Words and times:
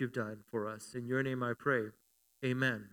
You've 0.00 0.12
done 0.12 0.38
for 0.50 0.68
us. 0.68 0.94
In 0.94 1.06
your 1.06 1.22
name 1.22 1.42
I 1.42 1.52
pray. 1.58 1.86
Amen. 2.44 2.88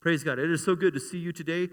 Praise 0.00 0.22
God. 0.22 0.38
It 0.38 0.50
is 0.50 0.64
so 0.64 0.74
good 0.74 0.94
to 0.94 1.00
see 1.00 1.18
you 1.18 1.32
today. 1.32 1.68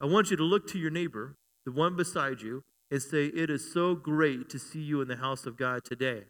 I 0.00 0.06
want 0.06 0.30
you 0.30 0.36
to 0.36 0.42
look 0.42 0.66
to 0.68 0.78
your 0.78 0.90
neighbor, 0.90 1.36
the 1.64 1.72
one 1.72 1.96
beside 1.96 2.40
you, 2.40 2.64
and 2.90 3.00
say, 3.00 3.26
It 3.26 3.50
is 3.50 3.72
so 3.72 3.94
great 3.94 4.48
to 4.50 4.58
see 4.58 4.80
you 4.80 5.00
in 5.00 5.08
the 5.08 5.16
house 5.16 5.46
of 5.46 5.56
God 5.56 5.84
today. 5.84 6.24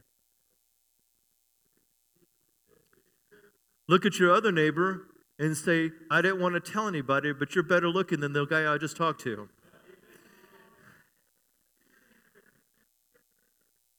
Look 3.88 4.06
at 4.06 4.18
your 4.18 4.32
other 4.32 4.50
neighbor 4.50 5.08
and 5.38 5.56
say, 5.56 5.90
I 6.10 6.22
didn't 6.22 6.40
want 6.40 6.54
to 6.54 6.72
tell 6.72 6.88
anybody, 6.88 7.32
but 7.32 7.54
you're 7.54 7.64
better 7.64 7.88
looking 7.88 8.20
than 8.20 8.32
the 8.32 8.46
guy 8.46 8.72
I 8.72 8.78
just 8.78 8.96
talked 8.96 9.20
to. 9.22 9.48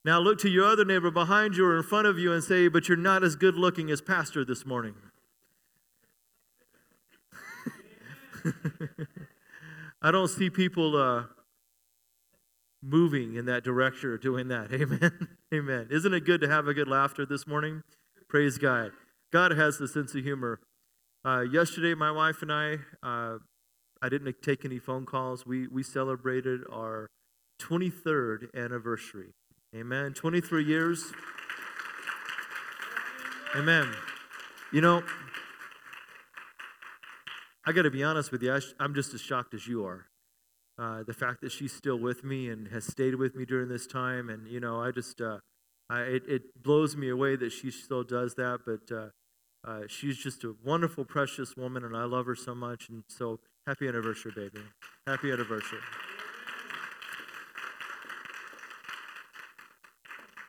Now 0.06 0.20
look 0.20 0.38
to 0.42 0.50
your 0.50 0.66
other 0.66 0.86
neighbor 0.86 1.10
behind 1.10 1.58
you 1.58 1.66
or 1.66 1.76
in 1.76 1.82
front 1.82 2.06
of 2.06 2.20
you 2.20 2.32
and 2.32 2.44
say, 2.44 2.68
But 2.68 2.88
you're 2.88 2.96
not 2.96 3.24
as 3.24 3.36
good 3.36 3.56
looking 3.56 3.90
as 3.90 4.02
Pastor 4.02 4.46
this 4.46 4.64
morning. 4.64 4.94
I 10.04 10.12
don't 10.12 10.28
see 10.28 10.52
people 10.52 10.96
uh, 10.96 11.24
moving 12.84 13.34
in 13.34 13.46
that 13.48 13.64
direction 13.64 14.12
or 14.12 14.20
doing 14.20 14.48
that. 14.50 14.72
Amen. 14.74 15.28
Amen. 15.52 15.88
Isn't 15.90 16.14
it 16.14 16.24
good 16.24 16.40
to 16.42 16.48
have 16.48 16.68
a 16.68 16.76
good 16.76 16.88
laughter 16.88 17.26
this 17.26 17.48
morning? 17.48 17.82
Praise 18.30 18.60
God. 18.60 18.92
God 19.34 19.54
has 19.54 19.80
the 19.80 19.88
sense 19.88 20.14
of 20.14 20.24
humor. 20.24 20.60
Uh, 21.26 21.42
yesterday, 21.42 21.96
my 21.96 22.12
wife 22.12 22.44
and 22.44 22.54
I, 22.54 22.78
uh, 23.02 23.40
I 24.04 24.10
didn't 24.10 24.36
take 24.44 24.66
any 24.66 24.78
phone 24.78 25.08
calls. 25.08 25.48
We, 25.48 25.66
we 25.66 25.82
celebrated 25.82 26.62
our 26.72 27.10
23rd 27.60 28.54
anniversary. 28.54 29.34
Amen. 29.76 30.14
23 30.14 30.64
years. 30.64 31.12
Amen. 33.56 33.92
You 34.72 34.80
know, 34.80 35.04
I 37.66 37.74
got 37.74 37.82
to 37.82 37.92
be 37.92 38.02
honest 38.02 38.32
with 38.32 38.42
you. 38.42 38.54
I 38.54 38.62
am 38.80 38.96
just 38.96 39.14
as 39.14 39.20
shocked 39.20 39.54
as 39.54 39.68
you 39.68 39.86
are. 39.86 40.06
Uh, 40.80 41.04
the 41.04 41.14
fact 41.14 41.42
that 41.42 41.52
she's 41.52 41.74
still 41.74 41.98
with 41.98 42.24
me 42.24 42.50
and 42.50 42.70
has 42.70 42.86
stayed 42.86 43.16
with 43.16 43.36
me 43.36 43.44
during 43.44 43.68
this 43.68 43.86
time, 43.86 44.30
and 44.30 44.48
you 44.48 44.62
know, 44.62 44.82
I 44.82 44.92
just, 44.92 45.20
uh, 45.20 45.40
I, 45.90 46.02
it, 46.02 46.24
it, 46.28 46.64
blows 46.64 46.96
me 46.96 47.10
away 47.10 47.36
that 47.36 47.52
she 47.52 47.70
still 47.70 48.04
does 48.04 48.36
that. 48.36 48.60
But 48.66 48.96
uh, 48.96 49.10
uh, 49.68 49.88
she's 49.88 50.18
just 50.18 50.46
a 50.46 50.56
wonderful, 50.64 51.04
precious 51.04 51.58
woman, 51.58 51.84
and 51.84 51.98
I 51.98 52.06
love 52.06 52.28
her 52.28 52.36
so 52.36 52.56
much. 52.56 52.88
And 52.88 53.04
so, 53.10 53.40
happy 53.68 53.88
anniversary, 53.90 54.32
baby! 54.36 54.60
Happy 55.06 55.32
anniversary. 55.32 55.80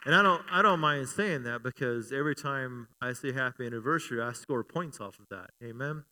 And 0.07 0.15
I 0.15 0.23
don't, 0.23 0.43
I 0.49 0.63
don't 0.63 0.79
mind 0.79 1.09
saying 1.09 1.43
that 1.43 1.65
because 1.65 2.13
every 2.13 2.37
time 2.37 2.87
I 3.03 3.13
say 3.13 3.33
happy 3.33 3.67
anniversary, 3.67 4.23
I 4.23 4.33
score 4.35 4.63
points 4.63 5.01
off 5.01 5.19
of 5.19 5.27
that. 5.31 5.51
Amen? 5.63 6.05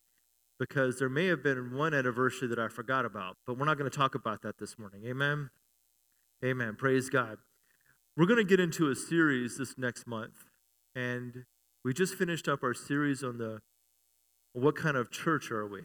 Because 0.59 0.99
there 0.99 1.09
may 1.09 1.27
have 1.27 1.44
been 1.44 1.77
one 1.77 1.94
anniversary 1.94 2.49
that 2.49 2.59
I 2.59 2.66
forgot 2.66 3.04
about, 3.04 3.37
but 3.47 3.56
we're 3.56 3.66
not 3.66 3.78
going 3.78 3.88
to 3.88 3.97
talk 3.97 4.16
about 4.16 4.43
that 4.43 4.59
this 4.59 4.77
morning. 4.81 5.04
Amen? 5.06 5.50
Amen. 6.44 6.75
Praise 6.75 7.09
God. 7.09 7.38
We're 8.16 8.27
going 8.27 8.38
to 8.38 8.44
get 8.44 8.59
into 8.59 8.91
a 8.91 8.97
series 8.97 9.59
this 9.59 9.78
next 9.78 10.09
month. 10.09 10.44
And 10.97 11.44
we 11.84 11.94
just 11.94 12.16
finished 12.16 12.49
up 12.49 12.65
our 12.65 12.75
series 12.75 13.22
on 13.22 13.38
the 13.38 13.60
what 14.54 14.75
kind 14.75 14.97
of 14.97 15.12
church 15.12 15.53
are 15.53 15.69
we? 15.69 15.84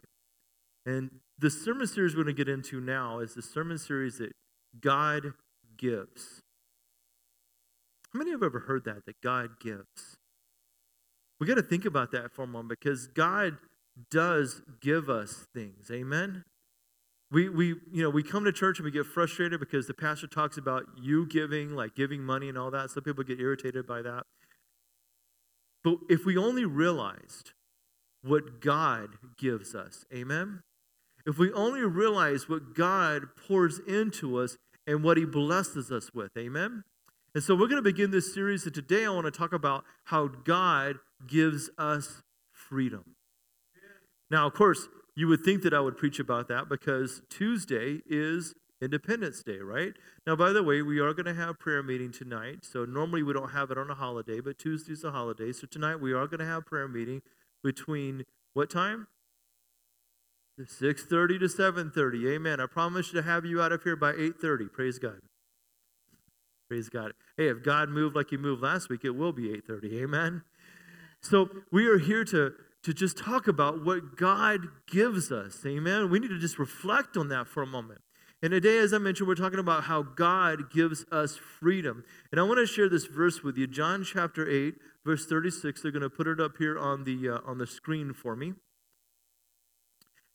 And 0.83 1.11
the 1.37 1.51
sermon 1.51 1.85
series 1.85 2.15
we're 2.15 2.23
going 2.23 2.35
to 2.35 2.43
get 2.43 2.51
into 2.51 2.81
now 2.81 3.19
is 3.19 3.35
the 3.35 3.43
sermon 3.43 3.77
series 3.77 4.17
that 4.17 4.31
God 4.81 5.33
gives. 5.77 6.41
How 8.13 8.17
many 8.17 8.31
have 8.31 8.43
ever 8.43 8.59
heard 8.59 8.85
that, 8.85 9.05
that 9.05 9.21
God 9.21 9.59
gives? 9.59 10.17
We 11.39 11.47
got 11.47 11.55
to 11.55 11.63
think 11.63 11.85
about 11.85 12.11
that 12.11 12.31
for 12.31 12.43
a 12.43 12.47
moment 12.47 12.79
because 12.79 13.07
God 13.07 13.57
does 14.09 14.61
give 14.81 15.09
us 15.09 15.47
things. 15.53 15.89
Amen? 15.91 16.43
We, 17.31 17.47
we, 17.47 17.67
you 17.91 18.01
know, 18.01 18.09
we 18.09 18.23
come 18.23 18.43
to 18.45 18.51
church 18.51 18.79
and 18.79 18.85
we 18.85 18.91
get 18.91 19.05
frustrated 19.05 19.59
because 19.59 19.85
the 19.85 19.93
pastor 19.93 20.27
talks 20.27 20.57
about 20.57 20.85
you 20.99 21.27
giving, 21.27 21.75
like 21.75 21.95
giving 21.95 22.23
money 22.23 22.49
and 22.49 22.57
all 22.57 22.71
that. 22.71 22.89
Some 22.89 23.03
people 23.03 23.23
get 23.23 23.39
irritated 23.39 23.85
by 23.85 24.01
that. 24.01 24.23
But 25.83 25.99
if 26.09 26.25
we 26.25 26.35
only 26.35 26.65
realized 26.65 27.51
what 28.23 28.59
God 28.59 29.09
gives 29.37 29.75
us, 29.75 30.05
amen? 30.13 30.63
If 31.25 31.37
we 31.37 31.53
only 31.53 31.81
realize 31.81 32.49
what 32.49 32.73
God 32.73 33.27
pours 33.47 33.79
into 33.87 34.37
us 34.39 34.57
and 34.87 35.03
what 35.03 35.17
he 35.17 35.25
blesses 35.25 35.91
us 35.91 36.13
with, 36.13 36.35
amen? 36.37 36.83
And 37.35 37.43
so 37.43 37.53
we're 37.53 37.67
going 37.67 37.75
to 37.75 37.83
begin 37.83 38.09
this 38.09 38.33
series, 38.33 38.65
and 38.65 38.73
today 38.73 39.05
I 39.05 39.09
want 39.09 39.25
to 39.25 39.31
talk 39.31 39.53
about 39.53 39.83
how 40.05 40.27
God 40.27 40.95
gives 41.27 41.69
us 41.77 42.23
freedom. 42.51 43.15
Now, 44.31 44.47
of 44.47 44.53
course, 44.53 44.87
you 45.15 45.27
would 45.27 45.43
think 45.43 45.61
that 45.61 45.73
I 45.73 45.79
would 45.79 45.95
preach 45.95 46.19
about 46.19 46.47
that 46.47 46.69
because 46.69 47.21
Tuesday 47.29 48.01
is 48.07 48.55
Independence 48.81 49.43
Day, 49.43 49.59
right? 49.59 49.93
Now, 50.25 50.35
by 50.35 50.51
the 50.53 50.63
way, 50.63 50.81
we 50.81 50.99
are 50.99 51.13
going 51.13 51.25
to 51.25 51.33
have 51.33 51.59
prayer 51.59 51.83
meeting 51.83 52.11
tonight. 52.11 52.59
So 52.63 52.85
normally 52.85 53.21
we 53.21 53.33
don't 53.33 53.51
have 53.51 53.69
it 53.69 53.77
on 53.77 53.91
a 53.91 53.95
holiday, 53.95 54.39
but 54.39 54.57
Tuesday's 54.57 55.03
a 55.03 55.11
holiday. 55.11 55.51
So 55.51 55.67
tonight 55.67 55.97
we 55.97 56.13
are 56.13 56.25
going 56.25 56.39
to 56.39 56.45
have 56.45 56.65
prayer 56.65 56.87
meeting 56.87 57.21
between 57.63 58.23
what 58.53 58.69
time? 58.69 59.07
6:30 60.59 61.39
to 61.39 61.45
7:30. 61.45 62.29
Amen. 62.31 62.59
I 62.59 62.65
promise 62.65 63.11
to 63.11 63.21
have 63.21 63.45
you 63.45 63.61
out 63.61 63.71
of 63.71 63.83
here 63.83 63.95
by 63.95 64.13
8:30. 64.13 64.71
Praise 64.71 64.99
God. 64.99 65.21
Praise 66.69 66.87
God. 66.87 67.13
Hey, 67.35 67.47
if 67.47 67.63
God 67.63 67.89
moved 67.89 68.15
like 68.15 68.29
he 68.29 68.37
moved 68.37 68.61
last 68.61 68.89
week, 68.89 69.03
it 69.03 69.15
will 69.15 69.33
be 69.33 69.49
8:30. 69.49 70.03
Amen. 70.03 70.43
So 71.19 71.49
we 71.71 71.87
are 71.87 71.97
here 71.97 72.23
to 72.25 72.53
to 72.83 72.93
just 72.93 73.17
talk 73.17 73.47
about 73.47 73.83
what 73.83 74.15
God 74.15 74.67
gives 74.87 75.31
us. 75.31 75.65
Amen. 75.65 76.09
We 76.09 76.19
need 76.19 76.29
to 76.29 76.39
just 76.39 76.59
reflect 76.59 77.17
on 77.17 77.27
that 77.29 77.47
for 77.47 77.63
a 77.63 77.67
moment. 77.67 78.01
And 78.41 78.51
today, 78.51 78.77
as 78.77 78.93
I 78.93 78.99
mentioned, 78.99 79.27
we're 79.27 79.35
talking 79.35 79.59
about 79.59 79.85
how 79.85 80.01
God 80.01 80.71
gives 80.71 81.03
us 81.11 81.35
freedom. 81.35 82.05
And 82.31 82.39
I 82.39 82.43
want 82.43 82.59
to 82.59 82.65
share 82.65 82.87
this 82.87 83.05
verse 83.05 83.43
with 83.43 83.57
you, 83.57 83.67
John 83.67 84.05
chapter 84.05 84.47
8, 84.47 84.75
verse 85.03 85.25
36. 85.25 85.81
They're 85.81 85.91
going 85.91 86.03
to 86.03 86.09
put 86.09 86.25
it 86.25 86.39
up 86.39 86.55
here 86.57 86.79
on 86.79 87.03
the 87.03 87.29
uh, 87.29 87.39
on 87.45 87.57
the 87.57 87.67
screen 87.67 88.13
for 88.13 88.35
me. 88.35 88.53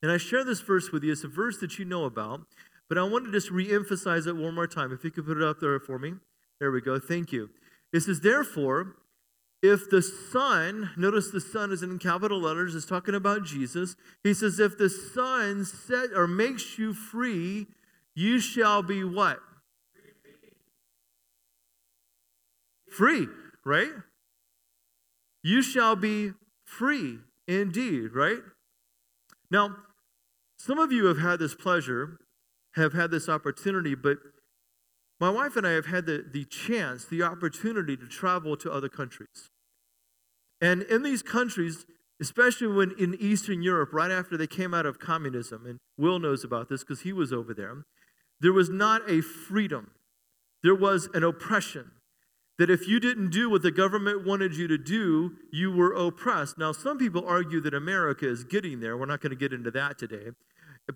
And 0.02 0.10
I 0.10 0.18
share 0.18 0.44
this 0.44 0.60
verse 0.60 0.90
with 0.92 1.04
you. 1.04 1.12
It's 1.12 1.24
a 1.24 1.28
verse 1.28 1.58
that 1.60 1.78
you 1.78 1.84
know 1.84 2.04
about. 2.04 2.42
But 2.88 2.98
I 2.98 3.02
want 3.04 3.24
to 3.26 3.32
just 3.32 3.50
re-emphasize 3.50 4.26
it 4.26 4.36
one 4.36 4.54
more 4.54 4.66
time. 4.66 4.92
If 4.92 5.04
you 5.04 5.10
could 5.10 5.26
put 5.26 5.36
it 5.36 5.42
up 5.42 5.60
there 5.60 5.78
for 5.80 5.98
me. 5.98 6.14
There 6.60 6.70
we 6.70 6.80
go. 6.80 6.98
Thank 6.98 7.32
you. 7.32 7.50
It 7.92 8.00
says, 8.00 8.20
therefore, 8.20 8.96
if 9.62 9.88
the 9.88 10.02
Son, 10.02 10.90
notice 10.96 11.30
the 11.30 11.40
Son 11.40 11.72
is 11.72 11.82
in 11.82 11.98
capital 11.98 12.40
letters, 12.40 12.74
is 12.74 12.84
talking 12.84 13.14
about 13.14 13.44
Jesus. 13.44 13.96
He 14.22 14.34
says, 14.34 14.60
if 14.60 14.76
the 14.76 14.90
Son 14.90 15.64
set 15.64 16.10
or 16.14 16.26
makes 16.26 16.78
you 16.78 16.92
free, 16.92 17.66
you 18.14 18.38
shall 18.40 18.82
be 18.82 19.02
what? 19.02 19.40
Free, 22.90 23.26
right? 23.64 23.90
You 25.42 25.62
shall 25.62 25.96
be 25.96 26.32
free 26.64 27.18
indeed, 27.48 28.14
right? 28.14 28.40
Now, 29.50 29.76
some 30.58 30.78
of 30.78 30.92
you 30.92 31.06
have 31.06 31.18
had 31.18 31.38
this 31.38 31.54
pleasure 31.54 32.18
have 32.76 32.92
had 32.92 33.10
this 33.10 33.28
opportunity, 33.28 33.94
but 33.94 34.18
my 35.20 35.30
wife 35.30 35.56
and 35.56 35.66
I 35.66 35.72
have 35.72 35.86
had 35.86 36.06
the, 36.06 36.24
the 36.30 36.44
chance, 36.44 37.04
the 37.04 37.22
opportunity 37.22 37.96
to 37.96 38.06
travel 38.06 38.56
to 38.56 38.70
other 38.70 38.88
countries. 38.88 39.50
And 40.60 40.82
in 40.82 41.02
these 41.02 41.22
countries, 41.22 41.86
especially 42.20 42.68
when 42.68 42.92
in 42.98 43.16
Eastern 43.20 43.62
Europe, 43.62 43.90
right 43.92 44.10
after 44.10 44.36
they 44.36 44.46
came 44.46 44.74
out 44.74 44.86
of 44.86 44.98
communism, 44.98 45.66
and 45.66 45.78
Will 45.96 46.18
knows 46.18 46.44
about 46.44 46.68
this 46.68 46.82
because 46.82 47.02
he 47.02 47.12
was 47.12 47.32
over 47.32 47.54
there, 47.54 47.84
there 48.40 48.52
was 48.52 48.68
not 48.68 49.08
a 49.08 49.20
freedom, 49.20 49.92
there 50.62 50.74
was 50.74 51.08
an 51.14 51.22
oppression. 51.22 51.92
That 52.56 52.70
if 52.70 52.86
you 52.86 53.00
didn't 53.00 53.30
do 53.30 53.50
what 53.50 53.62
the 53.62 53.72
government 53.72 54.24
wanted 54.24 54.56
you 54.56 54.68
to 54.68 54.78
do, 54.78 55.32
you 55.52 55.72
were 55.72 55.92
oppressed. 55.92 56.56
Now, 56.56 56.70
some 56.70 56.98
people 56.98 57.26
argue 57.26 57.60
that 57.60 57.74
America 57.74 58.28
is 58.28 58.44
getting 58.44 58.78
there. 58.78 58.96
We're 58.96 59.06
not 59.06 59.20
going 59.20 59.30
to 59.30 59.36
get 59.36 59.52
into 59.52 59.72
that 59.72 59.98
today. 59.98 60.30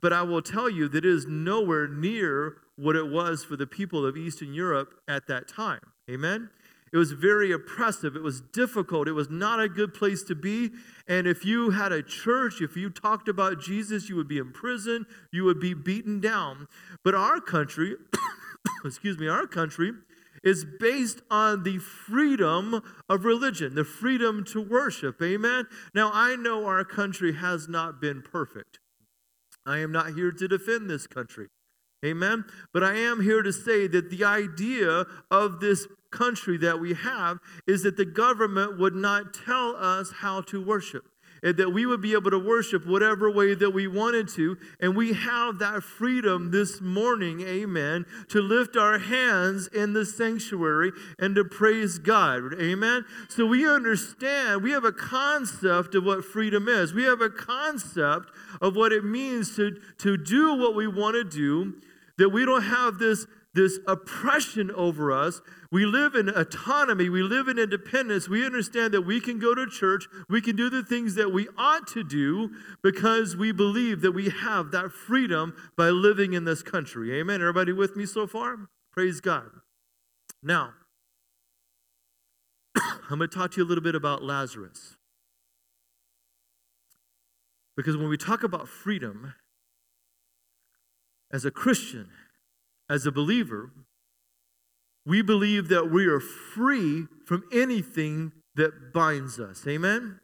But 0.00 0.12
I 0.12 0.22
will 0.22 0.42
tell 0.42 0.68
you 0.68 0.88
that 0.88 1.04
it 1.04 1.06
is 1.06 1.26
nowhere 1.26 1.88
near 1.88 2.56
what 2.76 2.96
it 2.96 3.08
was 3.08 3.44
for 3.44 3.56
the 3.56 3.66
people 3.66 4.04
of 4.04 4.16
Eastern 4.16 4.52
Europe 4.52 4.94
at 5.08 5.26
that 5.28 5.48
time. 5.48 5.80
Amen? 6.10 6.50
It 6.92 6.96
was 6.96 7.12
very 7.12 7.52
oppressive. 7.52 8.16
It 8.16 8.22
was 8.22 8.40
difficult. 8.40 9.08
It 9.08 9.12
was 9.12 9.28
not 9.28 9.60
a 9.60 9.68
good 9.68 9.92
place 9.92 10.22
to 10.24 10.34
be. 10.34 10.70
And 11.06 11.26
if 11.26 11.44
you 11.44 11.70
had 11.70 11.92
a 11.92 12.02
church, 12.02 12.60
if 12.60 12.76
you 12.76 12.90
talked 12.90 13.28
about 13.28 13.60
Jesus, 13.60 14.08
you 14.08 14.16
would 14.16 14.28
be 14.28 14.38
in 14.38 14.52
prison, 14.52 15.06
you 15.32 15.44
would 15.44 15.60
be 15.60 15.74
beaten 15.74 16.20
down. 16.20 16.68
But 17.04 17.14
our 17.14 17.40
country, 17.40 17.96
excuse 18.84 19.18
me, 19.18 19.28
our 19.28 19.46
country 19.46 19.92
is 20.42 20.64
based 20.78 21.20
on 21.30 21.62
the 21.64 21.78
freedom 21.78 22.82
of 23.08 23.24
religion, 23.24 23.74
the 23.74 23.84
freedom 23.84 24.44
to 24.44 24.60
worship. 24.60 25.20
Amen. 25.20 25.66
Now, 25.94 26.10
I 26.14 26.36
know 26.36 26.66
our 26.66 26.84
country 26.84 27.34
has 27.34 27.68
not 27.68 28.00
been 28.00 28.22
perfect. 28.22 28.78
I 29.68 29.78
am 29.78 29.92
not 29.92 30.14
here 30.14 30.32
to 30.32 30.48
defend 30.48 30.88
this 30.88 31.06
country. 31.06 31.48
Amen. 32.04 32.44
But 32.72 32.82
I 32.82 32.94
am 32.94 33.22
here 33.22 33.42
to 33.42 33.52
say 33.52 33.86
that 33.88 34.10
the 34.10 34.24
idea 34.24 35.04
of 35.30 35.60
this 35.60 35.86
country 36.10 36.56
that 36.58 36.80
we 36.80 36.94
have 36.94 37.38
is 37.66 37.82
that 37.82 37.96
the 37.96 38.04
government 38.04 38.78
would 38.78 38.94
not 38.94 39.34
tell 39.34 39.76
us 39.76 40.12
how 40.20 40.40
to 40.42 40.64
worship 40.64 41.04
and 41.42 41.56
that 41.56 41.70
we 41.70 41.86
would 41.86 42.00
be 42.00 42.12
able 42.12 42.30
to 42.30 42.38
worship 42.38 42.86
whatever 42.86 43.30
way 43.30 43.54
that 43.54 43.70
we 43.70 43.86
wanted 43.86 44.28
to. 44.28 44.56
And 44.80 44.96
we 44.96 45.12
have 45.12 45.58
that 45.58 45.82
freedom 45.82 46.50
this 46.50 46.80
morning, 46.80 47.40
amen, 47.40 48.06
to 48.28 48.40
lift 48.40 48.76
our 48.76 48.98
hands 48.98 49.68
in 49.68 49.92
the 49.92 50.04
sanctuary 50.04 50.92
and 51.18 51.34
to 51.34 51.44
praise 51.44 51.98
God, 51.98 52.54
amen. 52.60 53.04
So 53.28 53.46
we 53.46 53.68
understand, 53.68 54.62
we 54.62 54.72
have 54.72 54.84
a 54.84 54.92
concept 54.92 55.94
of 55.94 56.04
what 56.04 56.24
freedom 56.24 56.68
is, 56.68 56.92
we 56.92 57.04
have 57.04 57.20
a 57.20 57.30
concept 57.30 58.30
of 58.60 58.76
what 58.76 58.92
it 58.92 59.04
means 59.04 59.56
to, 59.56 59.80
to 59.98 60.16
do 60.16 60.54
what 60.54 60.74
we 60.74 60.86
want 60.86 61.14
to 61.14 61.24
do, 61.24 61.74
that 62.18 62.30
we 62.30 62.44
don't 62.44 62.62
have 62.62 62.98
this 62.98 63.26
this 63.54 63.80
oppression 63.86 64.70
over 64.70 65.10
us. 65.10 65.40
We 65.70 65.84
live 65.84 66.14
in 66.14 66.30
autonomy. 66.30 67.10
We 67.10 67.22
live 67.22 67.46
in 67.46 67.58
independence. 67.58 68.28
We 68.28 68.44
understand 68.44 68.94
that 68.94 69.02
we 69.02 69.20
can 69.20 69.38
go 69.38 69.54
to 69.54 69.66
church. 69.66 70.06
We 70.28 70.40
can 70.40 70.56
do 70.56 70.70
the 70.70 70.82
things 70.82 71.14
that 71.16 71.30
we 71.30 71.46
ought 71.58 71.86
to 71.88 72.02
do 72.02 72.50
because 72.82 73.36
we 73.36 73.52
believe 73.52 74.00
that 74.00 74.12
we 74.12 74.30
have 74.30 74.70
that 74.70 74.92
freedom 74.92 75.54
by 75.76 75.90
living 75.90 76.32
in 76.32 76.44
this 76.44 76.62
country. 76.62 77.18
Amen. 77.20 77.42
Everybody 77.42 77.72
with 77.72 77.96
me 77.96 78.06
so 78.06 78.26
far? 78.26 78.68
Praise 78.92 79.20
God. 79.20 79.50
Now, 80.42 80.72
I'm 82.76 83.18
going 83.18 83.28
to 83.28 83.36
talk 83.36 83.52
to 83.52 83.56
you 83.58 83.66
a 83.66 83.68
little 83.68 83.84
bit 83.84 83.94
about 83.94 84.22
Lazarus. 84.22 84.96
Because 87.76 87.96
when 87.96 88.08
we 88.08 88.16
talk 88.16 88.42
about 88.42 88.68
freedom, 88.68 89.34
as 91.30 91.44
a 91.44 91.50
Christian, 91.50 92.08
as 92.88 93.04
a 93.04 93.12
believer, 93.12 93.70
we 95.08 95.22
believe 95.22 95.68
that 95.68 95.90
we 95.90 96.06
are 96.06 96.20
free 96.20 97.06
from 97.24 97.42
anything 97.50 98.30
that 98.56 98.92
binds 98.92 99.40
us. 99.40 99.66
Amen? 99.66 100.20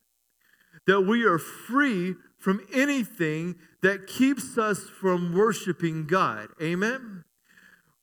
That 0.87 1.01
we 1.01 1.25
are 1.25 1.39
free 1.39 2.17
from 2.39 2.61
anything 2.71 3.55
that 3.83 4.07
keeps 4.07 4.59
us 4.59 4.91
from 4.91 5.35
worshiping 5.35 6.07
God. 6.07 6.49
Amen? 6.61 7.24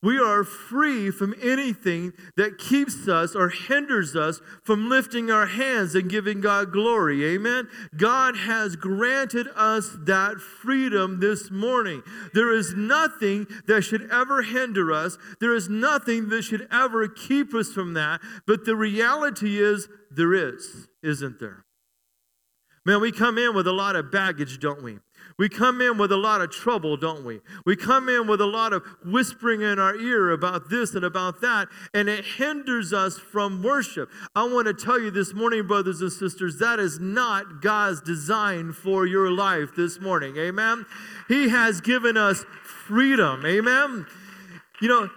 We 0.04 0.18
are 0.18 0.44
free 0.44 1.12
from 1.12 1.36
anything 1.42 2.14
that 2.36 2.58
keeps 2.58 3.08
us 3.08 3.36
or 3.36 3.50
hinders 3.50 4.16
us 4.16 4.42
from 4.64 4.90
lifting 4.90 5.30
our 5.30 5.46
hands 5.46 5.94
and 5.94 6.10
giving 6.10 6.42
God 6.42 6.72
glory. 6.72 7.24
Amen. 7.36 7.68
God 7.96 8.36
has 8.36 8.76
granted 8.76 9.48
us 9.56 9.96
that 10.06 10.38
freedom 10.40 11.20
this 11.20 11.52
morning. 11.52 12.02
There 12.34 12.52
is 12.52 12.74
nothing 12.74 13.46
that 13.68 13.84
should 13.84 14.10
ever 14.12 14.42
hinder 14.42 14.92
us, 14.92 15.20
there 15.40 15.54
is 15.54 15.70
nothing 15.70 16.30
that 16.30 16.44
should 16.44 16.68
ever 16.72 17.08
keep 17.08 17.54
us 17.54 17.72
from 17.72 17.94
that. 17.94 18.22
But 18.48 18.66
the 18.66 18.76
reality 18.76 19.60
is, 19.60 19.88
there 20.10 20.34
is, 20.34 20.88
isn't 21.04 21.40
there? 21.40 21.66
Man, 22.86 23.00
we 23.00 23.12
come 23.12 23.38
in 23.38 23.54
with 23.54 23.68
a 23.68 23.72
lot 23.72 23.96
of 23.96 24.12
baggage, 24.12 24.60
don't 24.60 24.82
we? 24.82 24.98
We 25.38 25.50
come 25.50 25.82
in 25.82 25.98
with 25.98 26.12
a 26.12 26.18
lot 26.18 26.42
of 26.42 26.52
trouble, 26.52 26.98
don't 26.98 27.26
we? 27.26 27.42
We 27.66 27.76
come 27.76 28.10
in 28.10 28.28
with 28.28 28.42
a 28.42 28.46
lot 28.46 28.74
of 28.74 28.84
whispering 29.04 29.62
in 29.62 29.80
our 29.80 29.96
ear 29.96 30.32
about 30.32 30.70
this 30.70 30.94
and 30.94 31.04
about 31.04 31.42
that, 31.42 31.68
and 31.94 32.10
it 32.10 32.26
hinders 32.38 32.94
us 32.94 33.18
from 33.18 33.64
worship. 33.64 34.10
I 34.36 34.44
want 34.44 34.68
to 34.68 34.74
tell 34.74 35.00
you 35.00 35.12
this 35.12 35.34
morning, 35.34 35.68
brothers 35.68 36.02
and 36.02 36.12
sisters, 36.12 36.60
that 36.60 36.80
is 36.80 37.00
not 37.00 37.62
God's 37.62 38.02
design 38.02 38.74
for 38.74 39.06
your 39.06 39.32
life 39.32 39.70
this 39.76 40.00
morning. 40.00 40.38
Amen? 40.38 40.86
He 41.28 41.50
has 41.50 41.82
given 41.82 42.18
us 42.18 42.46
freedom. 42.64 43.46
Amen? 43.46 44.06
You 44.82 44.88
know, 44.88 45.10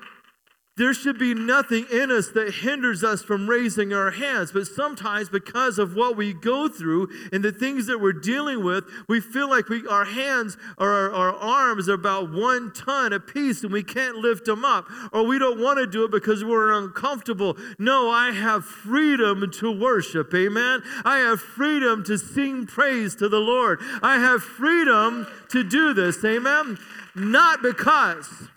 there 0.76 0.92
should 0.92 1.18
be 1.18 1.34
nothing 1.34 1.86
in 1.92 2.10
us 2.10 2.30
that 2.30 2.52
hinders 2.52 3.04
us 3.04 3.22
from 3.22 3.48
raising 3.48 3.92
our 3.92 4.10
hands. 4.10 4.50
But 4.50 4.66
sometimes, 4.66 5.28
because 5.28 5.78
of 5.78 5.94
what 5.94 6.16
we 6.16 6.32
go 6.32 6.68
through 6.68 7.10
and 7.32 7.44
the 7.44 7.52
things 7.52 7.86
that 7.86 8.00
we're 8.00 8.12
dealing 8.12 8.64
with, 8.64 8.84
we 9.08 9.20
feel 9.20 9.48
like 9.48 9.68
we, 9.68 9.86
our 9.86 10.04
hands 10.04 10.56
or 10.76 10.88
our, 10.88 11.12
our 11.12 11.32
arms 11.32 11.88
are 11.88 11.94
about 11.94 12.32
one 12.32 12.72
ton 12.72 13.12
a 13.12 13.20
piece 13.20 13.62
and 13.62 13.72
we 13.72 13.84
can't 13.84 14.16
lift 14.16 14.46
them 14.46 14.64
up. 14.64 14.86
Or 15.12 15.24
we 15.24 15.38
don't 15.38 15.60
want 15.60 15.78
to 15.78 15.86
do 15.86 16.04
it 16.04 16.10
because 16.10 16.42
we're 16.42 16.72
uncomfortable. 16.72 17.56
No, 17.78 18.10
I 18.10 18.32
have 18.32 18.64
freedom 18.64 19.48
to 19.60 19.70
worship. 19.70 20.34
Amen. 20.34 20.82
I 21.04 21.18
have 21.18 21.40
freedom 21.40 22.02
to 22.04 22.18
sing 22.18 22.66
praise 22.66 23.14
to 23.16 23.28
the 23.28 23.38
Lord. 23.38 23.78
I 24.02 24.18
have 24.18 24.42
freedom 24.42 25.28
to 25.50 25.62
do 25.62 25.94
this. 25.94 26.24
Amen. 26.24 26.78
Not 27.14 27.62
because 27.62 28.48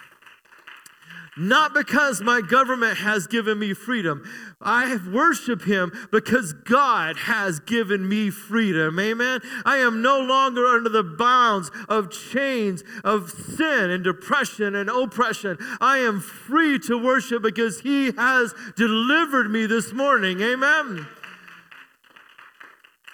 not 1.37 1.73
because 1.73 2.21
my 2.21 2.41
government 2.41 2.97
has 2.97 3.27
given 3.27 3.59
me 3.59 3.73
freedom. 3.73 4.23
I 4.59 4.97
worship 5.11 5.63
him 5.63 5.91
because 6.11 6.53
God 6.53 7.17
has 7.17 7.59
given 7.59 8.07
me 8.07 8.29
freedom. 8.29 8.99
Amen. 8.99 9.41
I 9.65 9.77
am 9.77 10.01
no 10.01 10.19
longer 10.19 10.65
under 10.65 10.89
the 10.89 11.03
bounds 11.03 11.69
of 11.87 12.11
chains 12.11 12.83
of 13.03 13.29
sin 13.29 13.91
and 13.91 14.03
depression 14.03 14.75
and 14.75 14.89
oppression. 14.89 15.57
I 15.79 15.99
am 15.99 16.19
free 16.19 16.79
to 16.79 16.97
worship 16.97 17.43
because 17.43 17.81
he 17.81 18.11
has 18.11 18.53
delivered 18.75 19.51
me 19.51 19.65
this 19.65 19.93
morning. 19.93 20.41
Amen. 20.41 21.07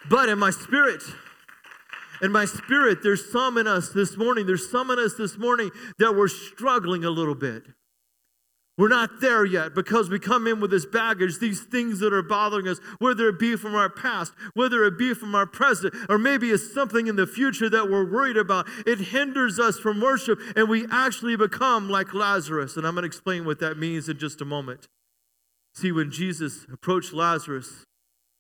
But 0.10 0.30
in 0.30 0.40
my 0.40 0.52
spirit, 0.52 1.02
in 2.22 2.32
my 2.32 2.46
spirit, 2.46 3.00
there's 3.04 3.32
some 3.32 3.58
in 3.58 3.68
us 3.68 3.90
this 3.90 4.18
morning, 4.18 4.46
there's 4.46 4.70
some 4.70 4.92
in 4.92 5.00
us 5.00 5.16
this 5.16 5.38
morning 5.38 5.72
that 6.00 6.16
we're 6.16 6.28
struggling 6.28 7.04
a 7.04 7.10
little 7.10 7.36
bit. 7.36 7.64
We're 8.76 8.88
not 8.88 9.22
there 9.22 9.46
yet 9.46 9.76
because 9.76 10.10
we 10.10 10.18
come 10.18 10.48
in 10.48 10.60
with 10.60 10.72
this 10.72 10.86
baggage, 10.86 11.38
these 11.38 11.62
things 11.62 12.00
that 12.00 12.12
are 12.12 12.24
bothering 12.24 12.68
us, 12.68 12.80
whether 12.98 13.30
it 13.30 13.38
be 13.38 13.56
from 13.56 13.76
our 13.76 13.90
past, 13.90 14.34
whether 14.56 14.84
it 14.86 14.98
be 14.98 15.14
from 15.14 15.36
our 15.36 15.46
present, 15.46 15.94
or 16.10 16.18
maybe 16.18 16.50
it's 16.50 16.74
something 16.74 17.06
in 17.06 17.16
the 17.16 17.28
future 17.28 17.70
that 17.70 17.92
we're 17.92 18.10
worried 18.10 18.38
about. 18.38 18.68
It 18.88 19.00
hinders 19.00 19.60
us 19.60 19.78
from 19.78 20.02
worship, 20.02 20.40
and 20.56 20.68
we 20.68 20.88
actually 20.92 21.36
become 21.36 21.88
like 21.88 22.16
Lazarus. 22.16 22.76
And 22.76 22.88
I'm 22.88 22.96
going 22.96 23.04
to 23.04 23.08
explain 23.08 23.46
what 23.46 23.60
that 23.60 23.78
means 23.78 24.10
in 24.10 24.18
just 24.18 24.42
a 24.42 24.46
moment. 24.46 24.88
See, 25.76 25.92
when 25.92 26.12
Jesus 26.12 26.66
approached 26.72 27.14
Lazarus 27.14 27.86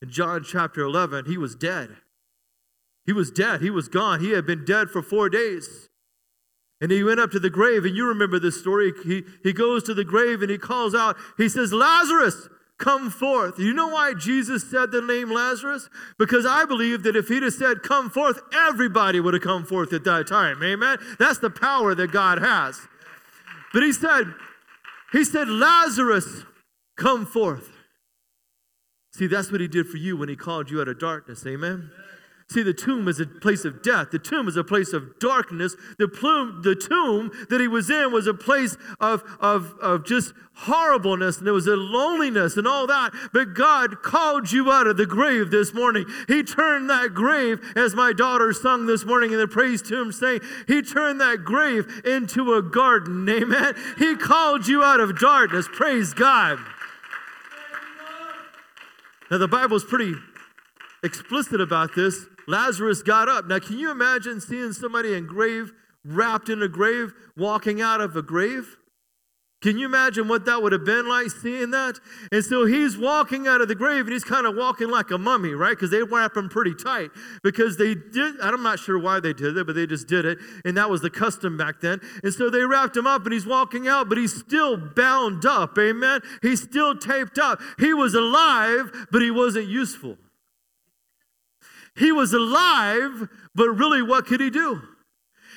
in 0.02 0.10
John 0.10 0.44
chapter 0.44 0.82
11, 0.82 1.26
he 1.26 1.38
was 1.38 1.56
dead. 1.56 1.98
He 3.06 3.14
was 3.14 3.30
dead. 3.30 3.62
He 3.62 3.70
was 3.70 3.88
gone. 3.88 4.20
He 4.20 4.32
had 4.32 4.48
been 4.48 4.66
dead 4.66 4.90
for 4.90 5.04
four 5.04 5.30
days. 5.30 5.90
And 6.82 6.92
he 6.92 7.04
went 7.04 7.20
up 7.20 7.32
to 7.32 7.40
the 7.40 7.50
grave, 7.50 7.86
and 7.86 7.96
you 7.96 8.06
remember 8.08 8.40
this 8.40 8.60
story. 8.60 8.92
He, 9.06 9.24
he 9.42 9.54
goes 9.54 9.84
to 9.84 9.94
the 9.94 10.04
grave 10.04 10.42
and 10.42 10.52
he 10.52 10.58
calls 10.58 10.94
out, 10.94 11.16
he 11.38 11.48
says, 11.48 11.72
Lazarus, 11.72 12.50
come 12.78 13.10
forth. 13.10 13.58
You 13.58 13.74
know 13.74 13.88
why 13.88 14.14
Jesus 14.14 14.70
said 14.70 14.92
the 14.92 15.02
name 15.02 15.32
Lazarus? 15.32 15.90
Because 16.20 16.46
I 16.46 16.66
believe 16.66 17.04
that 17.04 17.16
if 17.16 17.30
he'd 17.30 17.44
have 17.44 17.54
said, 17.54 17.84
come 17.84 18.10
forth, 18.10 18.40
everybody 18.54 19.20
would 19.20 19.34
have 19.34 19.44
come 19.44 19.66
forth 19.66 19.94
at 19.94 20.04
that 20.04 20.28
time. 20.28 20.62
Amen? 20.62 20.98
That's 21.20 21.40
the 21.40 21.50
power 21.50 21.96
that 21.96 22.12
God 22.12 22.40
has. 22.40 22.80
But 23.72 23.84
he 23.84 23.94
said, 23.94 24.34
he 25.14 25.24
said, 25.24 25.48
Lazarus, 25.48 26.44
come 26.98 27.26
forth. 27.26 27.70
See, 29.14 29.28
that's 29.28 29.52
what 29.52 29.62
he 29.62 29.68
did 29.68 29.88
for 29.88 29.98
you 29.98 30.18
when 30.18 30.28
he 30.28 30.36
called 30.36 30.72
you 30.72 30.82
out 30.82 30.88
of 30.88 31.00
darkness. 31.00 31.46
Amen? 31.46 31.92
See, 32.50 32.62
the 32.62 32.74
tomb 32.74 33.08
is 33.08 33.20
a 33.20 33.26
place 33.26 33.66
of 33.66 33.82
death. 33.82 34.12
The 34.12 34.20
tomb 34.20 34.48
is 34.48 34.58
a 34.58 34.64
place 34.64 34.94
of 34.94 35.18
darkness. 35.20 35.76
The, 35.98 36.08
plume, 36.08 36.62
the 36.62 36.76
tomb 36.76 37.32
that 37.50 37.62
he 37.62 37.68
was 37.68 37.90
in 37.90 38.12
was 38.12 38.28
a 38.28 38.34
place 38.34 38.78
of, 39.00 39.24
of, 39.40 39.74
of 39.82 40.06
just 40.06 40.34
horribleness 40.56 41.40
and 41.40 41.48
there 41.48 41.54
was 41.54 41.68
a 41.68 41.76
loneliness 41.76 42.58
and 42.58 42.68
all 42.68 42.86
that. 42.88 43.12
But 43.32 43.54
God 43.54 44.04
called 44.04 44.52
you 44.52 44.72
out 44.72 44.88
of 44.88 44.98
the 44.98 45.06
grave 45.06 45.52
this 45.52 45.74
morning. 45.74 46.06
He 46.28 46.44
turned 46.44 46.90
that 46.90 47.14
grave, 47.14 47.60
as 47.76 47.96
my 47.96 48.14
daughter 48.14 48.54
sung 48.54 48.86
this 48.86 49.06
morning 49.06 49.32
in 49.32 49.40
the 49.40 49.48
praise 49.48 49.82
to 49.84 50.00
him, 50.00 50.12
saying, 50.12 50.42
He 50.68 50.82
turned 50.82 51.20
that 51.22 51.44
grave 51.44 52.02
into 52.06 52.54
a 52.54 52.62
garden. 52.62 53.28
Amen. 53.30 53.74
He 53.98 54.16
called 54.16 54.68
you 54.68 54.84
out 54.84 55.00
of 55.00 55.20
darkness. 55.20 55.68
Praise 55.72 56.14
God. 56.14 56.60
Now, 59.32 59.40
the 59.40 59.48
Bible's 59.48 59.84
pretty 59.84 60.14
explicit 61.02 61.60
about 61.60 61.96
this. 61.96 62.26
Lazarus 62.48 63.02
got 63.02 63.30
up. 63.30 63.48
Now, 63.48 63.60
can 63.60 63.80
you 63.80 63.92
imagine 63.92 64.42
seeing 64.42 64.74
somebody 64.74 65.14
in 65.14 65.28
grave, 65.28 65.72
wrapped 66.04 66.50
in 66.50 66.62
a 66.62 66.68
grave, 66.68 67.14
walking 67.38 67.82
out 67.82 68.02
of 68.02 68.16
a 68.16 68.22
grave? 68.22 68.78
Can 69.64 69.78
you 69.78 69.86
imagine 69.86 70.28
what 70.28 70.44
that 70.44 70.62
would 70.62 70.74
have 70.74 70.84
been 70.84 71.08
like 71.08 71.30
seeing 71.30 71.72
that? 71.72 71.98
And 72.34 72.44
so 72.44 72.66
he's 72.66 72.98
walking 72.98 73.48
out 73.48 73.62
of 73.62 73.70
the 73.70 73.76
grave 73.76 74.02
and 74.02 74.12
he's 74.12 74.26
kind 74.26 74.46
of 74.46 74.58
walking 74.58 74.90
like 74.90 75.10
a 75.10 75.18
mummy, 75.18 75.54
right? 75.54 75.70
Because 75.70 75.90
they 75.90 76.04
wrap 76.04 76.36
him 76.36 76.50
pretty 76.50 76.76
tight. 76.76 77.12
Because 77.44 77.78
they 77.78 77.96
did, 77.96 78.42
I'm 78.42 78.62
not 78.62 78.78
sure 78.78 79.00
why 79.00 79.22
they 79.22 79.32
did 79.32 79.56
it, 79.56 79.66
but 79.66 79.74
they 79.74 79.88
just 79.88 80.06
did 80.06 80.26
it. 80.26 80.38
And 80.66 80.76
that 80.76 80.90
was 80.90 81.00
the 81.00 81.10
custom 81.10 81.56
back 81.56 81.80
then. 81.80 82.02
And 82.26 82.34
so 82.34 82.50
they 82.50 82.66
wrapped 82.66 82.98
him 82.98 83.08
up 83.08 83.24
and 83.24 83.32
he's 83.32 83.46
walking 83.46 83.88
out, 83.88 84.10
but 84.10 84.18
he's 84.18 84.38
still 84.38 84.76
bound 84.76 85.46
up. 85.46 85.78
Amen. 85.80 86.20
He's 86.42 86.62
still 86.62 86.98
taped 86.98 87.40
up. 87.40 87.62
He 87.80 87.94
was 87.94 88.14
alive, 88.16 89.08
but 89.12 89.22
he 89.22 89.32
wasn't 89.32 89.68
useful. 89.68 90.18
He 91.96 92.12
was 92.12 92.34
alive, 92.34 93.30
but 93.56 93.70
really, 93.70 94.02
what 94.02 94.26
could 94.26 94.40
he 94.40 94.50
do? 94.50 94.82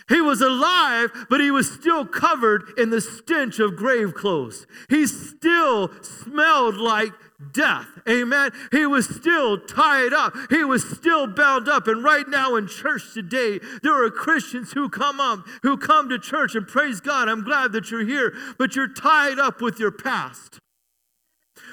He 0.09 0.21
was 0.21 0.41
alive, 0.41 1.11
but 1.29 1.41
he 1.41 1.51
was 1.51 1.71
still 1.71 2.07
covered 2.07 2.73
in 2.79 2.91
the 2.91 3.01
stench 3.01 3.59
of 3.59 3.75
grave 3.75 4.15
clothes. 4.15 4.67
He 4.89 5.07
still 5.07 5.91
smelled 6.03 6.77
like 6.77 7.13
death. 7.53 7.87
Amen. 8.09 8.53
He 8.71 8.87
was 8.87 9.09
still 9.09 9.59
tied 9.59 10.13
up. 10.13 10.35
He 10.49 10.63
was 10.63 10.89
still 10.89 11.27
bound 11.27 11.69
up. 11.69 11.89
And 11.89 12.05
right 12.05 12.29
now 12.29 12.55
in 12.55 12.69
church 12.69 13.15
today, 13.15 13.59
there 13.83 14.05
are 14.05 14.11
Christians 14.11 14.73
who 14.73 14.89
come 14.89 15.21
up, 15.21 15.41
who 15.63 15.77
come 15.77 16.09
to 16.09 16.19
church 16.19 16.55
and 16.55 16.69
praise 16.69 17.01
God. 17.01 17.29
I'm 17.29 17.43
glad 17.43 17.73
that 17.73 17.91
you're 17.91 18.07
here, 18.07 18.33
but 18.59 18.77
you're 18.77 18.93
tied 18.93 19.41
up 19.41 19.61
with 19.61 19.81
your 19.81 19.91
past. 19.91 20.61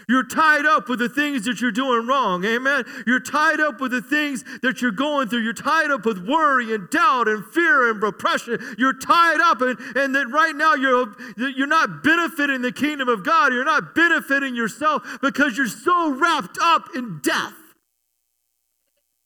You're 0.08 0.26
tied 0.26 0.66
up 0.66 0.90
with 0.90 1.00
the 1.00 1.10
things 1.10 1.46
that 1.46 1.62
you're 1.62 1.72
doing 1.72 2.08
wrong. 2.08 2.44
Amen. 2.46 2.84
You're 3.08 3.20
tied 3.20 3.60
up 3.60 3.80
with 3.80 3.92
the 3.92 4.02
things 4.02 4.44
that 4.62 4.82
you're 4.82 4.92
going 4.92 5.30
through. 5.30 5.40
You're 5.40 5.54
tied 5.54 5.92
up 5.92 6.06
with 6.06 6.28
worry 6.28 6.74
and 6.74 6.90
doubt 6.90 7.28
and 7.28 7.46
fear 7.46 7.90
and 7.90 8.02
repression. 8.02 8.60
You're 8.78 8.98
tied 8.98 9.40
up, 9.40 9.62
and, 9.62 9.78
and 9.96 10.16
that 10.16 10.28
right 10.28 10.56
now 10.56 10.76
you're, 10.76 11.16
you're 11.38 11.68
not 11.68 12.04
benefiting 12.04 12.62
the 12.62 12.72
kingdom 12.72 13.08
of 13.08 13.24
God. 13.24 13.54
You're 13.54 13.64
not 13.64 13.96
benefiting 13.96 14.56
yourself 14.56 15.20
because 15.22 15.58
you're 15.58 15.68
so 15.68 16.12
wrapped 16.12 16.58
up 16.62 16.90
in 16.96 17.20
death. 17.24 17.54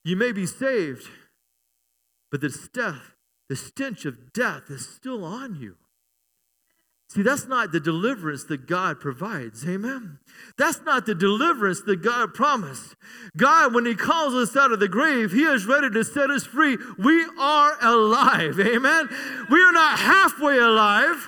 You 0.03 0.15
may 0.15 0.31
be 0.31 0.45
saved, 0.45 1.07
but 2.31 2.41
the 2.41 2.69
death, 2.73 3.13
the 3.49 3.55
stench 3.55 4.05
of 4.05 4.31
death 4.31 4.69
is 4.69 4.87
still 4.87 5.25
on 5.25 5.55
you. 5.55 5.75
See, 7.09 7.21
that's 7.21 7.47
not 7.47 7.71
the 7.71 7.79
deliverance 7.79 8.43
that 8.45 8.67
God 8.67 8.99
provides. 8.99 9.65
Amen. 9.65 10.19
That's 10.57 10.81
not 10.81 11.05
the 11.05 11.15
deliverance 11.15 11.81
that 11.81 12.01
God 12.01 12.33
promised. 12.33 12.95
God, 13.37 13.73
when 13.73 13.85
He 13.85 13.95
calls 13.95 14.33
us 14.33 14.57
out 14.57 14.73
of 14.73 14.81
the 14.81 14.89
grave, 14.89 15.31
He 15.31 15.43
is 15.43 15.65
ready 15.65 15.89
to 15.89 16.03
set 16.03 16.29
us 16.29 16.43
free. 16.43 16.77
We 16.97 17.25
are 17.39 17.77
alive. 17.81 18.59
Amen. 18.59 19.09
We 19.49 19.63
are 19.63 19.71
not 19.71 19.99
halfway 19.99 20.57
alive. 20.57 21.27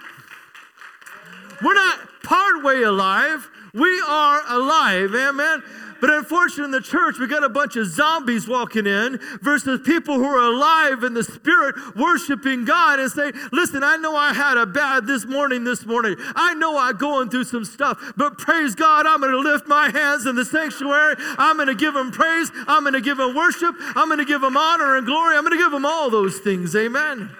We're 1.63 1.73
not 1.73 1.99
partway 2.23 2.83
alive. 2.83 3.49
We 3.73 4.01
are 4.07 4.41
alive. 4.47 5.15
Amen. 5.15 5.63
But 6.01 6.09
unfortunately, 6.11 6.65
in 6.65 6.71
the 6.71 6.81
church, 6.81 7.17
we 7.19 7.27
got 7.27 7.43
a 7.43 7.49
bunch 7.49 7.75
of 7.75 7.87
zombies 7.87 8.47
walking 8.47 8.87
in 8.87 9.19
versus 9.41 9.81
people 9.85 10.15
who 10.15 10.25
are 10.25 10.51
alive 10.51 11.03
in 11.03 11.13
the 11.13 11.23
spirit, 11.23 11.75
worshiping 11.95 12.65
God 12.65 12.99
and 12.99 13.11
say, 13.11 13.31
Listen, 13.51 13.83
I 13.83 13.97
know 13.97 14.15
I 14.15 14.33
had 14.33 14.57
a 14.57 14.65
bad 14.65 15.07
this 15.07 15.25
morning, 15.25 15.63
this 15.63 15.85
morning. 15.85 16.15
I 16.35 16.53
know 16.53 16.77
I'm 16.77 16.97
going 16.97 17.29
through 17.29 17.45
some 17.45 17.65
stuff, 17.65 18.13
but 18.15 18.37
praise 18.37 18.75
God, 18.75 19.05
I'm 19.05 19.19
going 19.19 19.31
to 19.31 19.39
lift 19.39 19.67
my 19.67 19.89
hands 19.89 20.25
in 20.25 20.35
the 20.35 20.45
sanctuary. 20.45 21.15
I'm 21.37 21.57
going 21.57 21.67
to 21.67 21.75
give 21.75 21.95
Him 21.95 22.11
praise. 22.11 22.51
I'm 22.67 22.83
going 22.83 22.93
to 22.93 23.01
give 23.01 23.19
Him 23.19 23.35
worship. 23.35 23.75
I'm 23.95 24.07
going 24.07 24.19
to 24.19 24.25
give 24.25 24.43
Him 24.43 24.57
honor 24.57 24.97
and 24.97 25.05
glory. 25.05 25.35
I'm 25.35 25.43
going 25.43 25.57
to 25.57 25.63
give 25.63 25.73
Him 25.73 25.85
all 25.85 26.09
those 26.09 26.39
things. 26.39 26.75
Amen. 26.75 27.31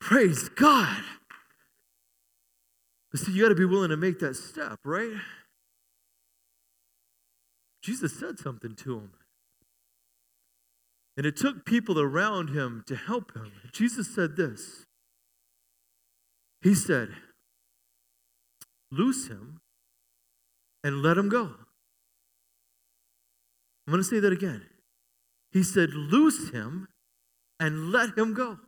Praise 0.00 0.48
God. 0.48 1.02
But 3.10 3.20
see, 3.20 3.32
you 3.32 3.42
got 3.42 3.48
to 3.48 3.54
be 3.54 3.64
willing 3.64 3.90
to 3.90 3.96
make 3.96 4.18
that 4.20 4.36
step, 4.36 4.78
right? 4.84 5.12
Jesus 7.82 8.18
said 8.18 8.38
something 8.38 8.74
to 8.76 8.98
him. 8.98 9.10
And 11.16 11.26
it 11.26 11.36
took 11.36 11.64
people 11.64 12.00
around 12.00 12.50
him 12.50 12.84
to 12.86 12.94
help 12.94 13.34
him. 13.34 13.50
Jesus 13.72 14.14
said 14.14 14.36
this 14.36 14.86
He 16.62 16.74
said, 16.74 17.08
Loose 18.90 19.28
him 19.28 19.60
and 20.84 21.02
let 21.02 21.18
him 21.18 21.28
go. 21.28 21.54
I'm 23.86 23.92
going 23.92 24.02
to 24.02 24.08
say 24.08 24.20
that 24.20 24.32
again. 24.32 24.66
He 25.50 25.62
said, 25.62 25.90
Loose 25.90 26.50
him 26.50 26.88
and 27.58 27.90
let 27.90 28.16
him 28.16 28.34
go. 28.34 28.58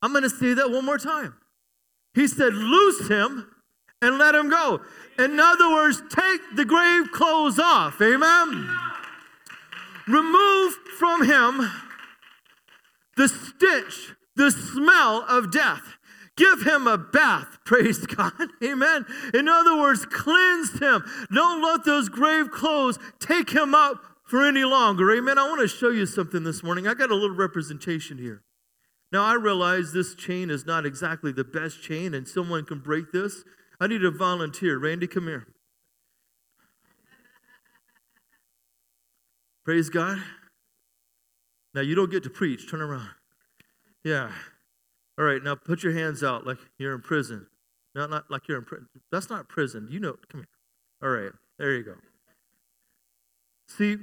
I'm 0.00 0.12
going 0.12 0.24
to 0.24 0.30
say 0.30 0.54
that 0.54 0.70
one 0.70 0.84
more 0.84 0.98
time. 0.98 1.34
He 2.14 2.26
said, 2.26 2.52
Loose 2.54 3.08
him 3.08 3.48
and 4.02 4.18
let 4.18 4.34
him 4.34 4.50
go. 4.50 4.82
In 5.18 5.40
other 5.40 5.70
words, 5.70 6.02
take 6.10 6.40
the 6.54 6.64
grave 6.64 7.10
clothes 7.12 7.58
off. 7.58 8.00
Amen. 8.02 8.68
Remove 10.06 10.74
from 10.98 11.24
him 11.24 11.70
the 13.16 13.28
stench, 13.28 14.14
the 14.36 14.50
smell 14.50 15.24
of 15.28 15.50
death. 15.50 15.96
Give 16.36 16.62
him 16.62 16.86
a 16.86 16.98
bath, 16.98 17.58
praise 17.64 18.04
God. 18.06 18.32
Amen. 18.64 19.06
In 19.32 19.48
other 19.48 19.76
words, 19.78 20.06
cleanse 20.06 20.78
him. 20.78 21.04
Don't 21.32 21.62
let 21.62 21.84
those 21.84 22.08
grave 22.08 22.50
clothes 22.50 22.98
take 23.20 23.50
him 23.50 23.74
up 23.74 24.02
for 24.26 24.42
any 24.42 24.64
longer. 24.64 25.12
Amen. 25.12 25.38
I 25.38 25.48
want 25.48 25.60
to 25.60 25.68
show 25.68 25.90
you 25.90 26.06
something 26.06 26.42
this 26.42 26.62
morning. 26.62 26.88
I 26.88 26.94
got 26.94 27.10
a 27.10 27.14
little 27.14 27.36
representation 27.36 28.18
here. 28.18 28.42
Now, 29.12 29.24
I 29.24 29.34
realize 29.34 29.92
this 29.92 30.14
chain 30.14 30.48
is 30.48 30.64
not 30.64 30.86
exactly 30.86 31.32
the 31.32 31.44
best 31.44 31.82
chain, 31.82 32.14
and 32.14 32.26
someone 32.26 32.64
can 32.64 32.78
break 32.78 33.12
this. 33.12 33.44
I 33.82 33.88
need 33.88 34.04
a 34.04 34.12
volunteer. 34.12 34.78
Randy, 34.78 35.08
come 35.08 35.26
here. 35.26 35.44
Praise 39.64 39.90
God. 39.90 40.22
Now, 41.74 41.80
you 41.80 41.96
don't 41.96 42.08
get 42.08 42.22
to 42.22 42.30
preach. 42.30 42.70
Turn 42.70 42.80
around. 42.80 43.08
Yeah. 44.04 44.30
All 45.18 45.24
right, 45.24 45.42
now 45.42 45.56
put 45.56 45.82
your 45.82 45.94
hands 45.94 46.22
out 46.22 46.46
like 46.46 46.58
you're 46.78 46.94
in 46.94 47.00
prison. 47.00 47.48
No, 47.96 48.06
not 48.06 48.30
like 48.30 48.46
you're 48.46 48.58
in 48.58 48.64
prison. 48.64 48.86
That's 49.10 49.28
not 49.28 49.48
prison. 49.48 49.88
You 49.90 49.98
know, 49.98 50.14
come 50.30 50.42
here. 50.42 50.48
All 51.02 51.08
right, 51.10 51.32
there 51.58 51.74
you 51.74 51.82
go. 51.82 51.94
See, 53.66 53.96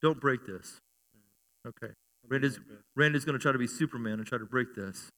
don't 0.00 0.18
break 0.18 0.46
this. 0.46 0.80
Okay. 1.68 1.92
Randy's, 2.26 2.58
Randy's 2.94 3.26
going 3.26 3.38
to 3.38 3.42
try 3.42 3.52
to 3.52 3.58
be 3.58 3.66
Superman 3.66 4.14
and 4.14 4.26
try 4.26 4.38
to 4.38 4.46
break 4.46 4.74
this. 4.74 5.10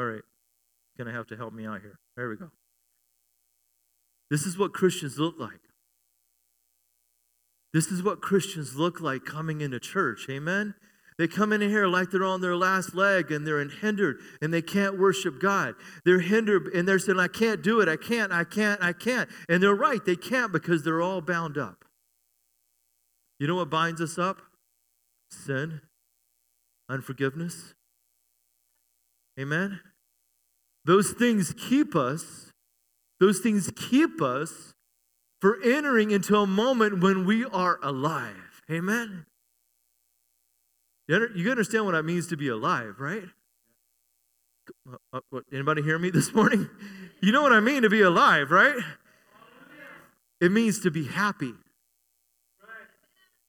All 0.00 0.06
right. 0.06 0.22
Going 0.96 1.08
to 1.08 1.12
have 1.12 1.26
to 1.26 1.36
help 1.36 1.52
me 1.52 1.66
out 1.66 1.82
here. 1.82 1.98
There 2.16 2.30
we 2.30 2.36
go. 2.36 2.50
This 4.30 4.46
is 4.46 4.56
what 4.56 4.72
Christians 4.72 5.18
look 5.18 5.38
like. 5.38 5.60
This 7.74 7.88
is 7.88 8.02
what 8.02 8.22
Christians 8.22 8.76
look 8.76 9.02
like 9.02 9.26
coming 9.26 9.60
into 9.60 9.78
church. 9.78 10.26
Amen. 10.30 10.74
They 11.18 11.28
come 11.28 11.52
in 11.52 11.60
here 11.60 11.86
like 11.86 12.10
they're 12.10 12.24
on 12.24 12.40
their 12.40 12.56
last 12.56 12.94
leg 12.94 13.30
and 13.30 13.46
they're 13.46 13.62
hindered 13.62 14.20
and 14.40 14.54
they 14.54 14.62
can't 14.62 14.98
worship 14.98 15.38
God. 15.38 15.74
They're 16.06 16.20
hindered 16.20 16.68
and 16.68 16.88
they're 16.88 16.98
saying, 16.98 17.20
I 17.20 17.28
can't 17.28 17.62
do 17.62 17.80
it. 17.80 17.88
I 17.88 17.96
can't, 17.96 18.32
I 18.32 18.44
can't, 18.44 18.82
I 18.82 18.94
can't. 18.94 19.28
And 19.50 19.62
they're 19.62 19.74
right. 19.74 20.02
They 20.02 20.16
can't 20.16 20.50
because 20.50 20.82
they're 20.82 21.02
all 21.02 21.20
bound 21.20 21.58
up. 21.58 21.84
You 23.38 23.46
know 23.46 23.56
what 23.56 23.68
binds 23.68 24.00
us 24.00 24.18
up? 24.18 24.40
Sin, 25.30 25.82
unforgiveness, 26.88 27.74
Amen? 29.40 29.80
Those 30.84 31.12
things 31.12 31.54
keep 31.68 31.94
us, 31.94 32.52
those 33.18 33.40
things 33.40 33.70
keep 33.76 34.22
us 34.22 34.74
for 35.40 35.58
entering 35.62 36.10
into 36.10 36.36
a 36.36 36.46
moment 36.46 37.00
when 37.00 37.24
we 37.24 37.44
are 37.44 37.78
alive. 37.82 38.62
Amen? 38.70 39.26
You 41.08 41.50
understand 41.50 41.86
what 41.86 41.94
it 41.94 42.04
means 42.04 42.28
to 42.28 42.36
be 42.36 42.48
alive, 42.48 42.96
right? 42.98 43.24
Uh, 45.12 45.20
uh, 45.32 45.40
anybody 45.52 45.82
hear 45.82 45.98
me 45.98 46.10
this 46.10 46.32
morning? 46.34 46.68
You 47.20 47.32
know 47.32 47.42
what 47.42 47.52
I 47.52 47.60
mean 47.60 47.82
to 47.82 47.90
be 47.90 48.02
alive, 48.02 48.50
right? 48.50 48.76
It 50.40 50.52
means 50.52 50.80
to 50.80 50.90
be 50.90 51.04
happy. 51.04 51.52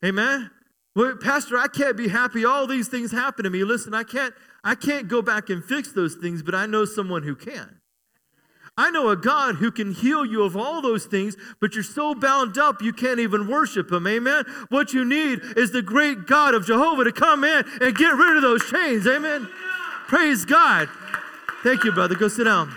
Amen? 0.04 0.50
Well, 0.96 1.16
Pastor, 1.16 1.58
I 1.58 1.68
can't 1.68 1.96
be 1.96 2.10
happy. 2.10 2.44
All 2.44 2.68
these 2.68 2.88
things 2.88 3.12
happen 3.12 3.44
to 3.46 3.50
me. 3.50 3.64
Listen, 3.64 3.94
I 3.94 4.04
can't, 4.04 4.34
I 4.64 4.76
can't 4.76 5.08
go 5.08 5.22
back 5.22 5.50
and 5.50 5.64
fix 5.64 5.92
those 5.92 6.16
things, 6.16 6.44
but 6.44 6.54
I 6.54 6.66
know 6.66 6.86
someone 6.86 7.24
who 7.24 7.36
can. 7.36 7.82
I 8.78 8.90
know 8.90 9.10
a 9.10 9.16
God 9.16 9.56
who 9.56 9.70
can 9.72 9.94
heal 9.94 10.26
you 10.26 10.44
of 10.44 10.56
all 10.56 10.82
those 10.82 11.06
things, 11.06 11.36
but 11.60 11.76
you're 11.76 11.84
so 11.84 12.16
bound 12.16 12.58
up 12.58 12.82
you 12.82 12.94
can't 12.94 13.20
even 13.20 13.48
worship 13.48 13.92
Him. 13.92 14.08
Amen. 14.08 14.46
What 14.70 14.94
you 14.94 15.04
need 15.04 15.42
is 15.58 15.72
the 15.72 15.82
great 15.82 16.26
God 16.26 16.54
of 16.54 16.66
Jehovah 16.66 17.04
to 17.04 17.12
come 17.12 17.44
in 17.44 17.64
and 17.82 17.96
get 17.96 18.16
rid 18.16 18.38
of 18.38 18.42
those 18.42 18.64
chains. 18.70 19.06
Amen. 19.08 19.48
Praise 20.08 20.46
God. 20.46 20.90
Thank 21.64 21.84
you, 21.84 21.92
brother. 21.92 22.16
Go 22.16 22.28
sit 22.28 22.46
down. 22.46 22.74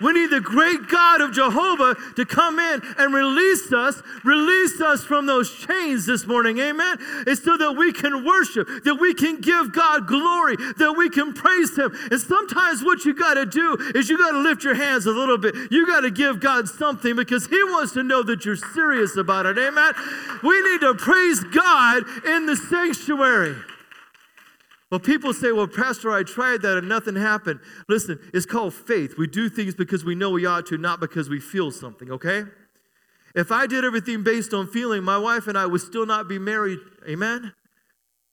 We 0.00 0.12
need 0.12 0.30
the 0.30 0.40
great 0.40 0.88
God 0.88 1.20
of 1.20 1.32
Jehovah 1.32 1.96
to 2.16 2.24
come 2.24 2.58
in 2.58 2.80
and 2.98 3.14
release 3.14 3.72
us, 3.72 4.02
release 4.24 4.80
us 4.80 5.04
from 5.04 5.26
those 5.26 5.50
chains 5.50 6.06
this 6.06 6.26
morning. 6.26 6.58
Amen. 6.58 6.96
It's 7.26 7.44
so 7.44 7.56
that 7.56 7.72
we 7.72 7.92
can 7.92 8.24
worship, 8.24 8.68
that 8.84 8.96
we 8.96 9.14
can 9.14 9.40
give 9.40 9.72
God 9.72 10.06
glory, 10.06 10.56
that 10.56 10.94
we 10.96 11.10
can 11.10 11.32
praise 11.32 11.76
Him. 11.76 11.92
And 12.10 12.20
sometimes 12.20 12.82
what 12.82 13.04
you 13.04 13.14
got 13.14 13.34
to 13.34 13.46
do 13.46 13.76
is 13.94 14.08
you 14.08 14.18
got 14.18 14.32
to 14.32 14.38
lift 14.38 14.64
your 14.64 14.74
hands 14.74 15.06
a 15.06 15.12
little 15.12 15.38
bit. 15.38 15.54
You 15.70 15.86
got 15.86 16.00
to 16.00 16.10
give 16.10 16.40
God 16.40 16.68
something 16.68 17.16
because 17.16 17.46
He 17.46 17.62
wants 17.64 17.92
to 17.92 18.02
know 18.02 18.22
that 18.22 18.44
you're 18.44 18.56
serious 18.56 19.16
about 19.16 19.46
it. 19.46 19.58
Amen. 19.58 19.92
We 20.42 20.60
need 20.62 20.80
to 20.80 20.94
praise 20.94 21.40
God 21.44 22.04
in 22.24 22.46
the 22.46 22.56
sanctuary. 22.56 23.56
Well, 24.90 25.00
people 25.00 25.32
say, 25.32 25.52
well, 25.52 25.68
Pastor, 25.68 26.10
I 26.10 26.24
tried 26.24 26.62
that 26.62 26.78
and 26.78 26.88
nothing 26.88 27.14
happened. 27.14 27.60
Listen, 27.88 28.18
it's 28.34 28.46
called 28.46 28.74
faith. 28.74 29.14
We 29.16 29.28
do 29.28 29.48
things 29.48 29.74
because 29.74 30.04
we 30.04 30.16
know 30.16 30.30
we 30.30 30.46
ought 30.46 30.66
to, 30.66 30.78
not 30.78 30.98
because 30.98 31.28
we 31.28 31.38
feel 31.38 31.70
something, 31.70 32.10
okay? 32.10 32.44
If 33.34 33.52
I 33.52 33.68
did 33.68 33.84
everything 33.84 34.24
based 34.24 34.52
on 34.52 34.66
feeling, 34.66 35.04
my 35.04 35.16
wife 35.16 35.46
and 35.46 35.56
I 35.56 35.66
would 35.66 35.80
still 35.80 36.06
not 36.06 36.28
be 36.28 36.40
married. 36.40 36.80
Amen? 37.08 37.52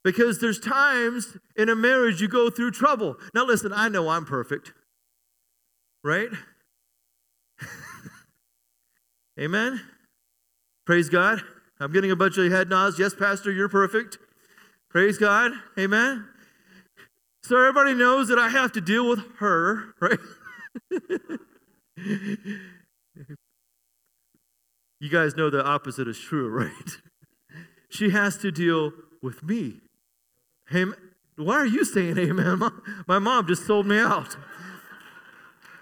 Because 0.04 0.40
there's 0.40 0.60
times 0.60 1.38
in 1.56 1.70
a 1.70 1.76
marriage 1.76 2.22
you 2.22 2.28
go 2.28 2.50
through 2.50 2.72
trouble. 2.72 3.18
Now, 3.36 3.46
listen, 3.46 3.72
I 3.72 3.90
know 3.90 4.10
I'm 4.10 4.26
perfect, 4.26 4.74
right? 6.04 6.30
Amen? 9.40 9.82
Praise 10.86 11.10
God. 11.10 11.42
I'm 11.80 11.92
getting 11.92 12.10
a 12.10 12.16
bunch 12.16 12.40
of 12.40 12.52
head 12.52 12.70
nods. 12.70 12.98
Yes, 12.98 13.14
Pastor, 13.14 13.52
you're 13.52 13.70
perfect. 13.70 14.18
Praise 14.90 15.20
God. 15.20 15.52
Amen. 15.78 16.28
So 17.48 17.58
everybody 17.58 17.94
knows 17.94 18.28
that 18.28 18.38
I 18.38 18.50
have 18.50 18.74
to 18.74 18.82
deal 18.82 19.08
with 19.08 19.22
her, 19.38 19.94
right? 20.02 20.20
you 25.00 25.10
guys 25.10 25.38
know 25.38 25.50
the 25.50 25.64
opposite 25.66 26.10
is 26.10 26.20
true, 26.20 26.50
right? 26.50 26.98
she 27.90 28.10
has 28.10 28.38
to 28.40 28.52
deal 28.52 28.92
with 29.24 29.44
me. 29.44 29.76
Hey, 30.70 30.88
why 31.38 31.56
are 31.56 31.66
you 31.66 31.86
saying 31.86 32.18
amen? 32.18 32.62
My 33.08 33.20
mom 33.20 33.48
just 33.48 33.66
sold 33.66 33.88
me 33.88 33.98
out. 33.98 34.36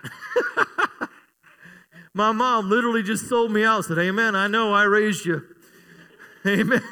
My 2.14 2.32
mom 2.32 2.70
literally 2.70 3.02
just 3.02 3.28
sold 3.28 3.52
me 3.52 3.66
out, 3.66 3.86
said, 3.86 3.98
Amen. 3.98 4.36
I 4.36 4.46
know 4.46 4.72
I 4.72 4.84
raised 4.84 5.26
you. 5.26 5.42
Amen. 6.46 6.84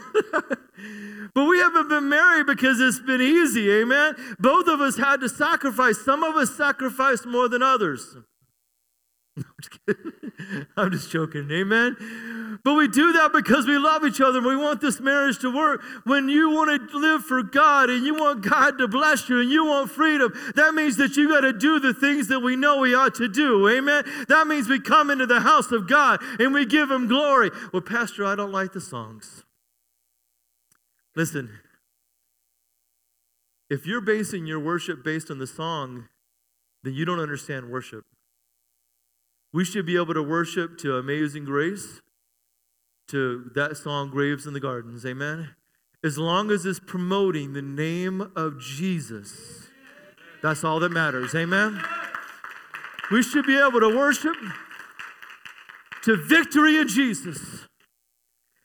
But 1.33 1.45
we 1.45 1.57
haven't 1.57 1.89
been 1.89 2.09
married 2.09 2.42
because 2.55 2.79
it's 2.79 2.99
been 2.99 3.21
easy, 3.21 3.71
amen? 3.71 4.15
Both 4.39 4.67
of 4.67 4.79
us 4.79 4.97
had 4.97 5.21
to 5.21 5.29
sacrifice. 5.29 5.99
Some 6.03 6.23
of 6.23 6.35
us 6.35 6.55
sacrificed 6.55 7.25
more 7.25 7.49
than 7.49 7.63
others. 7.63 8.15
I'm 9.37 9.43
just, 9.61 9.99
I'm 10.77 10.91
just 10.91 11.11
joking, 11.11 11.49
amen? 11.51 12.59
But 12.63 12.75
we 12.75 12.87
do 12.87 13.13
that 13.13 13.33
because 13.33 13.65
we 13.65 13.77
love 13.77 14.05
each 14.05 14.21
other 14.21 14.37
and 14.37 14.47
we 14.47 14.55
want 14.55 14.79
this 14.81 14.99
marriage 14.99 15.39
to 15.39 15.53
work. 15.53 15.81
When 16.03 16.29
you 16.29 16.51
want 16.51 16.91
to 16.91 16.97
live 16.97 17.25
for 17.25 17.41
God 17.41 17.89
and 17.89 18.05
you 18.05 18.13
want 18.13 18.47
God 18.47 18.77
to 18.77 18.87
bless 18.87 19.27
you 19.27 19.41
and 19.41 19.49
you 19.49 19.65
want 19.65 19.89
freedom, 19.89 20.31
that 20.55 20.75
means 20.75 20.97
that 20.97 21.17
you 21.17 21.29
got 21.29 21.41
to 21.41 21.53
do 21.53 21.79
the 21.79 21.93
things 21.93 22.27
that 22.27 22.41
we 22.41 22.55
know 22.55 22.79
we 22.79 22.93
ought 22.93 23.15
to 23.15 23.27
do, 23.27 23.67
amen? 23.67 24.03
That 24.29 24.45
means 24.45 24.69
we 24.69 24.79
come 24.79 25.09
into 25.09 25.25
the 25.25 25.41
house 25.41 25.71
of 25.71 25.89
God 25.89 26.21
and 26.39 26.53
we 26.53 26.65
give 26.65 26.91
Him 26.91 27.07
glory. 27.07 27.49
Well, 27.73 27.81
Pastor, 27.81 28.23
I 28.25 28.35
don't 28.35 28.51
like 28.51 28.73
the 28.73 28.81
songs. 28.81 29.43
Listen, 31.15 31.49
if 33.69 33.85
you're 33.85 34.01
basing 34.01 34.45
your 34.45 34.59
worship 34.59 35.03
based 35.03 35.31
on 35.31 35.39
the 35.39 35.47
song, 35.47 36.07
then 36.83 36.93
you 36.93 37.05
don't 37.05 37.19
understand 37.19 37.69
worship. 37.69 38.05
We 39.53 39.63
should 39.63 39.85
be 39.85 39.95
able 39.95 40.13
to 40.13 40.23
worship 40.23 40.77
to 40.79 40.97
Amazing 40.97 41.45
Grace, 41.45 42.01
to 43.09 43.51
that 43.55 43.77
song, 43.77 44.09
Graves 44.09 44.45
in 44.47 44.53
the 44.53 44.59
Gardens. 44.59 45.05
Amen. 45.05 45.55
As 46.03 46.17
long 46.17 46.51
as 46.51 46.65
it's 46.65 46.79
promoting 46.79 47.53
the 47.53 47.61
name 47.61 48.31
of 48.35 48.59
Jesus, 48.59 49.69
that's 50.41 50.63
all 50.63 50.79
that 50.79 50.91
matters. 50.91 51.33
Amen. 51.33 51.81
We 53.11 53.21
should 53.21 53.45
be 53.45 53.57
able 53.57 53.79
to 53.79 53.95
worship 53.95 54.35
to 56.03 56.17
victory 56.17 56.77
in 56.77 56.87
Jesus. 56.87 57.67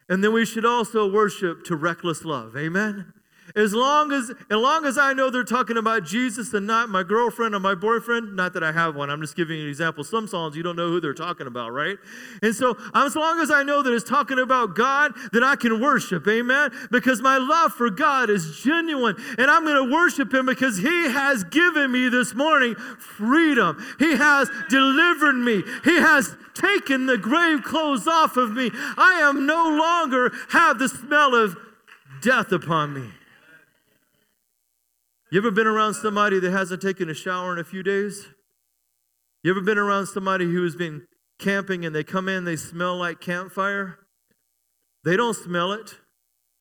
And 0.08 0.24
then 0.24 0.32
we 0.32 0.44
should 0.44 0.64
also 0.64 1.10
worship 1.10 1.64
to 1.64 1.76
reckless 1.76 2.24
love. 2.24 2.56
Amen. 2.56 3.12
As 3.56 3.72
long 3.72 4.12
as, 4.12 4.30
as 4.30 4.56
long 4.56 4.84
as 4.84 4.98
I 4.98 5.12
know 5.12 5.30
they're 5.30 5.44
talking 5.44 5.76
about 5.76 6.04
Jesus 6.04 6.52
and 6.54 6.66
not 6.66 6.88
my 6.88 7.02
girlfriend 7.02 7.54
or 7.54 7.60
my 7.60 7.74
boyfriend, 7.74 8.36
not 8.36 8.52
that 8.54 8.62
I 8.62 8.72
have 8.72 8.94
one, 8.94 9.10
I'm 9.10 9.20
just 9.20 9.36
giving 9.36 9.56
you 9.58 9.64
an 9.64 9.68
example. 9.68 10.04
Some 10.04 10.26
songs 10.26 10.56
you 10.56 10.62
don't 10.62 10.76
know 10.76 10.88
who 10.88 11.00
they're 11.00 11.14
talking 11.14 11.46
about, 11.46 11.70
right? 11.72 11.96
And 12.42 12.54
so, 12.54 12.76
as 12.94 13.16
long 13.16 13.40
as 13.40 13.50
I 13.50 13.62
know 13.62 13.82
that 13.82 13.92
it's 13.92 14.08
talking 14.08 14.38
about 14.38 14.74
God, 14.74 15.12
then 15.32 15.42
I 15.42 15.56
can 15.56 15.80
worship, 15.80 16.26
amen? 16.28 16.70
Because 16.90 17.20
my 17.20 17.38
love 17.38 17.72
for 17.72 17.90
God 17.90 18.30
is 18.30 18.60
genuine, 18.60 19.16
and 19.38 19.50
I'm 19.50 19.64
going 19.64 19.88
to 19.88 19.94
worship 19.94 20.32
Him 20.32 20.46
because 20.46 20.78
He 20.78 21.08
has 21.10 21.44
given 21.44 21.90
me 21.90 22.08
this 22.08 22.34
morning 22.34 22.74
freedom. 22.74 23.82
He 23.98 24.16
has 24.16 24.50
delivered 24.68 25.34
me. 25.34 25.62
He 25.84 25.96
has 25.96 26.36
taken 26.54 27.06
the 27.06 27.18
grave 27.18 27.62
clothes 27.62 28.06
off 28.06 28.36
of 28.36 28.52
me. 28.52 28.70
I 28.96 29.20
am 29.22 29.46
no 29.46 29.68
longer 29.68 30.32
have 30.50 30.78
the 30.78 30.88
smell 30.88 31.34
of 31.34 31.56
death 32.20 32.52
upon 32.52 32.94
me. 32.94 33.10
You 35.30 35.38
ever 35.38 35.50
been 35.50 35.66
around 35.66 35.92
somebody 35.92 36.40
that 36.40 36.50
hasn't 36.50 36.80
taken 36.80 37.10
a 37.10 37.14
shower 37.14 37.52
in 37.52 37.58
a 37.58 37.64
few 37.64 37.82
days? 37.82 38.28
You 39.42 39.50
ever 39.50 39.60
been 39.60 39.76
around 39.76 40.06
somebody 40.06 40.46
who's 40.46 40.74
been 40.74 41.06
camping 41.38 41.84
and 41.84 41.94
they 41.94 42.02
come 42.02 42.30
in, 42.30 42.44
they 42.44 42.56
smell 42.56 42.96
like 42.96 43.20
campfire? 43.20 43.98
They 45.04 45.16
don't 45.16 45.36
smell 45.36 45.72
it, 45.72 45.96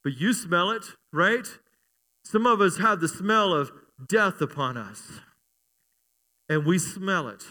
but 0.04 0.18
you 0.18 0.34
smell 0.34 0.72
it, 0.72 0.84
right? 1.14 1.48
Some 2.26 2.46
of 2.46 2.60
us 2.60 2.78
have 2.78 3.00
the 3.00 3.08
smell 3.08 3.54
of 3.54 3.72
death 4.10 4.42
upon 4.42 4.76
us, 4.76 5.22
and 6.50 6.66
we 6.66 6.78
smell 6.78 7.30
it. 7.30 7.44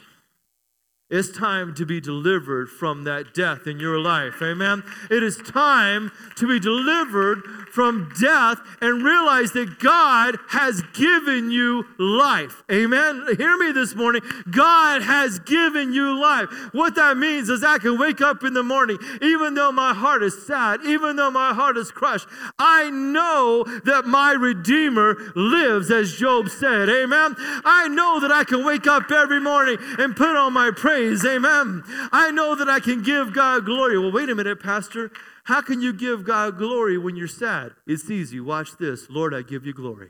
It's 1.08 1.30
time 1.30 1.72
to 1.76 1.86
be 1.86 2.00
delivered 2.00 2.68
from 2.68 3.04
that 3.04 3.32
death 3.32 3.68
in 3.68 3.78
your 3.78 3.96
life. 3.96 4.42
Amen. 4.42 4.82
It 5.08 5.22
is 5.22 5.36
time 5.36 6.10
to 6.34 6.48
be 6.48 6.58
delivered 6.58 7.44
from 7.70 8.12
death 8.20 8.58
and 8.80 9.04
realize 9.04 9.52
that 9.52 9.78
God 9.78 10.36
has 10.48 10.82
given 10.94 11.52
you 11.52 11.84
life. 11.96 12.64
Amen. 12.72 13.24
Hear 13.36 13.56
me 13.56 13.70
this 13.70 13.94
morning. 13.94 14.22
God 14.50 15.02
has 15.02 15.38
given 15.38 15.92
you 15.92 16.20
life. 16.20 16.48
What 16.72 16.96
that 16.96 17.16
means 17.16 17.50
is 17.50 17.62
I 17.62 17.78
can 17.78 18.00
wake 18.00 18.20
up 18.20 18.42
in 18.42 18.52
the 18.52 18.64
morning, 18.64 18.98
even 19.22 19.54
though 19.54 19.70
my 19.70 19.94
heart 19.94 20.24
is 20.24 20.44
sad, 20.44 20.80
even 20.84 21.14
though 21.14 21.30
my 21.30 21.54
heart 21.54 21.76
is 21.76 21.92
crushed. 21.92 22.26
I 22.58 22.90
know 22.90 23.62
that 23.84 24.06
my 24.06 24.32
Redeemer 24.32 25.16
lives, 25.36 25.92
as 25.92 26.16
Job 26.16 26.48
said. 26.48 26.88
Amen. 26.88 27.36
I 27.64 27.86
know 27.86 28.18
that 28.18 28.32
I 28.32 28.42
can 28.42 28.64
wake 28.64 28.88
up 28.88 29.08
every 29.12 29.40
morning 29.40 29.76
and 29.98 30.16
put 30.16 30.34
on 30.34 30.52
my 30.52 30.72
prayer 30.72 30.95
praise. 30.96 31.24
Amen. 31.24 31.82
I 32.12 32.30
know 32.30 32.54
that 32.54 32.68
I 32.68 32.80
can 32.80 33.02
give 33.02 33.34
God 33.34 33.64
glory. 33.64 33.98
Well, 33.98 34.12
wait 34.12 34.30
a 34.30 34.34
minute, 34.34 34.62
Pastor. 34.62 35.10
How 35.44 35.60
can 35.60 35.80
you 35.80 35.92
give 35.92 36.24
God 36.24 36.58
glory 36.58 36.96
when 36.98 37.16
you're 37.16 37.28
sad? 37.28 37.72
It's 37.86 38.10
easy. 38.10 38.40
Watch 38.40 38.76
this. 38.78 39.08
Lord, 39.10 39.34
I 39.34 39.42
give 39.42 39.66
you 39.66 39.72
glory. 39.72 40.08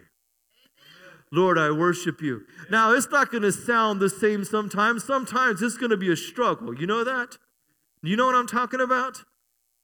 Lord, 1.33 1.59
I 1.59 1.73
worship 1.73 2.23
you. 2.23 2.43
Now, 2.71 2.93
it's 2.93 3.11
not 3.11 3.31
going 3.31 3.43
to 3.43 3.53
sound 3.53 4.01
the 4.01 4.09
same 4.09 4.45
sometimes. 4.45 5.03
Sometimes 5.05 5.61
it's 5.61 5.77
going 5.77 5.91
to 5.91 5.97
be 5.97 6.11
a 6.11 6.17
struggle. 6.17 6.73
You 6.79 6.87
know 6.87 7.03
that? 7.03 7.37
You 8.03 8.17
know 8.17 8.27
what 8.27 8.37
I'm 8.37 8.47
talking 8.47 8.81
about? 8.81 9.25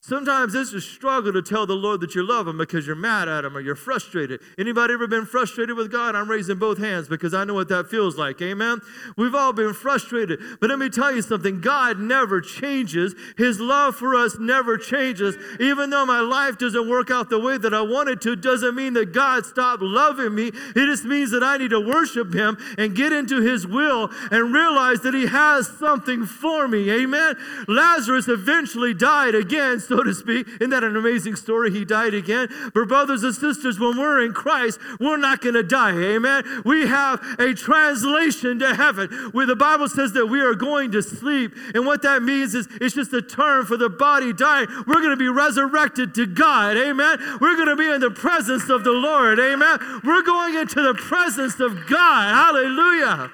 Sometimes 0.05 0.53
it's 0.57 0.73
a 0.73 0.81
struggle 0.81 1.33
to 1.33 1.43
tell 1.43 1.65
the 1.65 1.75
Lord 1.75 2.01
that 2.01 2.17
you 2.17 2.25
love 2.25 2.49
him 2.49 2.59
because 2.59 2.89
you're 2.89 2.97
mad 2.97 3.29
at 3.29 3.45
him 3.45 3.57
or 3.57 3.61
you're 3.61 3.77
frustrated. 3.77 4.41
Anybody 4.59 4.95
ever 4.95 5.07
been 5.07 5.27
frustrated 5.27 5.77
with 5.77 5.93
God? 5.93 6.17
I'm 6.17 6.29
raising 6.29 6.59
both 6.59 6.79
hands 6.79 7.07
because 7.07 7.33
I 7.33 7.45
know 7.45 7.55
what 7.55 7.69
that 7.69 7.87
feels 7.89 8.19
like. 8.19 8.43
Amen. 8.43 8.81
We've 9.17 9.37
all 9.37 9.53
been 9.53 9.73
frustrated. 9.73 10.41
But 10.61 10.71
let 10.71 10.81
me 10.81 10.89
tell 10.89 11.15
you 11.15 11.23
something. 11.23 11.61
God 11.61 12.01
never 12.01 12.41
changes. 12.41 13.15
His 13.39 13.61
love 13.61 13.95
for 13.95 14.17
us 14.17 14.39
never 14.41 14.77
changes. 14.77 15.37
Even 15.61 15.91
though 15.91 16.05
my 16.05 16.19
life 16.19 16.59
doesn't 16.59 16.89
work 16.89 17.13
out 17.13 17.31
the 17.31 17.39
way 17.39 17.57
that 17.57 17.73
I 17.73 17.83
wanted 17.83 18.21
to, 18.23 18.35
doesn't 18.35 18.75
mean 18.75 18.95
that 18.95 19.13
God 19.13 19.47
stopped 19.47 19.85
loving 19.85 20.35
me. 20.35 20.49
It 20.49 20.87
just 20.87 21.05
means 21.05 21.31
that 21.31 21.45
I 21.45 21.59
need 21.59 21.71
to 21.71 21.81
worship 21.81 22.35
him 22.35 22.59
and 22.77 22.97
get 22.97 23.13
into 23.13 23.41
his 23.41 23.69
will 23.69 24.11
and 24.33 24.53
realize 24.53 25.03
that 25.03 25.15
he 25.15 25.27
has 25.27 25.69
something 25.79 26.27
for 26.27 26.67
me. 26.67 26.91
Amen. 26.91 27.37
Lazarus 27.69 28.27
eventually 28.27 28.95
died 28.95 29.37
again 29.37 29.79
to 30.01 30.15
speak. 30.15 30.47
Isn't 30.61 30.71
that 30.71 30.85
an 30.85 30.97
amazing 30.97 31.37
story? 31.37 31.71
He 31.71 31.85
died 31.85 32.15
again. 32.15 32.49
But, 32.73 32.89
brothers 32.89 33.23
and 33.23 33.35
sisters, 33.35 33.79
when 33.79 33.99
we're 33.99 34.25
in 34.25 34.33
Christ, 34.33 34.79
we're 34.99 35.17
not 35.17 35.41
going 35.41 35.55
to 35.55 35.63
die. 35.63 35.97
Amen. 35.97 36.63
We 36.65 36.87
have 36.87 37.21
a 37.39 37.53
translation 37.55 38.59
to 38.61 38.75
heaven 38.75 39.11
where 39.33 39.47
the 39.47 39.57
Bible 39.57 39.89
says 39.89 40.13
that 40.13 40.27
we 40.27 40.41
are 40.41 40.55
going 40.55 40.93
to 40.93 41.03
sleep. 41.03 41.53
And 41.75 41.85
what 41.85 42.03
that 42.03 42.23
means 42.23 42.55
is 42.55 42.69
it's 42.81 42.95
just 42.95 43.13
a 43.13 43.23
term 43.23 43.67
for 43.67 43.77
the 43.77 43.89
body 43.91 44.33
dying. 44.33 44.69
We're 44.87 45.03
going 45.03 45.11
to 45.11 45.17
be 45.17 45.29
resurrected 45.29 46.15
to 46.15 46.27
God. 46.27 46.77
Amen. 46.77 47.19
We're 47.41 47.57
going 47.57 47.69
to 47.69 47.77
be 47.77 47.91
in 47.91 48.01
the 48.01 48.11
presence 48.11 48.69
of 48.71 48.85
the 48.85 48.93
Lord. 48.93 49.39
Amen. 49.39 49.79
We're 50.05 50.23
going 50.23 50.55
into 50.55 50.83
the 50.83 50.95
presence 50.95 51.61
of 51.61 51.87
God. 51.87 52.35
Hallelujah. 52.35 53.33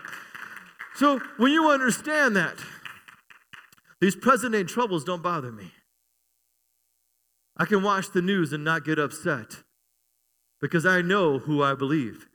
So 0.97 1.21
when 1.37 1.53
you 1.53 1.71
understand 1.71 2.35
that, 2.37 2.59
These 4.01 4.17
present 4.17 4.53
day 4.53 4.65
troubles 4.65 5.05
don't 5.05 5.23
bother 5.23 5.51
me. 5.51 5.73
I 7.59 7.65
can 7.65 7.83
watch 7.83 8.13
the 8.13 8.23
news 8.23 8.53
and 8.53 8.63
not 8.63 8.85
get 8.85 8.99
upset 8.99 9.65
because 10.61 10.87
I 10.87 11.03
know 11.03 11.41
who 11.41 11.63
I 11.63 11.75
believe. 11.75 12.29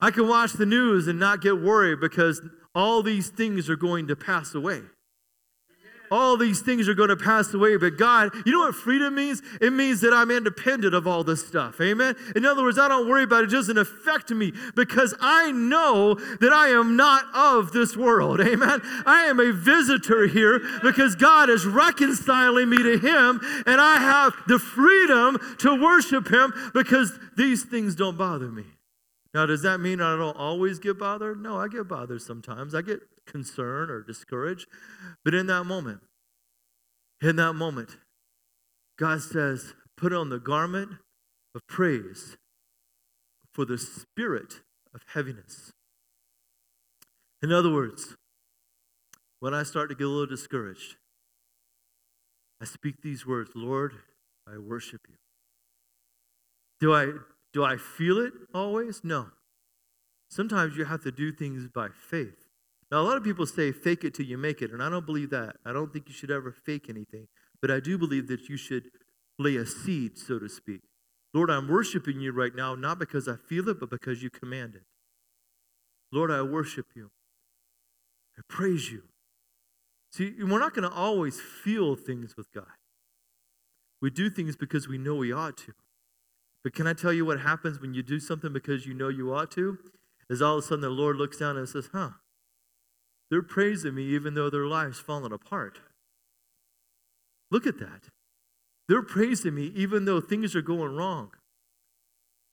I 0.00 0.10
can 0.10 0.26
watch 0.26 0.54
the 0.54 0.66
news 0.66 1.06
and 1.06 1.18
not 1.18 1.40
get 1.40 1.60
worried 1.60 2.00
because 2.00 2.42
all 2.74 3.02
these 3.02 3.28
things 3.28 3.68
are 3.68 3.76
going 3.76 4.08
to 4.08 4.16
pass 4.16 4.54
away 4.54 4.82
all 6.12 6.36
these 6.36 6.60
things 6.60 6.88
are 6.88 6.94
going 6.94 7.08
to 7.08 7.16
pass 7.16 7.52
away. 7.54 7.76
But 7.76 7.96
God, 7.96 8.30
you 8.44 8.52
know 8.52 8.60
what 8.60 8.74
freedom 8.74 9.14
means? 9.14 9.42
It 9.60 9.72
means 9.72 10.02
that 10.02 10.12
I'm 10.12 10.30
independent 10.30 10.94
of 10.94 11.06
all 11.06 11.24
this 11.24 11.46
stuff. 11.46 11.80
Amen? 11.80 12.14
In 12.36 12.44
other 12.44 12.62
words, 12.62 12.78
I 12.78 12.86
don't 12.86 13.08
worry 13.08 13.22
about 13.24 13.44
it. 13.44 13.52
It 13.52 13.56
doesn't 13.56 13.78
affect 13.78 14.30
me 14.30 14.52
because 14.74 15.14
I 15.20 15.50
know 15.52 16.14
that 16.14 16.52
I 16.52 16.68
am 16.68 16.96
not 16.96 17.24
of 17.34 17.72
this 17.72 17.96
world. 17.96 18.40
Amen? 18.52 18.80
I 19.06 19.24
am 19.24 19.40
a 19.40 19.52
visitor 19.52 20.26
here 20.26 20.60
because 20.82 21.16
God 21.16 21.48
is 21.48 21.64
reconciling 21.64 22.68
me 22.68 22.82
to 22.82 22.98
Him 22.98 23.40
and 23.66 23.80
I 23.80 23.96
have 23.98 24.34
the 24.46 24.58
freedom 24.58 25.38
to 25.58 25.80
worship 25.80 26.28
Him 26.28 26.52
because 26.74 27.18
these 27.36 27.64
things 27.64 27.94
don't 27.94 28.18
bother 28.18 28.48
me. 28.48 28.64
Now, 29.34 29.46
does 29.46 29.62
that 29.62 29.80
mean 29.80 30.00
I 30.00 30.16
don't 30.16 30.36
always 30.36 30.78
get 30.78 30.98
bothered? 30.98 31.40
No, 31.40 31.58
I 31.58 31.68
get 31.68 31.88
bothered 31.88 32.20
sometimes. 32.20 32.74
I 32.74 32.82
get 32.82 33.00
concerned 33.26 33.90
or 33.90 34.02
discouraged. 34.02 34.66
But 35.24 35.34
in 35.34 35.46
that 35.46 35.64
moment, 35.64 36.00
in 37.22 37.36
that 37.36 37.54
moment, 37.54 37.96
God 38.98 39.22
says, 39.22 39.74
put 39.96 40.12
on 40.12 40.28
the 40.28 40.38
garment 40.38 40.90
of 41.54 41.66
praise 41.66 42.36
for 43.52 43.64
the 43.64 43.78
spirit 43.78 44.60
of 44.94 45.02
heaviness. 45.14 45.72
In 47.42 47.52
other 47.52 47.72
words, 47.72 48.16
when 49.40 49.54
I 49.54 49.62
start 49.62 49.88
to 49.88 49.94
get 49.94 50.06
a 50.06 50.10
little 50.10 50.26
discouraged, 50.26 50.96
I 52.60 52.64
speak 52.64 53.02
these 53.02 53.26
words 53.26 53.50
Lord, 53.54 53.94
I 54.46 54.58
worship 54.58 55.00
you. 55.08 55.16
Do 56.80 56.94
I, 56.94 57.12
do 57.52 57.64
I 57.64 57.76
feel 57.76 58.18
it 58.18 58.32
always? 58.54 59.02
No. 59.04 59.28
Sometimes 60.28 60.76
you 60.76 60.84
have 60.86 61.02
to 61.02 61.12
do 61.12 61.32
things 61.32 61.68
by 61.68 61.88
faith. 61.88 62.46
Now, 62.90 63.00
a 63.00 63.04
lot 63.04 63.16
of 63.16 63.24
people 63.24 63.46
say 63.46 63.72
fake 63.72 64.04
it 64.04 64.14
till 64.14 64.26
you 64.26 64.38
make 64.38 64.62
it, 64.62 64.70
and 64.70 64.82
I 64.82 64.88
don't 64.88 65.06
believe 65.06 65.30
that. 65.30 65.56
I 65.64 65.72
don't 65.72 65.92
think 65.92 66.08
you 66.08 66.14
should 66.14 66.30
ever 66.30 66.52
fake 66.52 66.86
anything. 66.88 67.28
But 67.60 67.70
I 67.70 67.80
do 67.80 67.96
believe 67.96 68.28
that 68.28 68.48
you 68.48 68.56
should 68.56 68.84
lay 69.38 69.56
a 69.56 69.64
seed, 69.66 70.18
so 70.18 70.38
to 70.38 70.48
speak. 70.48 70.80
Lord, 71.34 71.50
I'm 71.50 71.68
worshiping 71.68 72.20
you 72.20 72.32
right 72.32 72.54
now, 72.54 72.74
not 72.74 72.98
because 72.98 73.28
I 73.28 73.36
feel 73.36 73.68
it, 73.68 73.80
but 73.80 73.90
because 73.90 74.22
you 74.22 74.30
command 74.30 74.74
it. 74.74 74.82
Lord, 76.12 76.30
I 76.30 76.42
worship 76.42 76.86
you. 76.94 77.10
I 78.38 78.42
praise 78.48 78.90
you. 78.90 79.04
See, 80.10 80.34
we're 80.38 80.58
not 80.58 80.74
going 80.74 80.88
to 80.88 80.94
always 80.94 81.40
feel 81.40 81.96
things 81.96 82.36
with 82.36 82.52
God. 82.52 82.66
We 84.02 84.10
do 84.10 84.28
things 84.28 84.56
because 84.56 84.88
we 84.88 84.98
know 84.98 85.14
we 85.14 85.32
ought 85.32 85.56
to. 85.58 85.72
But 86.62 86.74
can 86.74 86.86
I 86.86 86.92
tell 86.92 87.12
you 87.12 87.24
what 87.24 87.40
happens 87.40 87.80
when 87.80 87.94
you 87.94 88.02
do 88.02 88.20
something 88.20 88.52
because 88.52 88.86
you 88.86 88.94
know 88.94 89.08
you 89.08 89.34
ought 89.34 89.50
to? 89.52 89.78
Is 90.30 90.40
all 90.40 90.58
of 90.58 90.64
a 90.64 90.66
sudden 90.66 90.80
the 90.80 90.88
Lord 90.88 91.16
looks 91.16 91.38
down 91.38 91.56
and 91.56 91.68
says, 91.68 91.88
huh, 91.92 92.10
they're 93.30 93.42
praising 93.42 93.94
me 93.94 94.04
even 94.04 94.34
though 94.34 94.50
their 94.50 94.66
life's 94.66 95.00
fallen 95.00 95.32
apart. 95.32 95.80
Look 97.50 97.66
at 97.66 97.78
that. 97.78 98.08
They're 98.88 99.02
praising 99.02 99.54
me 99.54 99.72
even 99.74 100.04
though 100.04 100.20
things 100.20 100.54
are 100.54 100.62
going 100.62 100.94
wrong. 100.94 101.30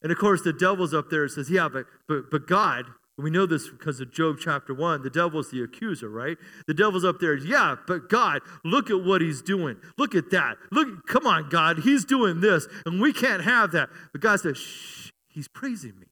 And 0.02 0.12
of 0.12 0.18
course, 0.18 0.42
the 0.42 0.54
devil's 0.54 0.94
up 0.94 1.10
there 1.10 1.24
and 1.24 1.32
says, 1.32 1.50
Yeah, 1.50 1.68
but, 1.68 1.86
but, 2.08 2.32
but 2.32 2.48
God, 2.48 2.86
we 3.20 3.30
know 3.30 3.46
this 3.46 3.70
because 3.70 4.00
of 4.00 4.14
Job 4.14 4.38
chapter 4.40 4.74
1. 4.74 5.04
The 5.04 5.10
devil's 5.10 5.52
the 5.52 5.62
accuser, 5.62 6.10
right? 6.10 6.38
The 6.68 6.74
devil's 6.74 7.04
up 7.04 7.20
there. 7.20 7.36
Yeah, 7.36 7.76
but 7.88 8.10
God, 8.10 8.42
look 8.64 8.90
at 8.90 9.04
what 9.04 9.22
he's 9.22 9.42
doing. 9.42 9.78
Look 9.98 10.16
at 10.16 10.32
that. 10.32 10.58
Look, 10.72 11.06
come 11.08 11.28
on, 11.28 11.50
God. 11.50 11.80
He's 11.80 12.06
doing 12.06 12.42
this, 12.42 12.68
and 12.86 13.02
we 13.02 13.14
can't 13.14 13.44
have 13.44 13.72
that. 13.74 13.90
But 14.12 14.22
God 14.22 14.40
says, 14.40 14.58
Shh, 14.58 15.12
he's 15.28 15.48
praising 15.48 16.00
me. 16.00 16.08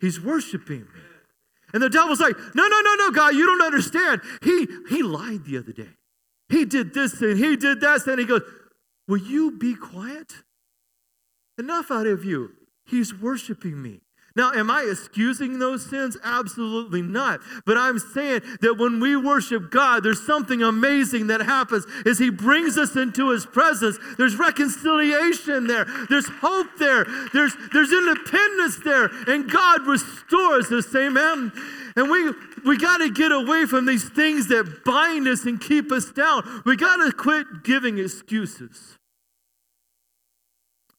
He's 0.00 0.20
worshiping 0.20 0.80
me. 0.80 1.00
And 1.72 1.82
the 1.82 1.88
devil's 1.88 2.20
like, 2.20 2.36
no, 2.54 2.66
no, 2.66 2.80
no, 2.80 2.94
no, 2.96 3.10
God, 3.12 3.34
you 3.34 3.46
don't 3.46 3.62
understand. 3.62 4.20
He 4.42 4.66
he 4.90 5.02
lied 5.02 5.44
the 5.44 5.58
other 5.58 5.72
day. 5.72 5.88
He 6.48 6.66
did 6.66 6.92
this 6.92 7.20
and 7.22 7.38
he 7.38 7.56
did 7.56 7.80
that. 7.80 8.06
And 8.06 8.18
he 8.18 8.26
goes, 8.26 8.42
Will 9.08 9.18
you 9.18 9.52
be 9.52 9.74
quiet? 9.74 10.32
Enough 11.58 11.90
out 11.90 12.06
of 12.06 12.24
you. 12.24 12.50
He's 12.84 13.14
worshiping 13.14 13.80
me. 13.80 14.00
Now, 14.34 14.52
am 14.52 14.70
I 14.70 14.86
excusing 14.90 15.58
those 15.58 15.88
sins? 15.88 16.16
Absolutely 16.24 17.02
not. 17.02 17.40
But 17.66 17.76
I'm 17.76 17.98
saying 17.98 18.42
that 18.60 18.78
when 18.78 19.00
we 19.00 19.16
worship 19.16 19.70
God, 19.70 20.02
there's 20.02 20.24
something 20.24 20.62
amazing 20.62 21.26
that 21.26 21.42
happens 21.42 21.84
is 22.06 22.18
He 22.18 22.30
brings 22.30 22.78
us 22.78 22.96
into 22.96 23.30
His 23.30 23.44
presence. 23.44 23.98
There's 24.16 24.36
reconciliation 24.36 25.66
there. 25.66 25.86
There's 26.08 26.28
hope 26.28 26.68
there. 26.78 27.04
There's, 27.32 27.54
there's 27.72 27.92
independence 27.92 28.78
there. 28.84 29.10
And 29.26 29.50
God 29.50 29.86
restores 29.86 30.72
us. 30.72 30.94
Amen. 30.94 31.52
And 31.94 32.10
we 32.10 32.32
we 32.64 32.76
got 32.76 32.98
to 32.98 33.10
get 33.10 33.32
away 33.32 33.66
from 33.66 33.86
these 33.86 34.08
things 34.08 34.48
that 34.48 34.84
bind 34.84 35.26
us 35.26 35.44
and 35.44 35.60
keep 35.60 35.90
us 35.90 36.12
down. 36.12 36.62
We 36.64 36.76
got 36.76 36.96
to 36.96 37.12
quit 37.12 37.64
giving 37.64 37.98
excuses. 37.98 38.98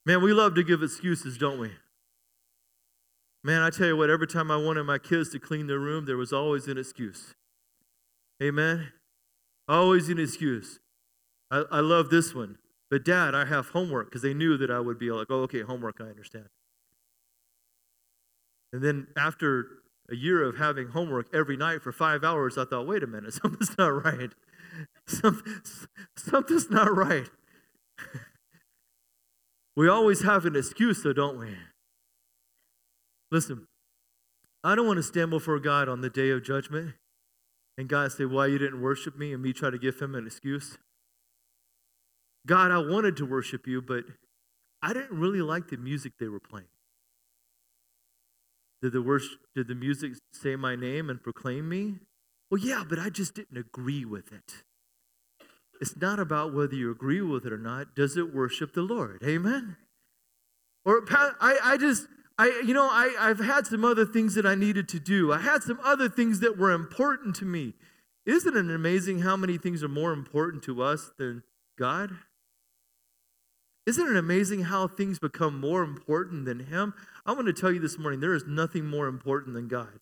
Man, 0.05 0.21
we 0.21 0.33
love 0.33 0.55
to 0.55 0.63
give 0.63 0.83
excuses, 0.83 1.37
don't 1.37 1.59
we? 1.59 1.71
Man, 3.43 3.61
I 3.61 3.69
tell 3.69 3.87
you 3.87 3.97
what, 3.97 4.09
every 4.09 4.27
time 4.27 4.49
I 4.49 4.57
wanted 4.57 4.83
my 4.83 4.97
kids 4.97 5.29
to 5.31 5.39
clean 5.39 5.67
their 5.67 5.79
room, 5.79 6.05
there 6.05 6.15
was 6.15 6.31
always 6.31 6.67
an 6.67 6.77
excuse. 6.77 7.35
Amen? 8.41 8.93
Always 9.67 10.07
an 10.07 10.17
excuse. 10.17 10.79
I, 11.51 11.63
I 11.69 11.79
love 11.81 12.09
this 12.09 12.33
one. 12.33 12.57
But, 12.89 13.03
Dad, 13.03 13.35
I 13.35 13.45
have 13.45 13.69
homework 13.69 14.09
because 14.09 14.21
they 14.21 14.33
knew 14.33 14.55
that 14.57 14.71
I 14.71 14.79
would 14.79 14.97
be 14.97 15.11
like, 15.11 15.27
oh, 15.29 15.41
okay, 15.41 15.61
homework, 15.61 15.97
I 15.99 16.05
understand. 16.05 16.45
And 18.71 18.81
then 18.81 19.07
after 19.17 19.67
a 20.09 20.15
year 20.15 20.43
of 20.43 20.57
having 20.57 20.89
homework 20.89 21.27
every 21.33 21.57
night 21.57 21.81
for 21.81 21.91
five 21.91 22.23
hours, 22.23 22.57
I 22.57 22.65
thought, 22.65 22.87
wait 22.87 23.03
a 23.03 23.07
minute, 23.07 23.33
something's 23.41 23.77
not 23.77 24.03
right. 24.03 24.31
something's 26.15 26.69
not 26.69 26.95
right. 26.95 27.29
we 29.75 29.89
always 29.89 30.23
have 30.23 30.45
an 30.45 30.55
excuse, 30.55 31.03
though, 31.03 31.13
don't 31.13 31.37
we? 31.37 31.57
Listen, 33.33 33.65
I 34.63 34.75
don't 34.75 34.85
want 34.85 34.97
to 34.97 35.03
stand 35.03 35.31
before 35.31 35.57
God 35.57 35.89
on 35.89 36.01
the 36.01 36.09
day 36.09 36.29
of 36.29 36.43
judgment 36.43 36.93
and 37.79 37.89
God 37.89 38.11
say, 38.11 38.25
Why 38.25 38.45
you 38.45 38.59
didn't 38.59 38.79
worship 38.79 39.17
me? 39.17 39.33
and 39.33 39.41
me 39.41 39.53
try 39.53 39.71
to 39.71 39.79
give 39.79 39.99
him 39.99 40.13
an 40.13 40.27
excuse. 40.27 40.77
God, 42.45 42.69
I 42.69 42.77
wanted 42.77 43.17
to 43.17 43.25
worship 43.25 43.65
you, 43.65 43.81
but 43.81 44.03
I 44.83 44.93
didn't 44.93 45.17
really 45.17 45.41
like 45.41 45.69
the 45.69 45.77
music 45.77 46.13
they 46.19 46.27
were 46.27 46.39
playing. 46.39 46.67
Did 48.83 48.91
the, 48.91 49.01
worship, 49.01 49.39
did 49.55 49.67
the 49.67 49.75
music 49.75 50.11
say 50.31 50.55
my 50.55 50.75
name 50.75 51.09
and 51.09 51.23
proclaim 51.23 51.67
me? 51.67 51.95
Well, 52.51 52.61
yeah, 52.61 52.83
but 52.87 52.99
I 52.99 53.09
just 53.09 53.33
didn't 53.33 53.57
agree 53.57 54.05
with 54.05 54.31
it. 54.31 54.63
It's 55.81 55.97
not 55.97 56.19
about 56.19 56.53
whether 56.53 56.75
you 56.75 56.91
agree 56.91 57.21
with 57.21 57.47
it 57.47 57.53
or 57.53 57.57
not. 57.57 57.95
Does 57.95 58.15
it 58.15 58.35
worship 58.35 58.73
the 58.73 58.83
Lord? 58.83 59.23
Amen? 59.25 59.77
Or 60.85 61.03
I, 61.09 61.57
I 61.63 61.77
just, 61.77 62.07
I, 62.37 62.61
you 62.65 62.73
know, 62.73 62.87
I, 62.89 63.15
I've 63.19 63.39
had 63.39 63.67
some 63.67 63.85
other 63.85 64.05
things 64.05 64.35
that 64.35 64.45
I 64.45 64.55
needed 64.55 64.89
to 64.89 64.99
do. 64.99 65.31
I 65.31 65.39
had 65.39 65.61
some 65.61 65.79
other 65.83 66.09
things 66.09 66.39
that 66.39 66.57
were 66.57 66.71
important 66.71 67.35
to 67.37 67.45
me. 67.45 67.73
Isn't 68.25 68.55
it 68.55 68.73
amazing 68.73 69.19
how 69.19 69.37
many 69.37 69.57
things 69.57 69.83
are 69.83 69.89
more 69.89 70.13
important 70.13 70.63
to 70.63 70.81
us 70.81 71.11
than 71.17 71.43
God? 71.77 72.11
Isn't 73.85 74.07
it 74.07 74.15
amazing 74.15 74.63
how 74.63 74.87
things 74.87 75.19
become 75.19 75.59
more 75.59 75.83
important 75.83 76.45
than 76.45 76.61
Him? 76.61 76.93
I 77.25 77.33
want 77.33 77.47
to 77.47 77.53
tell 77.53 77.71
you 77.71 77.79
this 77.79 77.99
morning 77.99 78.21
there 78.21 78.33
is 78.33 78.45
nothing 78.47 78.85
more 78.85 79.07
important 79.07 79.53
than 79.53 79.67
God. 79.67 79.99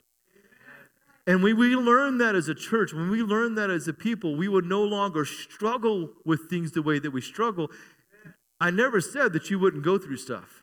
And 1.27 1.43
when 1.43 1.57
we 1.57 1.75
learn 1.75 2.17
that 2.19 2.35
as 2.35 2.47
a 2.47 2.55
church, 2.55 2.93
when 2.93 3.09
we 3.09 3.21
learn 3.21 3.55
that 3.55 3.69
as 3.69 3.87
a 3.87 3.93
people, 3.93 4.35
we 4.35 4.47
would 4.47 4.65
no 4.65 4.83
longer 4.83 5.25
struggle 5.25 6.09
with 6.25 6.49
things 6.49 6.71
the 6.71 6.81
way 6.81 6.99
that 6.99 7.11
we 7.11 7.21
struggle. 7.21 7.69
I 8.59 8.71
never 8.71 9.01
said 9.01 9.33
that 9.33 9.49
you 9.49 9.59
wouldn't 9.59 9.83
go 9.83 9.97
through 9.97 10.17
stuff. 10.17 10.60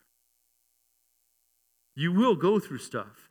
You 1.98 2.12
will 2.12 2.36
go 2.36 2.60
through 2.60 2.78
stuff, 2.78 3.28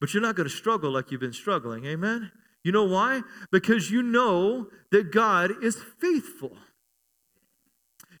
but 0.00 0.12
you're 0.12 0.22
not 0.22 0.36
going 0.36 0.46
to 0.46 0.54
struggle 0.54 0.90
like 0.90 1.10
you've 1.10 1.22
been 1.22 1.32
struggling. 1.32 1.86
Amen? 1.86 2.30
You 2.62 2.72
know 2.72 2.84
why? 2.84 3.22
Because 3.50 3.90
you 3.90 4.02
know 4.02 4.66
that 4.92 5.10
God 5.10 5.64
is 5.64 5.82
faithful. 5.98 6.52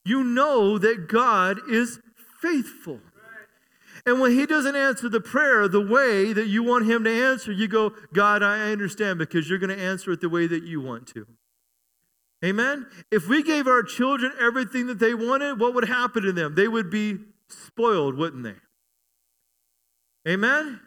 You 0.02 0.24
know 0.24 0.78
that 0.78 1.08
God 1.08 1.58
is 1.68 2.00
faithful. 2.40 3.00
And 4.06 4.18
when 4.18 4.32
he 4.32 4.46
doesn't 4.46 4.76
answer 4.76 5.10
the 5.10 5.20
prayer 5.20 5.68
the 5.68 5.86
way 5.86 6.32
that 6.32 6.46
you 6.46 6.62
want 6.62 6.86
him 6.86 7.04
to 7.04 7.10
answer, 7.10 7.52
you 7.52 7.68
go, 7.68 7.92
God, 8.14 8.42
I 8.42 8.72
understand 8.72 9.18
because 9.18 9.50
you're 9.50 9.58
going 9.58 9.76
to 9.76 9.84
answer 9.84 10.10
it 10.12 10.22
the 10.22 10.30
way 10.30 10.46
that 10.46 10.62
you 10.62 10.80
want 10.80 11.06
to. 11.08 11.26
Amen? 12.42 12.86
If 13.10 13.28
we 13.28 13.42
gave 13.42 13.66
our 13.66 13.82
children 13.82 14.32
everything 14.40 14.86
that 14.86 15.00
they 15.00 15.12
wanted, 15.12 15.60
what 15.60 15.74
would 15.74 15.86
happen 15.86 16.22
to 16.22 16.32
them? 16.32 16.54
They 16.54 16.66
would 16.66 16.88
be 16.88 17.18
spoiled, 17.50 18.16
wouldn't 18.16 18.42
they? 18.42 18.54
Amen? 20.28 20.80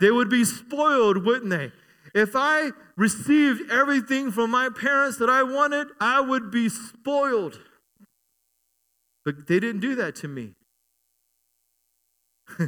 They 0.00 0.10
would 0.10 0.28
be 0.28 0.44
spoiled, 0.44 1.24
wouldn't 1.24 1.50
they? 1.50 1.72
if 2.16 2.34
I 2.34 2.70
received 2.96 3.70
everything 3.70 4.32
from 4.32 4.50
my 4.50 4.70
parents 4.70 5.18
that 5.18 5.28
I 5.28 5.42
wanted, 5.42 5.88
I 6.00 6.20
would 6.20 6.50
be 6.50 6.70
spoiled. 6.70 7.60
But 9.22 9.46
they 9.46 9.60
didn't 9.60 9.82
do 9.82 9.94
that 9.96 10.16
to 10.16 10.28
me. 10.28 10.54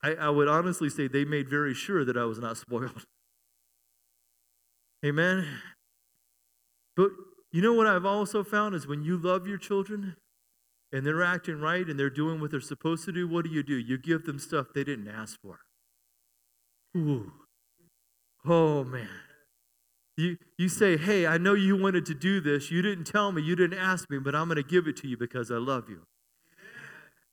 I, 0.00 0.14
I 0.14 0.28
would 0.28 0.46
honestly 0.46 0.88
say 0.88 1.08
they 1.08 1.24
made 1.24 1.48
very 1.48 1.74
sure 1.74 2.04
that 2.04 2.16
I 2.16 2.24
was 2.24 2.38
not 2.38 2.56
spoiled. 2.56 3.04
Amen. 5.04 5.44
But 6.96 7.10
you 7.50 7.62
know 7.62 7.72
what 7.72 7.88
I've 7.88 8.06
also 8.06 8.44
found 8.44 8.76
is 8.76 8.86
when 8.86 9.02
you 9.02 9.16
love 9.16 9.48
your 9.48 9.58
children 9.58 10.14
and 10.92 11.06
they're 11.06 11.22
acting 11.22 11.60
right 11.60 11.86
and 11.86 11.98
they're 11.98 12.10
doing 12.10 12.40
what 12.40 12.50
they're 12.50 12.60
supposed 12.60 13.04
to 13.04 13.12
do, 13.12 13.28
what 13.28 13.44
do 13.44 13.50
you 13.50 13.62
do? 13.62 13.74
You 13.74 13.98
give 13.98 14.24
them 14.24 14.38
stuff 14.38 14.68
they 14.74 14.84
didn't 14.84 15.08
ask 15.08 15.38
for. 15.40 15.60
Ooh. 16.96 17.32
Oh, 18.46 18.84
man. 18.84 19.08
You, 20.16 20.36
you 20.56 20.68
say, 20.68 20.96
hey, 20.96 21.26
I 21.26 21.38
know 21.38 21.54
you 21.54 21.76
wanted 21.76 22.06
to 22.06 22.14
do 22.14 22.40
this. 22.40 22.70
You 22.70 22.82
didn't 22.82 23.04
tell 23.04 23.30
me, 23.30 23.42
you 23.42 23.54
didn't 23.54 23.78
ask 23.78 24.10
me, 24.10 24.18
but 24.18 24.34
I'm 24.34 24.48
going 24.48 24.56
to 24.56 24.68
give 24.68 24.88
it 24.88 24.96
to 24.98 25.08
you 25.08 25.16
because 25.16 25.50
I 25.50 25.56
love 25.56 25.88
you 25.88 26.02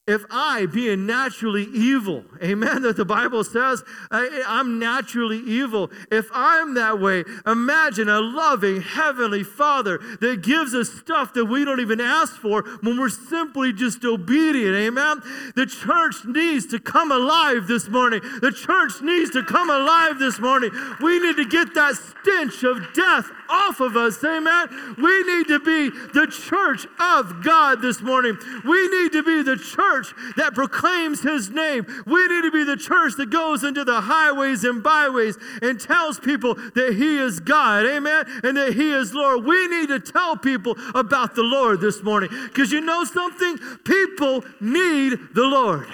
if 0.08 0.24
I, 0.30 0.68
being 0.68 1.08
naturally 1.08 1.64
evil, 1.64 2.26
amen, 2.44 2.84
that 2.84 2.96
the 2.96 3.06
Bible 3.06 3.44
says 3.44 3.84
I, 4.12 4.44
am 4.46 4.78
naturally 4.78 5.40
evil, 5.40 5.90
if 6.12 6.30
I'm 6.32 6.76
that 6.76 7.00
way, 7.00 7.24
imagine 7.48 8.08
a 8.08 8.22
loving 8.22 8.82
heavenly 8.82 9.44
Father 9.44 9.98
that 10.22 10.44
gives 10.44 10.76
us 10.76 10.92
stuff 10.92 11.34
that 11.34 11.46
we 11.46 11.66
don't 11.66 11.80
even 11.80 12.00
ask 12.00 12.36
for 12.36 12.62
when 12.82 13.00
we're 13.00 13.10
simply 13.10 13.74
just 13.74 14.06
obedient, 14.06 14.76
amen. 14.76 15.22
The 15.56 15.66
church 15.66 16.24
needs 16.26 16.68
to 16.68 16.80
come 16.80 17.12
alive 17.12 17.66
this 17.66 17.88
morning. 17.90 18.22
The 18.42 18.52
church 18.52 19.02
needs 19.02 19.32
to 19.32 19.44
come 19.44 19.72
alive 19.72 20.20
this 20.20 20.40
morning. 20.40 20.70
We 21.02 21.20
need 21.20 21.36
to 21.38 21.46
get 21.46 21.74
that 21.74 21.96
stench 21.96 22.64
of 22.64 22.94
death 22.94 23.32
off 23.50 23.80
of 23.80 23.96
us, 23.96 24.24
amen. 24.24 24.96
We 24.98 25.24
need 25.24 25.48
to 25.48 25.60
be 25.60 25.90
the 25.90 26.28
church 26.28 26.86
of 27.00 27.44
God 27.44 27.82
this 27.82 28.02
morning. 28.02 28.38
We 28.64 28.88
need 28.90 29.12
to 29.14 29.24
be 29.24 29.44
the 29.44 29.58
church 29.58 30.14
that 30.38 30.54
proclaims 30.54 31.22
his 31.22 31.50
name. 31.50 31.86
We 32.06 32.28
need 32.28 32.42
to 32.42 32.52
be 32.52 32.64
the 32.64 32.78
church 32.78 33.14
that 33.18 33.30
goes 33.30 33.64
into 33.64 33.84
the 33.84 34.02
highways 34.02 34.64
and 34.64 34.82
byways 34.82 35.38
and 35.62 35.80
tells 35.80 36.20
people 36.20 36.56
that 36.56 36.96
he 36.98 37.18
is 37.18 37.40
God. 37.40 37.86
Amen. 37.86 38.26
And 38.44 38.58
that 38.58 38.74
he 38.74 38.92
is 38.92 39.14
Lord. 39.14 39.46
We 39.46 39.68
need 39.68 39.88
to 39.90 40.00
tell 40.00 40.38
people 40.38 40.76
about 40.94 41.36
the 41.36 41.44
Lord 41.44 41.82
this 41.82 42.04
morning. 42.04 42.30
Because 42.46 42.72
you 42.72 42.82
know 42.82 43.04
something? 43.04 43.58
People 43.86 44.44
need 44.60 45.20
the 45.34 45.46
Lord. 45.46 45.88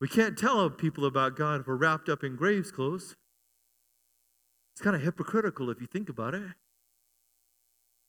We 0.00 0.08
can't 0.08 0.38
tell 0.38 0.70
people 0.70 1.06
about 1.06 1.36
God 1.36 1.62
if 1.62 1.66
we're 1.66 1.74
wrapped 1.74 2.08
up 2.08 2.22
in 2.22 2.36
graves 2.36 2.70
clothes. 2.70 3.16
It's 4.78 4.84
kind 4.84 4.94
of 4.94 5.02
hypocritical 5.02 5.70
if 5.70 5.80
you 5.80 5.88
think 5.88 6.08
about 6.08 6.34
it. 6.34 6.52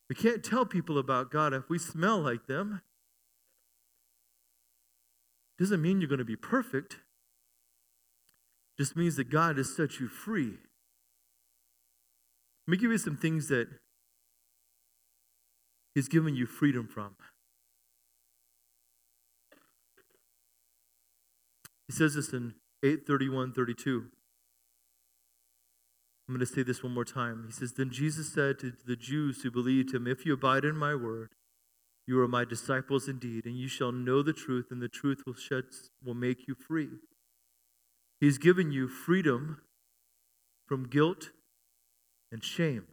We 0.08 0.14
can't 0.14 0.44
tell 0.44 0.68
people 0.68 1.00
about 1.00 1.32
God 1.32 1.52
if 1.52 1.68
we 1.68 1.80
smell 1.80 2.20
like 2.20 2.46
them. 2.46 2.84
Doesn't 5.58 5.82
mean 5.82 6.00
you're 6.00 6.08
going 6.08 6.20
to 6.20 6.26
be 6.26 6.36
perfect. 6.36 6.98
Just 8.78 8.96
means 8.96 9.16
that 9.16 9.32
God 9.32 9.58
has 9.58 9.76
set 9.76 10.00
you 10.00 10.08
free. 10.08 10.60
Let 12.68 12.72
me 12.74 12.78
give 12.78 12.92
you 12.92 13.00
some 13.00 13.18
things 13.18 13.48
that 13.48 13.68
He's 15.96 16.08
given 16.08 16.36
you 16.36 16.46
freedom 16.46 16.88
from. 16.88 17.16
He 21.88 21.94
says 21.94 22.14
this 22.14 22.32
in 22.32 22.54
831 22.84 23.54
32. 23.54 24.12
I'm 26.30 26.36
going 26.36 26.46
to 26.46 26.54
say 26.54 26.62
this 26.62 26.84
one 26.84 26.94
more 26.94 27.06
time. 27.06 27.46
He 27.48 27.52
says, 27.52 27.74
Then 27.74 27.90
Jesus 27.90 28.32
said 28.32 28.60
to 28.60 28.72
the 28.86 28.96
Jews 28.96 29.42
who 29.42 29.50
believed 29.50 29.96
him, 29.96 30.06
If 30.06 30.28
you 30.28 30.34
abide 30.34 30.64
in 30.64 30.78
my 30.78 30.94
word, 30.94 31.30
you 32.06 32.22
are 32.22 32.28
my 32.28 32.46
disciples 32.46 33.08
indeed, 33.08 33.46
and 33.46 33.58
you 33.58 33.68
shall 33.68 33.92
know 33.92 34.22
the 34.22 34.32
truth, 34.32 34.68
and 34.70 34.80
the 34.80 34.88
truth 34.88 35.24
will, 35.26 35.34
shed, 35.34 35.64
will 36.06 36.14
make 36.14 36.48
you 36.48 36.54
free. 36.54 36.90
He's 38.20 38.38
given 38.38 38.72
you 38.72 38.88
freedom 38.88 39.62
from 40.68 40.88
guilt 40.88 41.32
and 42.32 42.44
shame. 42.44 42.86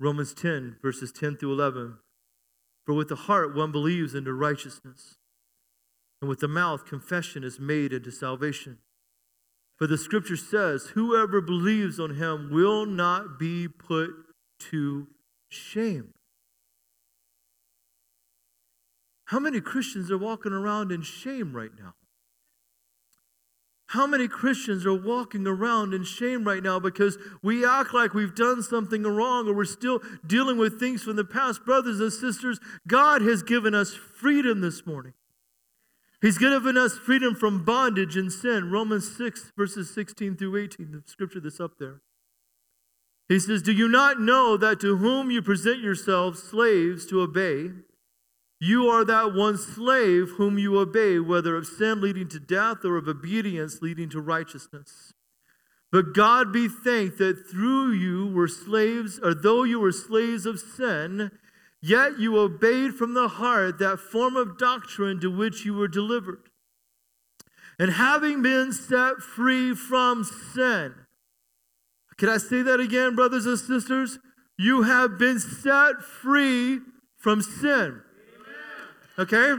Romans 0.00 0.32
10, 0.32 0.76
verses 0.80 1.12
10 1.12 1.36
through 1.36 1.52
11. 1.52 1.98
For 2.86 2.94
with 2.94 3.08
the 3.08 3.16
heart 3.16 3.54
one 3.54 3.72
believes 3.72 4.14
into 4.14 4.32
righteousness, 4.32 5.16
and 6.22 6.30
with 6.30 6.40
the 6.40 6.48
mouth 6.48 6.86
confession 6.86 7.44
is 7.44 7.60
made 7.60 7.92
into 7.92 8.10
salvation. 8.10 8.78
For 9.78 9.86
the 9.86 9.98
scripture 9.98 10.36
says, 10.36 10.90
Whoever 10.94 11.40
believes 11.40 12.00
on 12.00 12.16
him 12.16 12.50
will 12.50 12.86
not 12.86 13.38
be 13.38 13.68
put 13.68 14.10
to 14.70 15.06
shame. 15.48 16.12
How 19.26 19.38
many 19.38 19.60
Christians 19.60 20.10
are 20.10 20.18
walking 20.18 20.52
around 20.52 20.92
in 20.92 21.02
shame 21.02 21.54
right 21.54 21.72
now? 21.78 21.94
How 23.88 24.06
many 24.06 24.26
Christians 24.28 24.84
are 24.84 24.94
walking 24.94 25.46
around 25.46 25.94
in 25.94 26.04
shame 26.04 26.44
right 26.44 26.62
now 26.62 26.80
because 26.80 27.18
we 27.42 27.64
act 27.64 27.94
like 27.94 28.14
we've 28.14 28.34
done 28.34 28.62
something 28.62 29.04
wrong 29.04 29.48
or 29.48 29.54
we're 29.54 29.64
still 29.64 30.00
dealing 30.26 30.58
with 30.58 30.80
things 30.80 31.02
from 31.02 31.16
the 31.16 31.24
past? 31.24 31.64
Brothers 31.64 32.00
and 32.00 32.12
sisters, 32.12 32.58
God 32.88 33.22
has 33.22 33.42
given 33.42 33.74
us 33.74 33.94
freedom 33.94 34.60
this 34.60 34.86
morning. 34.86 35.12
He's 36.22 36.38
given 36.38 36.76
us 36.76 36.96
freedom 36.96 37.34
from 37.34 37.64
bondage 37.64 38.16
and 38.16 38.32
sin. 38.32 38.70
Romans 38.70 39.16
6, 39.16 39.52
verses 39.56 39.92
16 39.94 40.36
through 40.36 40.56
18, 40.56 40.90
the 40.92 41.02
scripture 41.06 41.40
that's 41.40 41.60
up 41.60 41.78
there. 41.78 42.00
He 43.28 43.38
says, 43.38 43.62
Do 43.62 43.72
you 43.72 43.88
not 43.88 44.20
know 44.20 44.56
that 44.56 44.80
to 44.80 44.96
whom 44.96 45.30
you 45.30 45.42
present 45.42 45.80
yourselves 45.80 46.42
slaves 46.42 47.06
to 47.06 47.20
obey, 47.20 47.70
you 48.60 48.86
are 48.86 49.04
that 49.04 49.34
one 49.34 49.58
slave 49.58 50.30
whom 50.36 50.58
you 50.58 50.78
obey, 50.78 51.18
whether 51.18 51.56
of 51.56 51.66
sin 51.66 52.00
leading 52.00 52.28
to 52.28 52.40
death 52.40 52.84
or 52.84 52.96
of 52.96 53.08
obedience 53.08 53.82
leading 53.82 54.08
to 54.10 54.20
righteousness. 54.20 55.12
But 55.92 56.14
God 56.14 56.52
be 56.52 56.68
thanked 56.68 57.18
that 57.18 57.48
through 57.50 57.92
you 57.92 58.26
were 58.28 58.48
slaves, 58.48 59.20
or 59.22 59.34
though 59.34 59.64
you 59.64 59.80
were 59.80 59.92
slaves 59.92 60.46
of 60.46 60.58
sin, 60.58 61.30
yet 61.82 62.18
you 62.18 62.38
obeyed 62.38 62.94
from 62.94 63.14
the 63.14 63.28
heart 63.28 63.78
that 63.78 63.98
form 63.98 64.36
of 64.36 64.58
doctrine 64.58 65.20
to 65.20 65.30
which 65.30 65.64
you 65.64 65.74
were 65.74 65.88
delivered. 65.88 66.48
And 67.78 67.92
having 67.92 68.42
been 68.42 68.72
set 68.72 69.18
free 69.18 69.74
from 69.74 70.24
sin, 70.24 70.94
can 72.16 72.28
I 72.30 72.38
say 72.38 72.62
that 72.62 72.80
again, 72.80 73.14
brothers 73.14 73.44
and 73.44 73.58
sisters? 73.58 74.18
You 74.58 74.82
have 74.82 75.18
been 75.18 75.38
set 75.38 76.02
free 76.02 76.80
from 77.18 77.42
sin. 77.42 78.00
Okay? 79.18 79.56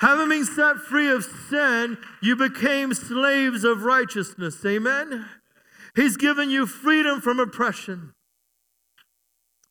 Having 0.00 0.28
been 0.28 0.44
set 0.44 0.76
free 0.78 1.10
of 1.10 1.24
sin, 1.24 1.98
you 2.22 2.36
became 2.36 2.94
slaves 2.94 3.64
of 3.64 3.82
righteousness. 3.82 4.64
Amen? 4.64 5.26
He's 5.94 6.16
given 6.16 6.50
you 6.50 6.66
freedom 6.66 7.20
from 7.20 7.40
oppression. 7.40 8.14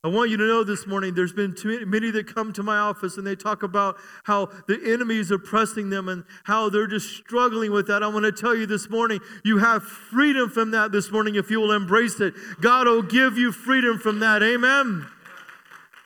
I 0.04 0.10
want 0.10 0.30
you 0.30 0.38
to 0.38 0.48
know 0.48 0.64
this 0.64 0.86
morning 0.86 1.16
there's 1.16 1.34
been 1.34 1.56
too 1.56 1.84
many 1.88 2.12
that 2.12 2.34
come 2.34 2.54
to 2.54 2.62
my 2.62 2.78
office 2.78 3.18
and 3.18 3.26
they 3.26 3.36
talk 3.36 3.64
about 3.64 3.98
how 4.26 4.46
the 4.68 4.80
enemy 4.86 5.18
is 5.18 5.32
oppressing 5.32 5.90
them 5.90 6.08
and 6.08 6.24
how 6.44 6.70
they're 6.70 6.88
just 6.88 7.16
struggling 7.16 7.72
with 7.72 7.88
that. 7.88 8.04
I 8.04 8.08
want 8.08 8.24
to 8.26 8.32
tell 8.32 8.56
you 8.56 8.68
this 8.68 8.92
morning 8.92 9.20
you 9.44 9.58
have 9.58 9.84
freedom 9.84 10.52
from 10.52 10.70
that 10.72 10.92
this 10.92 11.12
morning 11.12 11.36
if 11.36 11.50
you 11.50 11.60
will 11.60 11.72
embrace 11.72 12.20
it. 12.20 12.36
God 12.62 12.86
will 12.86 13.02
give 13.02 13.40
you 13.40 13.52
freedom 13.52 13.98
from 13.98 14.20
that. 14.20 14.44
Amen. 14.44 15.08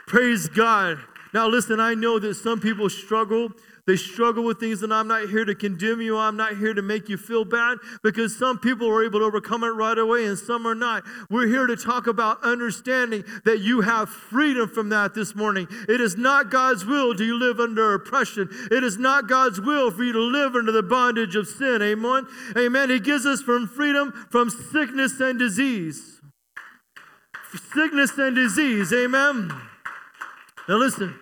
Praise 0.07 0.47
God. 0.47 0.97
Now, 1.33 1.47
listen, 1.47 1.79
I 1.79 1.93
know 1.93 2.17
that 2.19 2.35
some 2.35 2.59
people 2.61 2.89
struggle. 2.89 3.49
They 3.87 3.95
struggle 3.95 4.43
with 4.43 4.59
things, 4.59 4.83
and 4.83 4.93
I'm 4.93 5.07
not 5.07 5.29
here 5.29 5.45
to 5.45 5.55
condemn 5.55 6.01
you. 6.01 6.17
I'm 6.17 6.37
not 6.37 6.57
here 6.57 6.73
to 6.73 6.81
make 6.81 7.09
you 7.09 7.17
feel 7.17 7.45
bad 7.45 7.79
because 8.03 8.37
some 8.37 8.59
people 8.59 8.87
are 8.87 9.03
able 9.03 9.19
to 9.19 9.25
overcome 9.25 9.63
it 9.63 9.69
right 9.69 9.97
away 9.97 10.25
and 10.25 10.37
some 10.37 10.65
are 10.65 10.75
not. 10.75 11.03
We're 11.29 11.47
here 11.47 11.67
to 11.67 11.75
talk 11.75 12.07
about 12.07 12.43
understanding 12.43 13.23
that 13.45 13.59
you 13.59 13.81
have 13.81 14.09
freedom 14.09 14.69
from 14.69 14.89
that 14.89 15.13
this 15.13 15.35
morning. 15.35 15.67
It 15.89 16.01
is 16.01 16.17
not 16.17 16.49
God's 16.51 16.85
will 16.85 17.15
to 17.15 17.23
you 17.23 17.37
live 17.37 17.59
under 17.59 17.93
oppression, 17.93 18.49
it 18.69 18.83
is 18.83 18.97
not 18.97 19.27
God's 19.27 19.59
will 19.59 19.91
for 19.91 20.03
you 20.03 20.13
to 20.13 20.19
live 20.19 20.55
under 20.55 20.71
the 20.71 20.83
bondage 20.83 21.35
of 21.35 21.47
sin. 21.47 21.81
Amen. 21.81 22.27
Amen. 22.57 22.89
He 22.89 22.99
gives 22.99 23.25
us 23.25 23.41
from 23.41 23.67
freedom 23.67 24.11
from 24.29 24.49
sickness 24.49 25.19
and 25.19 25.39
disease. 25.39 26.21
Sickness 27.73 28.17
and 28.17 28.35
disease. 28.35 28.93
Amen. 28.93 29.51
Now, 30.69 30.77
listen. 30.77 31.20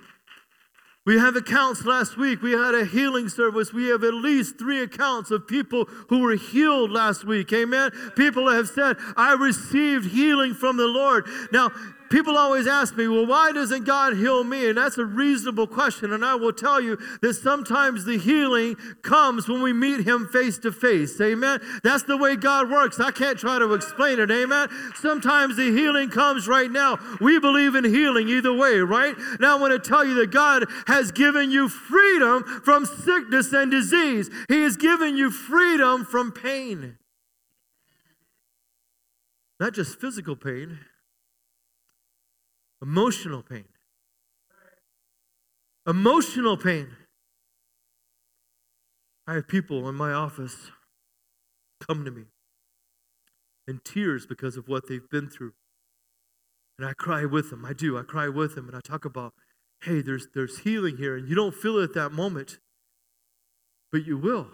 We 1.09 1.17
have 1.17 1.35
accounts 1.35 1.85
last 1.85 2.17
week. 2.17 2.43
We 2.43 2.51
had 2.51 2.75
a 2.75 2.85
healing 2.85 3.29
service. 3.29 3.73
We 3.73 3.87
have 3.87 4.03
at 4.03 4.13
least 4.13 4.59
three 4.59 4.83
accounts 4.83 5.31
of 5.31 5.47
people 5.47 5.85
who 6.07 6.19
were 6.19 6.35
healed 6.35 6.91
last 6.91 7.25
week. 7.25 7.51
Amen. 7.51 7.89
People 8.15 8.47
have 8.47 8.67
said, 8.67 8.95
I 9.17 9.33
received 9.33 10.11
healing 10.11 10.53
from 10.53 10.77
the 10.77 10.85
Lord. 10.85 11.25
Now, 11.51 11.71
people 12.09 12.37
always 12.37 12.67
ask 12.67 12.95
me, 12.95 13.07
well, 13.07 13.25
why 13.25 13.51
doesn't 13.51 13.85
God 13.85 14.15
heal 14.15 14.43
me? 14.43 14.69
And 14.69 14.77
that's 14.77 14.97
a 14.97 15.05
reasonable 15.05 15.67
question. 15.67 16.13
And 16.13 16.23
I 16.25 16.35
will 16.35 16.53
tell 16.53 16.81
you 16.81 16.97
that 17.21 17.35
sometimes 17.35 18.05
the 18.05 18.17
healing 18.17 18.75
comes 19.01 19.47
when 19.47 19.61
we 19.61 19.73
meet 19.73 20.05
Him 20.05 20.27
face 20.27 20.57
to 20.59 20.71
face. 20.71 21.19
Amen. 21.21 21.59
That's 21.83 22.03
the 22.03 22.17
way 22.17 22.35
God 22.35 22.69
works. 22.69 22.99
I 22.99 23.11
can't 23.11 23.37
try 23.37 23.59
to 23.59 23.73
explain 23.73 24.19
it. 24.19 24.31
Amen. 24.31 24.69
Sometimes 24.95 25.55
the 25.55 25.71
healing 25.71 26.09
comes 26.09 26.47
right 26.47 26.71
now. 26.71 26.97
We 27.21 27.39
believe 27.39 27.75
in 27.75 27.83
healing 27.83 28.29
either 28.29 28.53
way, 28.53 28.77
right? 28.79 29.15
Now 29.39 29.57
I 29.57 29.59
want 29.59 29.81
to 29.81 29.89
tell 29.89 30.05
you 30.05 30.15
that 30.15 30.31
God 30.31 30.65
has 30.87 31.11
given 31.11 31.51
you 31.51 31.69
freedom 31.69 32.43
from 32.63 32.85
sickness 32.85 33.53
and 33.53 33.71
disease, 33.71 34.29
He 34.47 34.61
has 34.63 34.77
given 34.77 35.17
you 35.17 35.31
freedom 35.31 36.05
from 36.05 36.31
pain. 36.31 36.97
Not 39.59 39.73
just 39.73 39.99
physical 39.99 40.35
pain, 40.35 40.79
emotional 42.81 43.43
pain. 43.43 43.65
Emotional 45.87 46.57
pain. 46.57 46.89
I 49.27 49.35
have 49.35 49.47
people 49.47 49.87
in 49.87 49.95
my 49.95 50.11
office 50.11 50.71
come 51.87 52.03
to 52.05 52.11
me 52.11 52.23
in 53.67 53.79
tears 53.83 54.25
because 54.25 54.57
of 54.57 54.67
what 54.67 54.87
they've 54.87 55.07
been 55.09 55.29
through. 55.29 55.53
And 56.77 56.87
I 56.87 56.93
cry 56.93 57.25
with 57.25 57.49
them. 57.49 57.65
I 57.65 57.73
do. 57.73 57.97
I 57.97 58.03
cry 58.03 58.27
with 58.27 58.55
them 58.55 58.67
and 58.67 58.75
I 58.75 58.79
talk 58.81 59.05
about, 59.05 59.33
hey, 59.83 60.01
there's, 60.01 60.27
there's 60.33 60.59
healing 60.59 60.97
here. 60.97 61.15
And 61.15 61.27
you 61.27 61.35
don't 61.35 61.53
feel 61.53 61.77
it 61.77 61.83
at 61.83 61.93
that 61.93 62.11
moment, 62.11 62.57
but 63.91 64.05
you 64.05 64.17
will. 64.17 64.47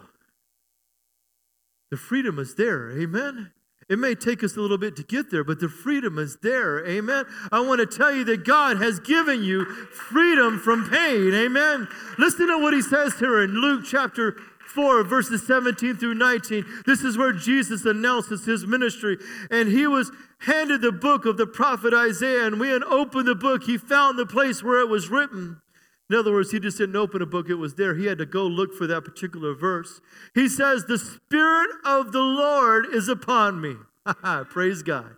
The 1.91 1.97
freedom 1.97 2.39
is 2.39 2.55
there. 2.55 2.91
Amen. 2.91 3.51
It 3.87 3.99
may 3.99 4.15
take 4.15 4.43
us 4.43 4.57
a 4.57 4.61
little 4.61 4.79
bit 4.79 4.95
to 4.95 5.03
get 5.03 5.29
there, 5.29 5.43
but 5.43 5.59
the 5.59 5.69
freedom 5.69 6.17
is 6.17 6.37
there. 6.41 6.85
Amen. 6.87 7.25
I 7.51 7.59
want 7.59 7.79
to 7.79 7.97
tell 7.97 8.11
you 8.11 8.23
that 8.25 8.43
God 8.43 8.77
has 8.77 8.99
given 8.99 9.43
you 9.43 9.65
freedom 9.65 10.59
from 10.59 10.89
pain. 10.89 11.33
Amen. 11.35 11.87
Listen 12.17 12.47
to 12.47 12.57
what 12.57 12.73
he 12.73 12.81
says 12.81 13.19
here 13.19 13.43
in 13.43 13.51
Luke 13.51 13.85
chapter 13.85 14.37
4, 14.73 15.03
verses 15.03 15.45
17 15.45 15.97
through 15.97 16.15
19. 16.15 16.65
This 16.87 17.01
is 17.01 17.15
where 17.15 17.31
Jesus 17.31 17.85
announces 17.85 18.45
his 18.45 18.65
ministry. 18.65 19.17
And 19.51 19.69
he 19.69 19.85
was 19.85 20.11
handed 20.39 20.81
the 20.81 20.91
book 20.91 21.25
of 21.25 21.37
the 21.37 21.47
prophet 21.47 21.93
Isaiah. 21.93 22.47
And 22.47 22.59
when 22.59 22.81
he 22.81 22.87
opened 22.87 23.27
the 23.27 23.35
book, 23.35 23.63
he 23.63 23.77
found 23.77 24.17
the 24.17 24.25
place 24.25 24.63
where 24.63 24.81
it 24.81 24.89
was 24.89 25.09
written. 25.09 25.61
In 26.09 26.15
other 26.15 26.31
words, 26.31 26.51
he 26.51 26.59
just 26.59 26.77
didn't 26.77 26.95
open 26.95 27.21
a 27.21 27.25
book, 27.25 27.49
it 27.49 27.55
was 27.55 27.75
there. 27.75 27.95
He 27.95 28.05
had 28.05 28.19
to 28.19 28.25
go 28.25 28.45
look 28.45 28.73
for 28.73 28.85
that 28.87 29.03
particular 29.03 29.55
verse. 29.55 30.01
He 30.35 30.47
says, 30.47 30.85
The 30.85 30.99
Spirit 30.99 31.69
of 31.83 32.11
the 32.11 32.19
Lord 32.19 32.85
is 32.93 33.09
upon 33.09 33.59
me. 33.59 33.75
Praise 34.49 34.83
God. 34.83 35.15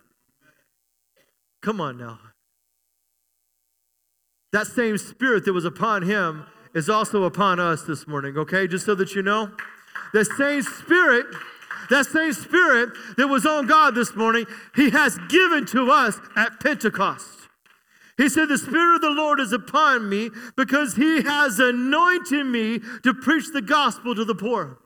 Come 1.60 1.80
on 1.80 1.98
now. 1.98 2.18
That 4.52 4.66
same 4.66 4.96
Spirit 4.96 5.44
that 5.44 5.52
was 5.52 5.66
upon 5.66 6.02
him 6.02 6.46
is 6.74 6.88
also 6.88 7.24
upon 7.24 7.60
us 7.60 7.82
this 7.82 8.06
morning, 8.06 8.38
okay? 8.38 8.66
Just 8.66 8.86
so 8.86 8.94
that 8.94 9.14
you 9.14 9.22
know. 9.22 9.50
The 10.14 10.24
same 10.24 10.62
Spirit. 10.62 11.26
That 11.90 12.04
same 12.04 12.34
spirit 12.34 12.90
that 13.16 13.28
was 13.28 13.46
on 13.46 13.66
God 13.66 13.94
this 13.94 14.14
morning, 14.14 14.44
He 14.76 14.90
has 14.90 15.18
given 15.30 15.64
to 15.66 15.90
us 15.90 16.18
at 16.36 16.60
Pentecost. 16.60 17.37
He 18.18 18.28
said, 18.28 18.48
The 18.48 18.58
Spirit 18.58 18.96
of 18.96 19.00
the 19.00 19.10
Lord 19.10 19.40
is 19.40 19.52
upon 19.52 20.10
me 20.10 20.28
because 20.56 20.96
He 20.96 21.22
has 21.22 21.58
anointed 21.58 22.44
me 22.44 22.80
to 23.04 23.14
preach 23.14 23.46
the 23.52 23.62
gospel 23.62 24.14
to 24.14 24.24
the 24.24 24.34
poor. 24.34 24.78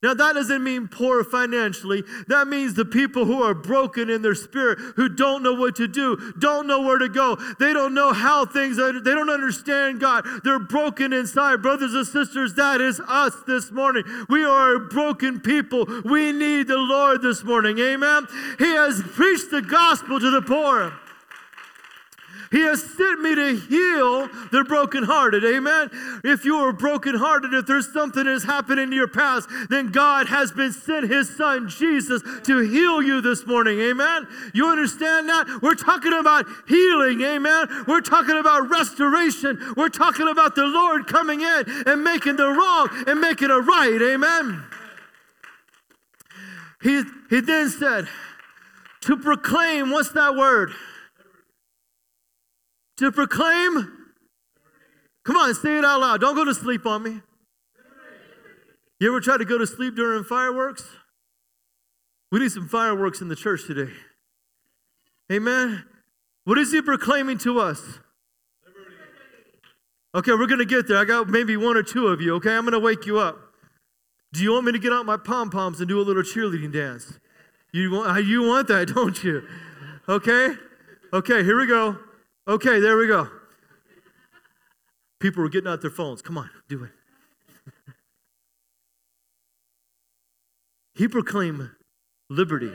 Now, 0.00 0.14
that 0.14 0.34
doesn't 0.34 0.62
mean 0.62 0.86
poor 0.86 1.24
financially. 1.24 2.04
That 2.28 2.46
means 2.46 2.74
the 2.74 2.84
people 2.84 3.24
who 3.24 3.42
are 3.42 3.52
broken 3.52 4.08
in 4.08 4.22
their 4.22 4.36
spirit, 4.36 4.78
who 4.94 5.08
don't 5.08 5.42
know 5.42 5.54
what 5.54 5.74
to 5.76 5.88
do, 5.88 6.34
don't 6.38 6.68
know 6.68 6.82
where 6.82 6.98
to 6.98 7.08
go. 7.08 7.34
They 7.58 7.72
don't 7.72 7.94
know 7.94 8.12
how 8.12 8.46
things 8.46 8.78
are, 8.78 8.92
they 8.92 9.14
don't 9.14 9.28
understand 9.28 9.98
God. 9.98 10.24
They're 10.44 10.60
broken 10.60 11.12
inside. 11.12 11.62
Brothers 11.62 11.94
and 11.94 12.06
sisters, 12.06 12.54
that 12.54 12.80
is 12.80 13.00
us 13.08 13.34
this 13.48 13.72
morning. 13.72 14.04
We 14.28 14.44
are 14.44 14.76
a 14.76 14.80
broken 14.80 15.40
people. 15.40 15.84
We 16.04 16.30
need 16.30 16.68
the 16.68 16.78
Lord 16.78 17.20
this 17.20 17.42
morning. 17.42 17.80
Amen. 17.80 18.28
He 18.58 18.66
has 18.66 19.02
preached 19.02 19.50
the 19.50 19.62
gospel 19.62 20.20
to 20.20 20.30
the 20.30 20.42
poor. 20.42 20.92
He 22.50 22.60
has 22.62 22.82
sent 22.82 23.20
me 23.20 23.34
to 23.34 23.56
heal 23.56 24.28
the 24.50 24.64
brokenhearted. 24.66 25.44
Amen. 25.44 25.90
If 26.24 26.44
you 26.44 26.56
are 26.56 26.72
brokenhearted, 26.72 27.52
if 27.52 27.66
there's 27.66 27.92
something 27.92 28.24
that 28.24 28.30
has 28.30 28.44
happened 28.44 28.80
in 28.80 28.90
your 28.90 29.08
past, 29.08 29.48
then 29.68 29.88
God 29.88 30.28
has 30.28 30.50
been 30.52 30.72
sent 30.72 31.08
his 31.08 31.34
son 31.36 31.68
Jesus 31.68 32.22
to 32.44 32.60
heal 32.60 33.02
you 33.02 33.20
this 33.20 33.46
morning. 33.46 33.78
Amen. 33.80 34.26
You 34.54 34.68
understand 34.68 35.28
that? 35.28 35.60
We're 35.62 35.74
talking 35.74 36.14
about 36.14 36.46
healing. 36.66 37.20
Amen. 37.20 37.84
We're 37.86 38.00
talking 38.00 38.38
about 38.38 38.70
restoration. 38.70 39.74
We're 39.76 39.90
talking 39.90 40.28
about 40.28 40.54
the 40.54 40.64
Lord 40.66 41.06
coming 41.06 41.42
in 41.42 41.64
and 41.86 42.02
making 42.02 42.36
the 42.36 42.48
wrong 42.48 42.88
and 43.06 43.20
making 43.20 43.50
it 43.50 43.54
right. 43.54 44.00
Amen. 44.00 44.64
He, 46.82 47.02
he 47.28 47.40
then 47.40 47.68
said, 47.68 48.08
to 49.02 49.16
proclaim, 49.16 49.90
what's 49.90 50.12
that 50.12 50.34
word? 50.34 50.72
To 52.98 53.12
proclaim. 53.12 53.96
Come 55.24 55.36
on, 55.36 55.54
say 55.54 55.78
it 55.78 55.84
out 55.84 56.00
loud. 56.00 56.20
Don't 56.20 56.34
go 56.34 56.44
to 56.44 56.54
sleep 56.54 56.84
on 56.84 57.02
me. 57.02 57.20
You 59.00 59.08
ever 59.08 59.20
try 59.20 59.36
to 59.36 59.44
go 59.44 59.56
to 59.56 59.66
sleep 59.66 59.94
during 59.94 60.24
fireworks? 60.24 60.84
We 62.32 62.40
need 62.40 62.50
some 62.50 62.68
fireworks 62.68 63.20
in 63.20 63.28
the 63.28 63.36
church 63.36 63.66
today. 63.66 63.92
Amen. 65.30 65.84
What 66.44 66.58
is 66.58 66.72
he 66.72 66.82
proclaiming 66.82 67.38
to 67.38 67.60
us? 67.60 68.00
Okay, 70.14 70.32
we're 70.32 70.46
going 70.46 70.58
to 70.58 70.64
get 70.64 70.88
there. 70.88 70.98
I 70.98 71.04
got 71.04 71.28
maybe 71.28 71.56
one 71.56 71.76
or 71.76 71.82
two 71.82 72.08
of 72.08 72.20
you, 72.20 72.34
okay? 72.36 72.56
I'm 72.56 72.62
going 72.62 72.72
to 72.72 72.80
wake 72.80 73.06
you 73.06 73.18
up. 73.18 73.38
Do 74.32 74.42
you 74.42 74.52
want 74.52 74.64
me 74.64 74.72
to 74.72 74.78
get 74.78 74.92
out 74.92 75.06
my 75.06 75.16
pom 75.16 75.50
poms 75.50 75.78
and 75.80 75.88
do 75.88 76.00
a 76.00 76.02
little 76.02 76.22
cheerleading 76.22 76.72
dance? 76.72 77.20
You 77.72 77.90
want, 77.90 78.26
you 78.26 78.42
want 78.42 78.66
that, 78.68 78.88
don't 78.94 79.22
you? 79.22 79.46
Okay? 80.08 80.54
Okay, 81.12 81.44
here 81.44 81.58
we 81.58 81.66
go. 81.66 81.98
Okay, 82.48 82.80
there 82.80 82.96
we 82.96 83.06
go. 83.06 83.28
People 85.20 85.42
were 85.42 85.50
getting 85.50 85.70
out 85.70 85.82
their 85.82 85.90
phones. 85.90 86.22
Come 86.22 86.38
on, 86.38 86.48
do 86.66 86.84
it. 86.84 86.90
he 90.94 91.06
proclaimed 91.08 91.68
liberty. 92.30 92.72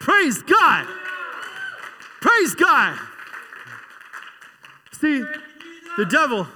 Praise 0.00 0.42
God. 0.42 0.86
Praise 2.20 2.56
God. 2.56 2.98
See, 4.92 5.22
the 5.96 6.06
devil, 6.06 6.48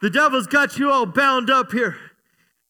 the 0.00 0.10
devil's 0.10 0.48
got 0.48 0.78
you 0.78 0.90
all 0.90 1.06
bound 1.06 1.48
up 1.48 1.70
here. 1.70 1.96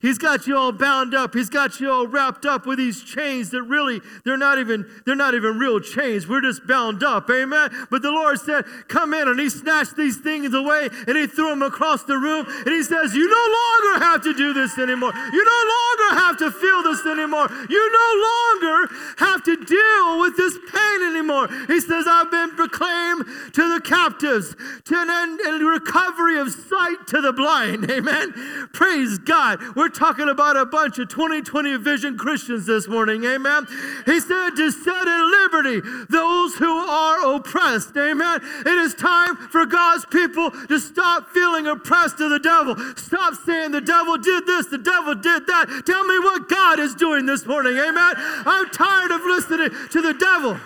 He's 0.03 0.19
got 0.19 0.49
you 0.49 0.57
all 0.57 0.73
bound 0.73 1.15
up. 1.15 1.33
He's 1.33 1.49
got 1.49 1.79
you 1.79 1.89
all 1.89 2.09
wrapped 2.09 2.45
up 2.45 2.67
with 2.67 2.79
these 2.79 3.05
chains 3.05 3.51
that 3.51 3.63
really 3.63 4.01
they're 4.25 4.37
not 4.37 4.59
even 4.59 4.85
they're 5.07 5.15
not 5.15 5.35
even 5.35 5.59
real 5.59 5.79
chains. 5.79 6.27
We're 6.27 6.41
just 6.41 6.67
bound 6.67 7.05
up. 7.05 7.31
Amen. 7.31 7.71
But 7.89 8.03
the 8.03 8.11
Lord 8.11 8.41
said, 8.41 8.65
"Come 8.89 9.15
in." 9.15 9.29
And 9.29 9.39
he 9.39 9.49
snatched 9.49 9.97
these 9.97 10.17
things 10.17 10.53
away 10.53 10.89
and 11.07 11.17
he 11.17 11.29
threw 11.29 11.51
them 11.51 11.63
across 11.63 12.03
the 12.03 12.19
room 12.19 12.47
and 12.49 12.69
he 12.69 12.83
says, 12.83 13.15
"You 13.15 13.29
no 13.29 13.47
longer 13.61 14.05
have 14.05 14.23
to 14.25 14.35
do 14.35 14.53
this 14.53 14.77
anymore. 14.77 15.13
You 15.15 15.45
no 15.45 15.63
longer 15.77 16.21
have 16.21 16.37
to 16.39 16.51
feel 16.51 16.83
this 16.83 17.07
anymore. 17.07 17.49
You 17.71 17.93
no 17.93 18.11
longer 18.29 18.95
have 19.19 19.45
to 19.45 19.57
deal 19.57 20.19
with 20.19 20.37
this 20.37 20.59
pain 20.73 21.03
anymore." 21.03 21.47
He 21.69 21.79
says, 21.79 22.09
"I've 22.09 22.31
been 22.31 22.51
proclaimed 22.57 23.25
to 23.53 23.73
the 23.73 23.81
captives, 23.81 24.57
to 24.87 25.01
an 25.01 25.11
end 25.11 25.39
and 25.41 25.63
recovery 25.63 26.39
of 26.39 26.51
sight 26.51 27.07
to 27.07 27.21
the 27.21 27.33
blind." 27.33 27.89
Amen. 27.91 28.35
Praise 28.73 29.19
God. 29.19 29.61
We're 29.77 29.92
talking 29.93 30.29
about 30.29 30.57
a 30.57 30.67
bunch 30.67 30.99
of 30.99 31.09
2020 31.09 31.77
vision 31.77 32.17
Christians 32.17 32.67
this 32.67 32.89
morning. 32.89 33.25
Amen. 33.25 33.67
He 34.07 34.21
said 34.21 34.51
to 34.57 34.71
set 34.71 35.09
at 35.09 35.25
liberty 35.25 35.81
those 36.09 36.55
who 36.57 36.73
are 36.73 37.35
oppressed. 37.37 37.97
Amen. 37.97 38.41
It 38.61 38.67
is 38.67 38.95
time 38.95 39.37
for 39.37 39.67
God's 39.67 40.05
people 40.07 40.51
to 40.51 40.79
stop 40.79 41.29
feeling 41.31 41.67
oppressed 41.67 42.19
to 42.19 42.29
the 42.29 42.39
devil. 42.39 42.77
Stop 42.97 43.35
saying 43.45 43.73
the 43.73 43.81
devil 43.81 44.19
did 44.19 44.47
this, 44.47 44.67
the 44.67 44.79
devil 44.79 45.15
did 45.15 45.47
that. 45.47 45.83
Tell 45.87 46.05
me 46.05 46.19
what 46.19 46.49
God 46.49 46.79
is 46.79 46.95
doing 46.95 47.27
this 47.27 47.47
morning. 47.47 47.77
Amen. 47.77 48.15
I'm 48.17 48.69
tired 48.71 49.11
of 49.11 49.21
listening 49.23 49.71
to 49.91 50.01
the 50.01 50.15
devil. 50.15 50.59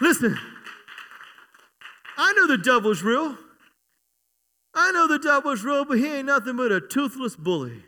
Listen, 0.00 0.38
I 2.16 2.32
know 2.32 2.46
the 2.46 2.58
devil's 2.58 3.02
real. 3.02 3.36
I 4.74 4.90
know 4.92 5.06
the 5.06 5.18
devil's 5.18 5.62
real, 5.64 5.84
but 5.84 5.98
he 5.98 6.06
ain't 6.06 6.26
nothing 6.26 6.56
but 6.56 6.72
a 6.72 6.80
toothless 6.80 7.36
bully. 7.36 7.82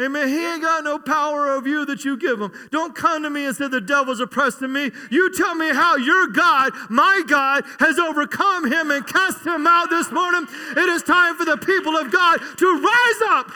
Amen. 0.00 0.28
He 0.28 0.44
ain't 0.44 0.62
got 0.62 0.84
no 0.84 0.98
power 0.98 1.50
over 1.50 1.68
you 1.68 1.84
that 1.84 2.04
you 2.04 2.16
give 2.16 2.40
him. 2.40 2.50
Don't 2.70 2.94
come 2.94 3.22
to 3.22 3.30
me 3.30 3.44
and 3.44 3.54
say 3.54 3.68
the 3.68 3.80
devil's 3.80 4.20
oppressing 4.20 4.72
me. 4.72 4.90
You 5.10 5.30
tell 5.32 5.54
me 5.54 5.68
how 5.68 5.96
your 5.96 6.28
God, 6.28 6.72
my 6.88 7.22
God, 7.26 7.64
has 7.78 7.98
overcome 7.98 8.72
him 8.72 8.90
and 8.90 9.06
cast 9.06 9.46
him 9.46 9.66
out 9.66 9.90
this 9.90 10.10
morning. 10.10 10.46
It 10.70 10.88
is 10.88 11.02
time 11.02 11.36
for 11.36 11.44
the 11.44 11.58
people 11.58 11.96
of 11.96 12.10
God 12.10 12.38
to 12.56 12.66
rise 12.66 13.22
up. 13.28 13.52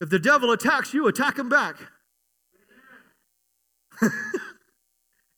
If 0.00 0.08
the 0.08 0.18
devil 0.18 0.50
attacks 0.50 0.94
you, 0.94 1.06
attack 1.06 1.38
him 1.38 1.48
back. 1.50 1.76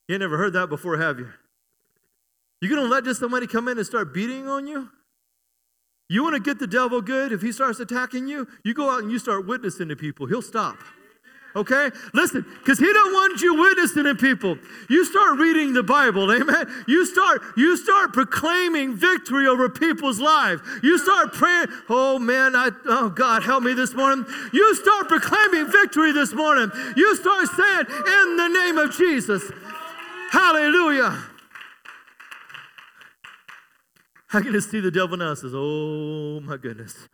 You 0.08 0.18
never 0.18 0.36
heard 0.36 0.52
that 0.52 0.68
before, 0.68 0.98
have 0.98 1.18
you? 1.18 1.28
You're 2.60 2.74
gonna 2.74 2.88
let 2.88 3.04
just 3.04 3.20
somebody 3.20 3.46
come 3.46 3.68
in 3.68 3.78
and 3.78 3.86
start 3.86 4.14
beating 4.14 4.48
on 4.48 4.66
you? 4.66 4.88
You 6.08 6.22
want 6.22 6.34
to 6.34 6.40
get 6.40 6.58
the 6.58 6.66
devil 6.66 7.00
good? 7.00 7.32
If 7.32 7.40
he 7.42 7.52
starts 7.52 7.80
attacking 7.80 8.28
you, 8.28 8.46
you 8.62 8.74
go 8.74 8.90
out 8.90 9.02
and 9.02 9.10
you 9.10 9.18
start 9.18 9.46
witnessing 9.46 9.88
to 9.88 9.96
people. 9.96 10.26
He'll 10.26 10.42
stop. 10.42 10.76
Okay? 11.56 11.90
Listen, 12.12 12.44
because 12.58 12.78
he 12.78 12.92
don't 12.92 13.12
want 13.12 13.40
you 13.40 13.54
witnessing 13.54 14.04
to 14.04 14.14
people. 14.14 14.58
You 14.90 15.04
start 15.04 15.38
reading 15.38 15.72
the 15.72 15.84
Bible, 15.84 16.30
amen. 16.32 16.66
You 16.88 17.06
start, 17.06 17.42
you 17.56 17.76
start 17.76 18.12
proclaiming 18.12 18.96
victory 18.96 19.46
over 19.46 19.68
people's 19.68 20.18
lives. 20.18 20.62
You 20.82 20.98
start 20.98 21.32
praying, 21.32 21.66
oh 21.88 22.18
man, 22.18 22.56
I 22.56 22.70
oh 22.86 23.08
God, 23.08 23.44
help 23.44 23.62
me 23.62 23.72
this 23.72 23.94
morning. 23.94 24.26
You 24.52 24.74
start 24.74 25.08
proclaiming 25.08 25.70
victory 25.70 26.12
this 26.12 26.32
morning. 26.32 26.72
You 26.96 27.14
start 27.16 27.48
saying, 27.48 27.86
in 27.88 28.36
the 28.36 28.48
name 28.48 28.78
of 28.78 28.96
Jesus. 28.96 29.50
Hallelujah. 30.34 31.16
I 34.32 34.40
can 34.40 34.52
just 34.52 34.68
see 34.68 34.80
the 34.80 34.90
devil 34.90 35.16
now 35.16 35.32
says, 35.34 35.52
Oh 35.54 36.40
my 36.40 36.56
goodness. 36.56 37.08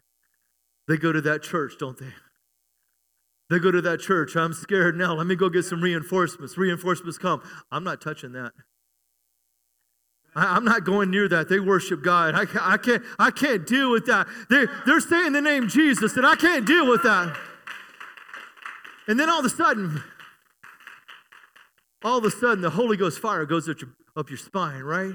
They 0.89 0.97
go 0.97 1.13
to 1.13 1.21
that 1.21 1.43
church, 1.43 1.75
don't 1.79 1.99
they? 1.99 2.15
They 3.51 3.59
go 3.59 3.71
to 3.71 3.83
that 3.83 4.01
church. 4.01 4.37
I'm 4.37 4.55
scared 4.55 4.97
now. 4.97 5.13
Let 5.13 5.27
me 5.27 5.37
go 5.37 5.51
get 5.51 5.67
some 5.67 5.83
reinforcements. 5.83 6.57
Reinforcements 6.57 7.19
come. 7.19 7.43
I'm 7.71 7.85
not 7.85 8.01
touching 8.01 8.33
that. 8.33 8.53
I, 10.35 10.57
am 10.57 10.65
not 10.65 10.85
going 10.85 11.11
near 11.11 11.29
that. 11.29 11.51
They 11.51 11.61
worship 11.61 12.03
God. 12.03 12.35
I, 12.35 12.47
I, 12.59 12.79
can't, 12.79 13.03
I 13.19 13.31
can't 13.31 13.67
deal 13.67 13.91
with 13.91 14.07
that. 14.07 14.29
They, 14.49 14.65
they're 14.87 15.01
saying 15.01 15.33
the 15.33 15.43
name 15.43 15.69
Jesus, 15.69 16.17
and 16.17 16.27
I 16.27 16.37
can't 16.37 16.67
deal 16.67 16.89
with 16.89 17.03
that. 17.03 17.37
And 19.09 19.21
then 19.21 19.29
all 19.29 19.41
of 19.41 19.45
a 19.45 19.51
sudden, 19.51 20.03
all 22.03 22.19
of 22.19 22.25
a 22.25 22.31
sudden, 22.31 22.63
the 22.63 22.71
Holy 22.71 22.97
Ghost 22.97 23.19
fire 23.19 23.45
goes 23.45 23.69
up 23.69 23.81
your, 23.81 23.91
up 24.17 24.31
your 24.31 24.39
spine, 24.39 24.83
right? 24.83 25.15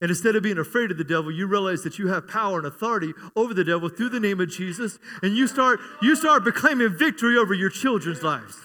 And 0.00 0.10
instead 0.10 0.34
of 0.34 0.42
being 0.42 0.58
afraid 0.58 0.90
of 0.90 0.96
the 0.96 1.04
devil, 1.04 1.30
you 1.30 1.46
realize 1.46 1.82
that 1.82 1.98
you 1.98 2.08
have 2.08 2.26
power 2.26 2.58
and 2.58 2.66
authority 2.66 3.12
over 3.36 3.52
the 3.52 3.64
devil 3.64 3.88
through 3.88 4.08
the 4.08 4.20
name 4.20 4.40
of 4.40 4.48
Jesus. 4.48 4.98
And 5.22 5.36
you 5.36 5.46
start, 5.46 5.80
you 6.00 6.16
start 6.16 6.42
proclaiming 6.42 6.96
victory 6.96 7.36
over 7.36 7.52
your 7.52 7.68
children's 7.68 8.22
lives. 8.22 8.56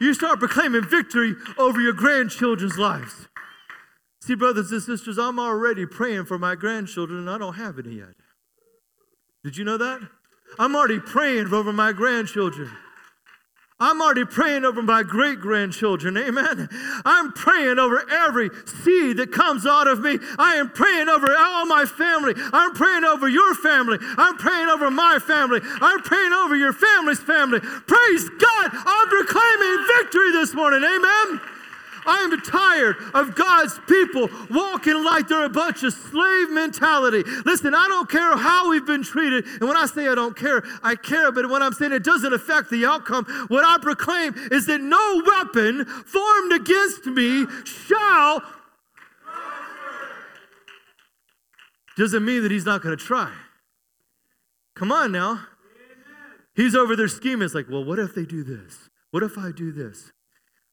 You 0.00 0.14
start 0.14 0.38
proclaiming 0.38 0.84
victory 0.84 1.34
over 1.58 1.80
your 1.80 1.92
grandchildren's 1.92 2.78
lives. 2.78 3.28
See, 4.22 4.34
brothers 4.34 4.72
and 4.72 4.82
sisters, 4.82 5.18
I'm 5.18 5.38
already 5.38 5.86
praying 5.86 6.24
for 6.24 6.38
my 6.38 6.54
grandchildren 6.54 7.20
and 7.20 7.30
I 7.30 7.38
don't 7.38 7.54
have 7.54 7.78
any 7.78 7.96
yet. 7.96 8.14
Did 9.44 9.56
you 9.56 9.64
know 9.64 9.76
that? 9.76 10.00
I'm 10.58 10.74
already 10.74 11.00
praying 11.00 11.52
over 11.52 11.72
my 11.72 11.92
grandchildren. 11.92 12.70
I'm 13.78 14.00
already 14.00 14.24
praying 14.24 14.64
over 14.64 14.80
my 14.80 15.02
great 15.02 15.38
grandchildren. 15.38 16.16
Amen. 16.16 16.68
I'm 17.04 17.32
praying 17.32 17.78
over 17.78 18.08
every 18.10 18.48
seed 18.82 19.18
that 19.18 19.32
comes 19.32 19.66
out 19.66 19.86
of 19.86 20.00
me. 20.00 20.18
I 20.38 20.54
am 20.54 20.70
praying 20.70 21.10
over 21.10 21.26
all 21.36 21.66
my 21.66 21.84
family. 21.84 22.32
I'm 22.36 22.72
praying 22.72 23.04
over 23.04 23.28
your 23.28 23.54
family. 23.54 23.98
I'm 24.00 24.38
praying 24.38 24.68
over 24.68 24.90
my 24.90 25.18
family. 25.18 25.60
I'm 25.62 26.00
praying 26.00 26.32
over 26.32 26.56
your 26.56 26.72
family's 26.72 27.20
family. 27.20 27.60
Praise 27.60 28.30
God. 28.30 28.70
I'm 28.72 29.08
proclaiming 29.08 29.86
victory 30.00 30.32
this 30.32 30.54
morning. 30.54 30.82
Amen. 30.82 31.55
I 32.06 32.18
am 32.18 32.40
tired 32.40 32.96
of 33.14 33.34
God's 33.34 33.78
people 33.88 34.28
walking 34.50 35.02
like 35.04 35.28
they're 35.28 35.44
a 35.44 35.48
bunch 35.48 35.82
of 35.82 35.92
slave 35.92 36.50
mentality. 36.50 37.22
Listen, 37.44 37.74
I 37.74 37.86
don't 37.88 38.08
care 38.08 38.36
how 38.36 38.70
we've 38.70 38.86
been 38.86 39.02
treated. 39.02 39.44
And 39.46 39.68
when 39.68 39.76
I 39.76 39.86
say 39.86 40.08
I 40.08 40.14
don't 40.14 40.36
care, 40.36 40.62
I 40.82 40.94
care. 40.94 41.32
But 41.32 41.50
when 41.50 41.62
I'm 41.62 41.72
saying 41.72 41.92
it 41.92 42.04
doesn't 42.04 42.32
affect 42.32 42.70
the 42.70 42.86
outcome, 42.86 43.24
what 43.48 43.64
I 43.64 43.78
proclaim 43.78 44.34
is 44.50 44.66
that 44.66 44.80
no 44.80 45.22
weapon 45.26 45.84
formed 45.84 46.52
against 46.52 47.06
me 47.06 47.46
shall. 47.64 48.42
Doesn't 51.96 52.24
mean 52.24 52.42
that 52.42 52.50
he's 52.50 52.66
not 52.66 52.82
going 52.82 52.96
to 52.96 53.02
try. 53.02 53.32
Come 54.74 54.92
on 54.92 55.12
now. 55.12 55.46
He's 56.54 56.74
over 56.74 56.94
there 56.94 57.08
scheming. 57.08 57.44
It's 57.44 57.54
like, 57.54 57.68
well, 57.70 57.84
what 57.84 57.98
if 57.98 58.14
they 58.14 58.24
do 58.24 58.42
this? 58.42 58.90
What 59.10 59.22
if 59.22 59.38
I 59.38 59.50
do 59.50 59.72
this? 59.72 60.12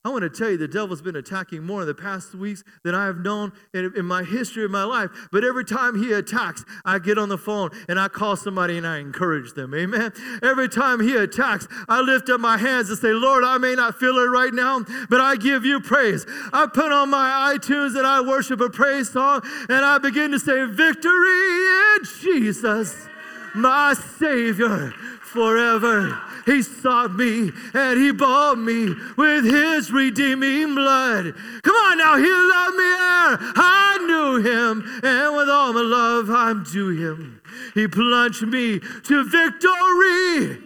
I 0.05 0.09
want 0.09 0.23
to 0.23 0.29
tell 0.29 0.49
you, 0.49 0.57
the 0.57 0.67
devil's 0.67 1.01
been 1.01 1.15
attacking 1.15 1.63
more 1.63 1.81
in 1.81 1.87
the 1.87 1.93
past 1.93 2.35
weeks 2.35 2.61
than 2.83 2.93
I 2.93 3.05
have 3.05 3.19
known 3.19 3.53
in, 3.73 3.93
in, 3.95 4.05
my 4.05 4.25
history 4.25 4.65
of 4.65 4.71
my 4.71 4.83
life. 4.83 5.09
But 5.31 5.45
every 5.45 5.63
time 5.63 5.95
he 5.95 6.11
attacks, 6.11 6.65
I 6.83 6.99
get 6.99 7.17
on 7.17 7.29
the 7.29 7.37
phone 7.37 7.69
and 7.87 7.97
I 7.97 8.09
call 8.09 8.35
somebody 8.35 8.77
and 8.77 8.85
I 8.85 8.97
encourage 8.97 9.53
them. 9.53 9.73
Amen. 9.73 10.11
Every 10.41 10.67
time 10.67 10.99
he 10.99 11.15
attacks, 11.15 11.69
I 11.87 12.01
lift 12.01 12.29
up 12.29 12.41
my 12.41 12.57
hands 12.57 12.89
and 12.89 12.99
say, 12.99 13.13
Lord, 13.13 13.45
I 13.45 13.57
may 13.57 13.75
not 13.75 13.97
feel 13.97 14.17
it 14.17 14.27
right 14.27 14.53
now, 14.53 14.83
but 15.09 15.21
I 15.21 15.37
give 15.37 15.63
you 15.63 15.79
praise. 15.79 16.25
I 16.51 16.67
put 16.67 16.91
on 16.91 17.09
my 17.09 17.55
iTunes 17.55 17.97
and 17.97 18.05
I 18.05 18.19
worship 18.19 18.59
a 18.59 18.69
praise 18.69 19.09
song 19.09 19.41
and 19.69 19.85
I 19.85 19.99
begin 19.99 20.31
to 20.31 20.39
say, 20.39 20.65
Victory 20.65 21.95
in 21.95 21.99
Jesus, 22.19 23.07
my 23.55 23.93
Savior 23.93 24.91
forever. 25.21 26.19
He 26.45 26.61
sought 26.61 27.15
me 27.15 27.51
and 27.73 27.99
he 27.99 28.11
bought 28.11 28.57
me 28.57 28.93
with 29.17 29.45
his 29.45 29.91
redeeming 29.91 30.75
blood. 30.75 31.33
Come 31.63 31.75
on 31.75 31.97
now, 31.97 32.17
he 32.17 32.29
loved 32.29 32.75
me 32.75 32.83
ere 32.83 33.37
I 33.55 33.97
knew 34.05 34.41
him, 34.41 34.83
and 35.03 35.35
with 35.35 35.49
all 35.49 35.73
my 35.73 35.81
love 35.81 36.29
I'm 36.29 36.65
to 36.65 36.89
him. 36.89 37.41
He 37.73 37.87
plunged 37.87 38.43
me 38.43 38.79
to 38.79 39.23
victory. 39.23 40.61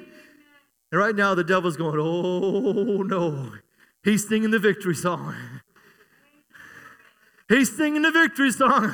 And 0.91 0.99
right 0.99 1.15
now 1.15 1.35
the 1.35 1.43
devil's 1.43 1.77
going, 1.77 1.99
oh 1.99 3.03
no. 3.03 3.51
He's 4.03 4.27
singing 4.27 4.51
the 4.51 4.59
victory 4.59 4.95
song. 4.95 5.35
He's 7.49 7.75
singing 7.75 8.01
the 8.01 8.11
victory 8.11 8.51
song. 8.51 8.93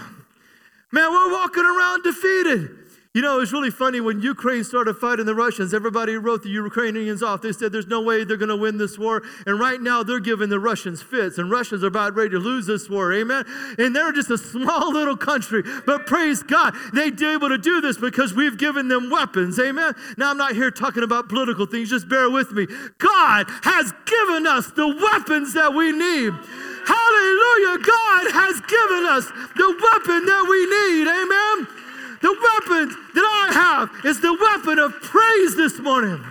Man, 0.92 1.12
we're 1.12 1.32
walking 1.32 1.66
around 1.66 2.04
defeated. 2.04 2.70
You 3.14 3.22
know, 3.22 3.38
it 3.38 3.42
was 3.42 3.54
really 3.54 3.70
funny 3.70 4.02
when 4.02 4.22
Ukraine 4.22 4.64
started 4.64 4.96
fighting 4.96 5.28
the 5.28 5.36
Russians. 5.36 5.72
Everybody 5.72 6.18
wrote 6.18 6.42
the 6.42 6.50
Ukrainians 6.50 7.22
off. 7.22 7.44
They 7.44 7.52
said 7.52 7.72
there's 7.72 7.86
no 7.86 8.02
way 8.02 8.24
they're 8.24 8.38
going 8.38 8.50
to 8.50 8.58
win 8.58 8.80
this 8.80 8.98
war. 8.98 9.22
And 9.46 9.60
right 9.60 9.80
now 9.80 10.02
they're 10.02 10.20
giving 10.20 10.50
the 10.50 10.60
Russians 10.60 11.04
fits. 11.04 11.38
And 11.38 11.52
Russians 11.52 11.84
are 11.84 11.88
about 11.88 12.16
ready 12.16 12.32
to 12.32 12.40
lose 12.40 12.66
this 12.66 12.90
war. 12.90 13.14
Amen. 13.14 13.46
And 13.78 13.96
they're 13.96 14.12
just 14.14 14.32
a 14.32 14.38
small 14.40 14.92
little 14.92 15.16
country. 15.16 15.62
But 15.86 16.08
praise 16.08 16.42
God, 16.42 16.74
they're 16.92 17.14
able 17.36 17.50
to 17.50 17.60
do 17.60 17.82
this 17.82 18.00
because 18.00 18.34
we've 18.34 18.58
given 18.58 18.88
them 18.88 19.12
weapons. 19.12 19.60
Amen. 19.60 19.94
Now 20.18 20.32
I'm 20.32 20.38
not 20.38 20.54
here 20.54 20.72
talking 20.72 21.04
about 21.04 21.30
political 21.30 21.68
things. 21.68 21.92
Just 21.92 22.10
bear 22.10 22.32
with 22.32 22.52
me. 22.52 22.66
God 22.98 23.46
has 23.62 23.94
given 24.08 24.48
us 24.48 24.72
the 24.72 24.88
weapons 24.88 25.54
that 25.54 25.72
we 25.72 25.92
need. 25.92 26.34
Hallelujah. 26.34 27.78
God 27.78 28.32
has 28.34 28.60
given 28.62 29.06
us 29.06 29.30
the 29.56 29.70
weapon 29.70 30.26
that 30.26 30.48
we 30.50 30.66
need. 30.66 31.08
Amen. 31.08 31.83
The 32.24 32.32
weapon 32.32 32.96
that 33.16 33.50
I 33.50 33.54
have 33.54 34.06
is 34.06 34.22
the 34.22 34.32
weapon 34.34 34.80
of 34.80 34.94
praise 35.02 35.58
this 35.58 35.78
morning. 35.80 36.24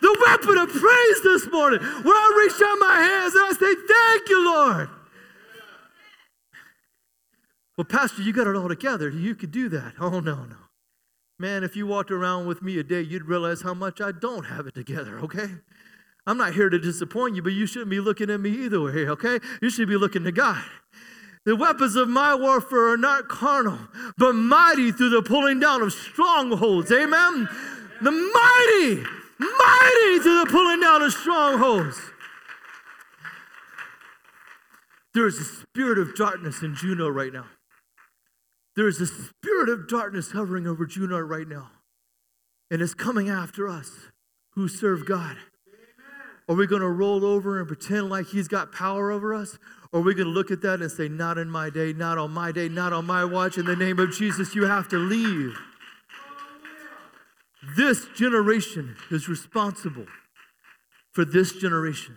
The 0.00 0.16
weapon 0.28 0.56
of 0.56 0.68
praise 0.70 1.22
this 1.24 1.50
morning, 1.50 1.80
where 1.80 2.14
I 2.14 2.46
reach 2.46 2.62
out 2.62 2.78
my 2.78 3.02
hands 3.02 3.34
and 3.34 3.44
I 3.44 3.52
say, 3.58 3.74
Thank 3.88 4.28
you, 4.28 4.44
Lord. 4.46 4.88
Well, 7.76 7.84
Pastor, 7.84 8.22
you 8.22 8.32
got 8.32 8.46
it 8.46 8.54
all 8.54 8.68
together. 8.68 9.10
You 9.10 9.34
could 9.34 9.50
do 9.50 9.68
that. 9.70 9.94
Oh, 9.98 10.20
no, 10.20 10.44
no. 10.44 10.56
Man, 11.40 11.64
if 11.64 11.74
you 11.74 11.84
walked 11.84 12.12
around 12.12 12.46
with 12.46 12.62
me 12.62 12.78
a 12.78 12.84
day, 12.84 13.00
you'd 13.00 13.24
realize 13.24 13.62
how 13.62 13.74
much 13.74 14.00
I 14.00 14.12
don't 14.12 14.44
have 14.44 14.68
it 14.68 14.74
together, 14.74 15.18
okay? 15.18 15.48
I'm 16.26 16.38
not 16.38 16.54
here 16.54 16.68
to 16.68 16.78
disappoint 16.78 17.34
you, 17.34 17.42
but 17.42 17.54
you 17.54 17.66
shouldn't 17.66 17.90
be 17.90 17.98
looking 17.98 18.30
at 18.30 18.38
me 18.38 18.50
either 18.50 18.80
way, 18.80 19.08
okay? 19.08 19.40
You 19.60 19.70
should 19.70 19.88
be 19.88 19.96
looking 19.96 20.22
to 20.24 20.32
God. 20.32 20.62
The 21.46 21.56
weapons 21.56 21.96
of 21.96 22.08
my 22.08 22.34
warfare 22.34 22.92
are 22.92 22.96
not 22.96 23.28
carnal, 23.28 23.78
but 24.18 24.34
mighty 24.34 24.92
through 24.92 25.10
the 25.10 25.22
pulling 25.22 25.58
down 25.58 25.80
of 25.82 25.92
strongholds. 25.92 26.92
Amen. 26.92 27.48
The 28.02 28.10
mighty, 28.10 29.02
mighty 29.38 30.22
through 30.22 30.44
the 30.44 30.48
pulling 30.50 30.80
down 30.80 31.02
of 31.02 31.12
strongholds. 31.12 31.98
There 35.14 35.26
is 35.26 35.38
a 35.38 35.44
spirit 35.44 35.98
of 35.98 36.14
darkness 36.14 36.62
in 36.62 36.74
Juneau 36.74 37.08
right 37.08 37.32
now. 37.32 37.46
There 38.76 38.86
is 38.86 39.00
a 39.00 39.06
spirit 39.06 39.68
of 39.68 39.88
darkness 39.88 40.30
hovering 40.32 40.66
over 40.66 40.86
Juneau 40.86 41.18
right 41.18 41.48
now. 41.48 41.70
And 42.70 42.80
it's 42.80 42.94
coming 42.94 43.28
after 43.28 43.66
us 43.66 43.90
who 44.52 44.68
serve 44.68 45.06
God. 45.06 45.36
Are 46.48 46.54
we 46.54 46.66
going 46.66 46.82
to 46.82 46.88
roll 46.88 47.24
over 47.24 47.58
and 47.58 47.66
pretend 47.66 48.08
like 48.08 48.26
He's 48.28 48.48
got 48.48 48.72
power 48.72 49.10
over 49.10 49.34
us? 49.34 49.58
Or 49.92 50.00
we 50.00 50.14
going 50.14 50.26
to 50.26 50.32
look 50.32 50.50
at 50.50 50.62
that 50.62 50.80
and 50.80 50.90
say, 50.90 51.08
Not 51.08 51.36
in 51.38 51.50
my 51.50 51.68
day, 51.68 51.92
not 51.92 52.18
on 52.18 52.30
my 52.30 52.52
day, 52.52 52.68
not 52.68 52.92
on 52.92 53.06
my 53.06 53.24
watch. 53.24 53.58
In 53.58 53.66
the 53.66 53.76
name 53.76 53.98
of 53.98 54.12
Jesus, 54.12 54.54
you 54.54 54.66
have 54.66 54.88
to 54.88 54.96
leave. 54.96 55.58
This 57.76 58.06
generation 58.16 58.96
is 59.10 59.28
responsible 59.28 60.06
for 61.12 61.24
this 61.24 61.52
generation. 61.52 62.16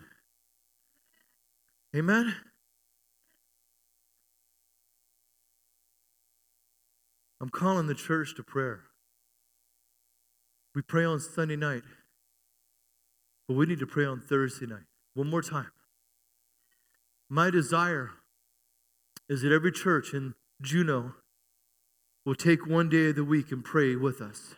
Amen? 1.94 2.34
I'm 7.40 7.50
calling 7.50 7.88
the 7.88 7.94
church 7.94 8.34
to 8.36 8.42
prayer. 8.42 8.84
We 10.74 10.82
pray 10.82 11.04
on 11.04 11.20
Sunday 11.20 11.56
night. 11.56 11.82
But 13.46 13.54
we 13.54 13.66
need 13.66 13.80
to 13.80 13.86
pray 13.86 14.06
on 14.06 14.20
Thursday 14.20 14.66
night. 14.66 14.86
One 15.14 15.28
more 15.28 15.42
time. 15.42 15.70
My 17.28 17.50
desire 17.50 18.10
is 19.28 19.42
that 19.42 19.52
every 19.52 19.72
church 19.72 20.12
in 20.12 20.34
Juneau 20.60 21.14
will 22.24 22.34
take 22.34 22.66
one 22.66 22.88
day 22.88 23.10
of 23.10 23.16
the 23.16 23.24
week 23.24 23.50
and 23.52 23.64
pray 23.64 23.96
with 23.96 24.20
us. 24.20 24.54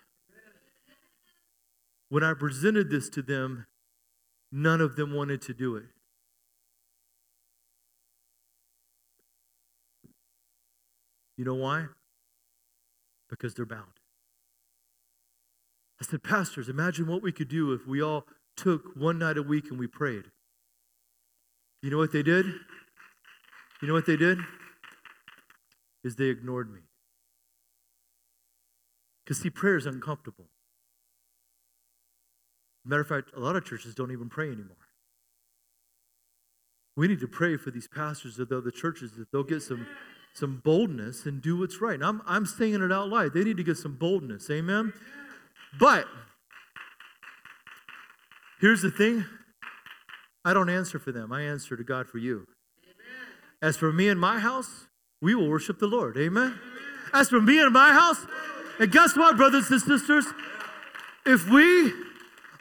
When 2.09 2.23
I 2.23 2.35
presented 2.35 2.91
this 2.91 3.09
to 3.11 3.23
them, 3.23 3.67
none 4.53 4.81
of 4.81 4.97
them 4.97 5.15
wanted 5.15 5.43
to 5.43 5.55
do 5.55 5.77
it. 5.77 5.85
You 11.37 11.45
know 11.45 11.55
why? 11.55 11.87
Because 13.29 13.55
they're 13.55 13.67
bound. 13.67 13.93
I 16.01 16.05
said, 16.05 16.23
Pastors, 16.23 16.69
imagine 16.69 17.07
what 17.07 17.23
we 17.23 17.33
could 17.33 17.49
do 17.49 17.73
if 17.73 17.87
we 17.87 18.03
all 18.03 18.27
took 18.57 18.95
one 18.95 19.19
night 19.19 19.37
a 19.37 19.43
week 19.43 19.71
and 19.71 19.79
we 19.79 19.87
prayed. 19.87 20.25
You 21.87 21.93
know 21.93 21.99
what 21.99 22.11
they 22.11 22.25
did? 22.25 22.47
You 23.81 23.87
know 23.87 23.95
what 23.95 24.07
they 24.07 24.17
did? 24.17 24.41
Is 26.03 26.17
they 26.17 26.25
ignored 26.25 26.69
me. 26.69 26.81
Because, 29.23 29.39
see, 29.39 29.51
prayer 29.51 29.77
is 29.77 29.87
uncomfortable. 29.87 30.47
Matter 32.85 33.03
of 33.03 33.07
fact, 33.07 33.31
a 33.37 33.39
lot 33.39 33.55
of 33.55 33.65
churches 33.65 33.95
don't 33.95 34.11
even 34.11 34.29
pray 34.29 34.49
anymore. 34.49 34.89
We 36.97 37.07
need 37.07 37.21
to 37.21 37.29
pray 37.29 37.57
for 37.57 37.71
these 37.71 37.87
pastors 37.87 38.37
of 38.41 38.49
the 38.49 38.59
other 38.59 38.73
churches 38.73 39.13
that 39.13 39.31
they'll 39.31 39.45
get 39.45 39.63
some, 39.63 39.87
some 40.35 40.61
boldness 40.65 41.25
and 41.25 41.41
do 41.41 41.57
what's 41.57 41.81
right. 41.81 41.95
And 41.95 42.05
I'm, 42.05 42.21
I'm 42.27 42.47
saying 42.47 42.83
it 42.83 42.91
out 42.91 43.11
loud. 43.11 43.33
They 43.33 43.45
need 43.45 43.59
to 43.59 43.65
get 43.65 43.77
some 43.77 43.95
boldness. 43.95 44.51
Amen? 44.51 44.93
But 45.79 46.09
here's 48.61 48.83
the 48.83 48.91
thing 48.91 49.25
I 50.47 50.55
don't 50.55 50.71
answer 50.71 51.01
for 51.01 51.11
them, 51.11 51.33
I 51.33 51.43
answer 51.43 51.77
to 51.77 51.83
God 51.83 52.07
for 52.07 52.19
you. 52.19 52.47
As 53.61 53.77
for 53.77 53.93
me 53.93 54.09
and 54.09 54.21
my 54.21 54.39
house, 54.39 54.87
we 55.21 55.35
will 55.35 55.49
worship 55.49 55.81
the 55.81 55.89
Lord. 55.89 56.17
Amen? 56.17 56.57
As 57.13 57.29
for 57.29 57.41
me 57.41 57.61
and 57.61 57.73
my 57.73 57.93
house, 57.93 58.25
and 58.79 58.93
guess 58.93 59.17
what, 59.17 59.37
brothers 59.37 59.69
and 59.73 59.83
sisters? 59.83 60.25
If 61.27 61.51
we 61.51 61.93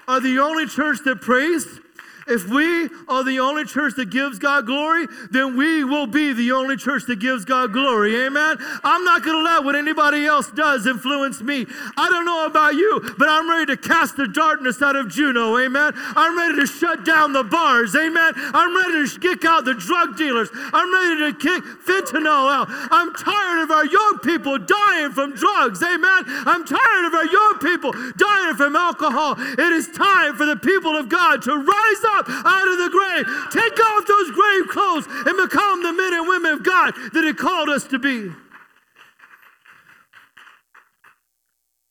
are 0.07 0.19
the 0.19 0.39
only 0.39 0.65
church 0.65 0.97
that 1.05 1.21
prays, 1.21 1.79
if 2.27 2.49
we 2.49 2.89
are 3.07 3.23
the 3.23 3.39
only 3.39 3.65
church 3.65 3.93
that 3.97 4.09
gives 4.09 4.39
God 4.39 4.65
glory, 4.65 5.05
then 5.29 5.55
we 5.55 5.83
will 5.83 6.07
be 6.07 6.33
the 6.33 6.51
only 6.53 6.75
church 6.75 7.03
that 7.05 7.19
gives 7.19 7.45
God 7.45 7.71
glory. 7.71 8.15
Amen. 8.25 8.57
I'm 8.83 9.03
not 9.03 9.23
going 9.23 9.37
to 9.37 9.43
let 9.43 9.63
what 9.63 9.75
anybody 9.75 10.25
else 10.25 10.49
does 10.49 10.87
influence 10.87 11.41
me. 11.41 11.67
I 11.95 12.09
don't 12.09 12.25
know 12.25 12.47
about 12.47 12.73
you, 12.73 13.13
but 13.19 13.29
I'm 13.29 13.47
ready 13.47 13.67
to 13.67 13.77
cast 13.77 14.17
the 14.17 14.27
darkness 14.27 14.81
out 14.81 14.95
of 14.95 15.09
Juneau. 15.09 15.59
Amen. 15.59 15.93
I'm 15.95 16.35
ready 16.35 16.59
to 16.61 16.65
shut 16.65 17.05
down 17.05 17.31
the 17.31 17.43
bars. 17.43 17.95
Amen. 17.95 18.33
I'm 18.35 18.75
ready 18.75 19.07
to 19.07 19.19
kick 19.19 19.45
out 19.45 19.65
the 19.65 19.75
drug 19.75 20.17
dealers. 20.17 20.49
I'm 20.73 20.91
ready 20.91 21.31
to 21.31 21.37
kick 21.37 21.63
fentanyl 21.85 22.49
out. 22.49 22.67
I'm 22.69 23.13
tired 23.13 23.63
of 23.63 23.69
our 23.69 23.85
young 23.85 24.17
people 24.23 24.57
dying 24.57 25.11
from 25.11 25.35
drugs. 25.35 25.83
Amen. 25.83 26.23
I'm 26.25 26.65
tired 26.65 27.05
of 27.05 27.13
our 27.13 27.27
young 27.27 27.59
people 27.61 27.93
dying 28.17 28.55
from 28.55 28.75
alcohol. 28.75 29.35
It 29.37 29.59
is 29.59 29.89
time 29.89 30.35
for 30.35 30.45
the 30.45 30.55
people 30.55 30.97
of 30.97 31.07
God 31.07 31.43
to 31.43 31.53
rise 31.53 32.03
up 32.09 32.14
up 32.19 32.25
out 32.29 32.67
of 32.67 32.77
the 32.77 32.89
grave. 32.89 33.25
Take 33.51 33.79
off 33.79 34.07
those 34.07 34.31
grave 34.31 34.67
clothes 34.69 35.05
and 35.07 35.37
become 35.37 35.83
the 35.83 35.93
men 35.93 36.13
and 36.13 36.27
women 36.27 36.51
of 36.53 36.63
God 36.63 36.93
that 37.13 37.23
He 37.23 37.33
called 37.33 37.69
us 37.69 37.85
to 37.87 37.99
be. 37.99 38.31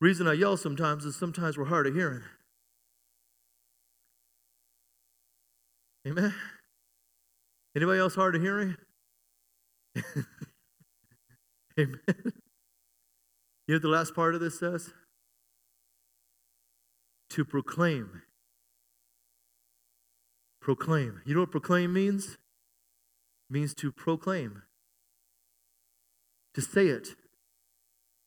Reason 0.00 0.26
I 0.26 0.34
yell 0.34 0.56
sometimes 0.56 1.04
is 1.04 1.16
sometimes 1.16 1.56
we're 1.56 1.64
hard 1.64 1.86
of 1.86 1.94
hearing. 1.94 2.22
Amen. 6.06 6.34
Anybody 7.74 7.98
else 7.98 8.14
hard 8.14 8.36
of 8.36 8.42
hearing? 8.42 8.76
Amen. 11.78 12.00
You 13.66 13.72
know 13.72 13.76
what 13.76 13.82
the 13.82 13.88
last 13.88 14.14
part 14.14 14.34
of 14.34 14.40
this 14.40 14.58
says? 14.58 14.92
To 17.30 17.44
proclaim 17.44 18.22
Proclaim. 20.64 21.20
You 21.26 21.34
know 21.34 21.40
what 21.40 21.50
proclaim 21.50 21.92
means? 21.92 22.38
It 23.50 23.52
means 23.52 23.74
to 23.74 23.92
proclaim. 23.92 24.62
To 26.54 26.62
say 26.62 26.86
it. 26.86 27.08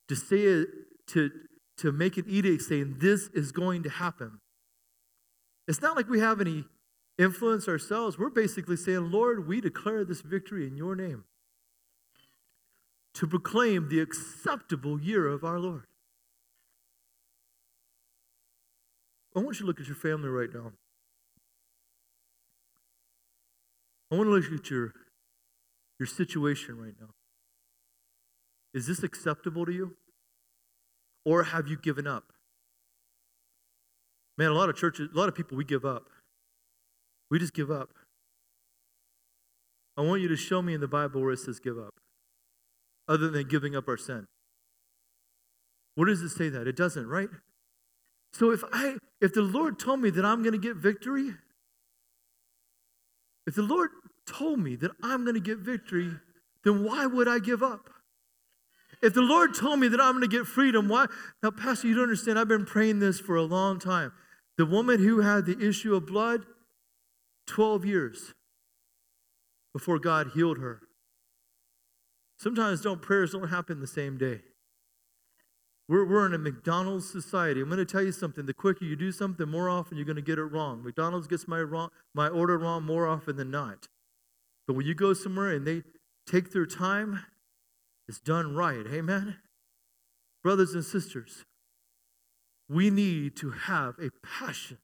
To 0.08 0.16
say 0.16 0.42
it, 0.42 0.68
to, 1.08 1.32
to 1.78 1.92
make 1.92 2.16
an 2.16 2.26
edict 2.28 2.62
saying 2.62 2.98
this 3.00 3.30
is 3.34 3.52
going 3.52 3.82
to 3.84 3.90
happen. 3.90 4.40
It's 5.68 5.82
not 5.82 5.96
like 5.96 6.08
we 6.08 6.20
have 6.20 6.40
any 6.40 6.66
influence 7.18 7.68
ourselves. 7.68 8.20
We're 8.20 8.30
basically 8.30 8.78
saying, 8.78 9.10
Lord, 9.10 9.48
we 9.48 9.60
declare 9.60 10.06
this 10.06 10.22
victory 10.22 10.68
in 10.68 10.78
your 10.78 10.96
name. 10.96 11.24
To 13.16 13.26
proclaim 13.26 13.90
the 13.90 14.00
acceptable 14.00 15.02
year 15.02 15.28
of 15.28 15.44
our 15.44 15.60
Lord. 15.60 15.86
I 19.36 19.40
want 19.40 19.56
you 19.56 19.62
to 19.62 19.66
look 19.66 19.80
at 19.80 19.88
your 19.88 19.96
family 19.96 20.30
right 20.30 20.54
now. 20.54 20.74
I 24.12 24.16
want 24.16 24.28
to 24.28 24.32
look 24.32 24.46
at 24.60 24.70
your, 24.70 24.94
your 26.00 26.08
situation 26.08 26.78
right 26.78 26.96
now. 27.00 27.10
Is 28.74 28.88
this 28.88 29.04
acceptable 29.04 29.66
to 29.66 29.72
you? 29.72 29.98
Or 31.26 31.44
have 31.44 31.68
you 31.68 31.78
given 31.78 32.08
up? 32.08 32.32
Man, 34.38 34.50
a 34.50 34.54
lot 34.54 34.70
of 34.70 34.78
churches, 34.78 35.10
a 35.14 35.18
lot 35.18 35.28
of 35.28 35.36
people, 35.36 35.58
we 35.58 35.66
give 35.66 35.84
up. 35.84 36.04
We 37.30 37.40
just 37.40 37.54
give 37.54 37.72
up. 37.72 37.90
I 39.98 40.02
want 40.02 40.22
you 40.22 40.28
to 40.28 40.38
show 40.38 40.62
me 40.62 40.74
in 40.74 40.80
the 40.80 40.88
Bible 40.88 41.22
where 41.22 41.32
it 41.32 41.40
says 41.40 41.60
give 41.60 41.78
up, 41.78 41.96
other 43.08 43.30
than 43.30 43.48
giving 43.48 43.76
up 43.76 43.88
our 43.88 43.98
sin. 43.98 44.28
Where 45.96 46.08
does 46.08 46.22
it 46.22 46.30
say 46.30 46.50
that? 46.50 46.68
It 46.68 46.76
doesn't, 46.76 47.08
right? 47.08 47.30
So 48.32 48.52
if 48.52 48.64
I 48.72 48.98
if 49.20 49.34
the 49.34 49.42
Lord 49.42 49.80
told 49.80 50.00
me 50.00 50.12
that 50.12 50.24
I'm 50.24 50.44
going 50.44 50.54
to 50.54 50.60
get 50.60 50.76
victory, 50.76 51.32
if 53.48 53.56
the 53.56 53.64
Lord 53.64 53.90
told 54.28 54.60
me 54.60 54.76
that 54.76 54.92
I'm 55.02 55.24
going 55.24 55.36
to 55.36 55.40
get 55.40 55.60
victory, 55.60 56.12
then 56.64 56.84
why 56.84 57.06
would 57.06 57.28
I 57.28 57.40
give 57.40 57.64
up? 57.64 57.90
If 59.02 59.14
the 59.14 59.22
Lord 59.22 59.56
told 59.56 59.80
me 59.80 59.88
that 59.88 60.02
I'm 60.02 60.14
going 60.14 60.30
to 60.30 60.38
get 60.38 60.46
freedom, 60.46 60.90
why? 60.90 61.06
Now, 61.42 61.52
Pastor, 61.52 61.88
you 61.88 61.94
don't 61.96 62.04
understand. 62.04 62.38
I've 62.38 62.48
been 62.48 62.66
praying 62.66 63.00
this 63.00 63.20
for 63.20 63.36
a 63.36 63.44
long 63.44 63.80
time. 63.80 64.12
The 64.58 64.66
woman 64.66 65.00
who 65.00 65.22
had 65.22 65.46
the 65.46 65.58
issue 65.66 65.96
of 65.96 66.06
blood, 66.06 66.46
12 67.46 67.86
years 67.86 68.34
before 69.72 70.00
God 70.00 70.32
healed 70.34 70.58
her. 70.58 70.82
Sometimes 72.40 72.82
don't 72.82 73.02
prayers 73.02 73.32
don't 73.32 73.50
happen 73.50 73.80
the 73.80 73.88
same 73.88 74.18
day. 74.18 74.42
We're, 75.90 76.06
we're 76.06 76.26
in 76.26 76.34
a 76.34 76.38
McDonald's 76.38 77.10
society. 77.10 77.62
I'm 77.62 77.70
going 77.70 77.78
to 77.78 77.86
tell 77.86 78.04
you 78.04 78.12
something. 78.12 78.46
The 78.46 78.54
quicker 78.54 78.84
you 78.84 78.96
do 78.96 79.12
something, 79.12 79.48
more 79.48 79.70
often 79.70 79.98
you're 79.98 80.06
going 80.06 80.18
to 80.18 80.22
get 80.22 80.38
it 80.38 80.44
wrong. 80.44 80.84
McDonald's 80.84 81.28
gets 81.28 81.48
my, 81.48 81.60
wrong, 81.60 81.90
my 82.14 82.28
order 82.28 82.58
wrong 82.58 82.84
more 82.84 83.08
often 83.08 83.38
than 83.38 83.52
not. 83.52 83.88
But 84.68 84.76
when 84.76 84.86
you 84.86 84.94
go 84.94 85.14
somewhere 85.14 85.52
and 85.52 85.66
they 85.66 85.84
take 86.26 86.52
their 86.52 86.66
time, 86.66 87.26
it's 88.08 88.20
done 88.20 88.54
right. 88.54 88.86
Amen? 88.86 89.38
Brothers 90.44 90.74
and 90.74 90.84
sisters, 90.84 91.46
we 92.70 92.90
need 92.90 93.38
to 93.38 93.52
have 93.52 93.96
a 94.00 94.10
passion 94.26 94.80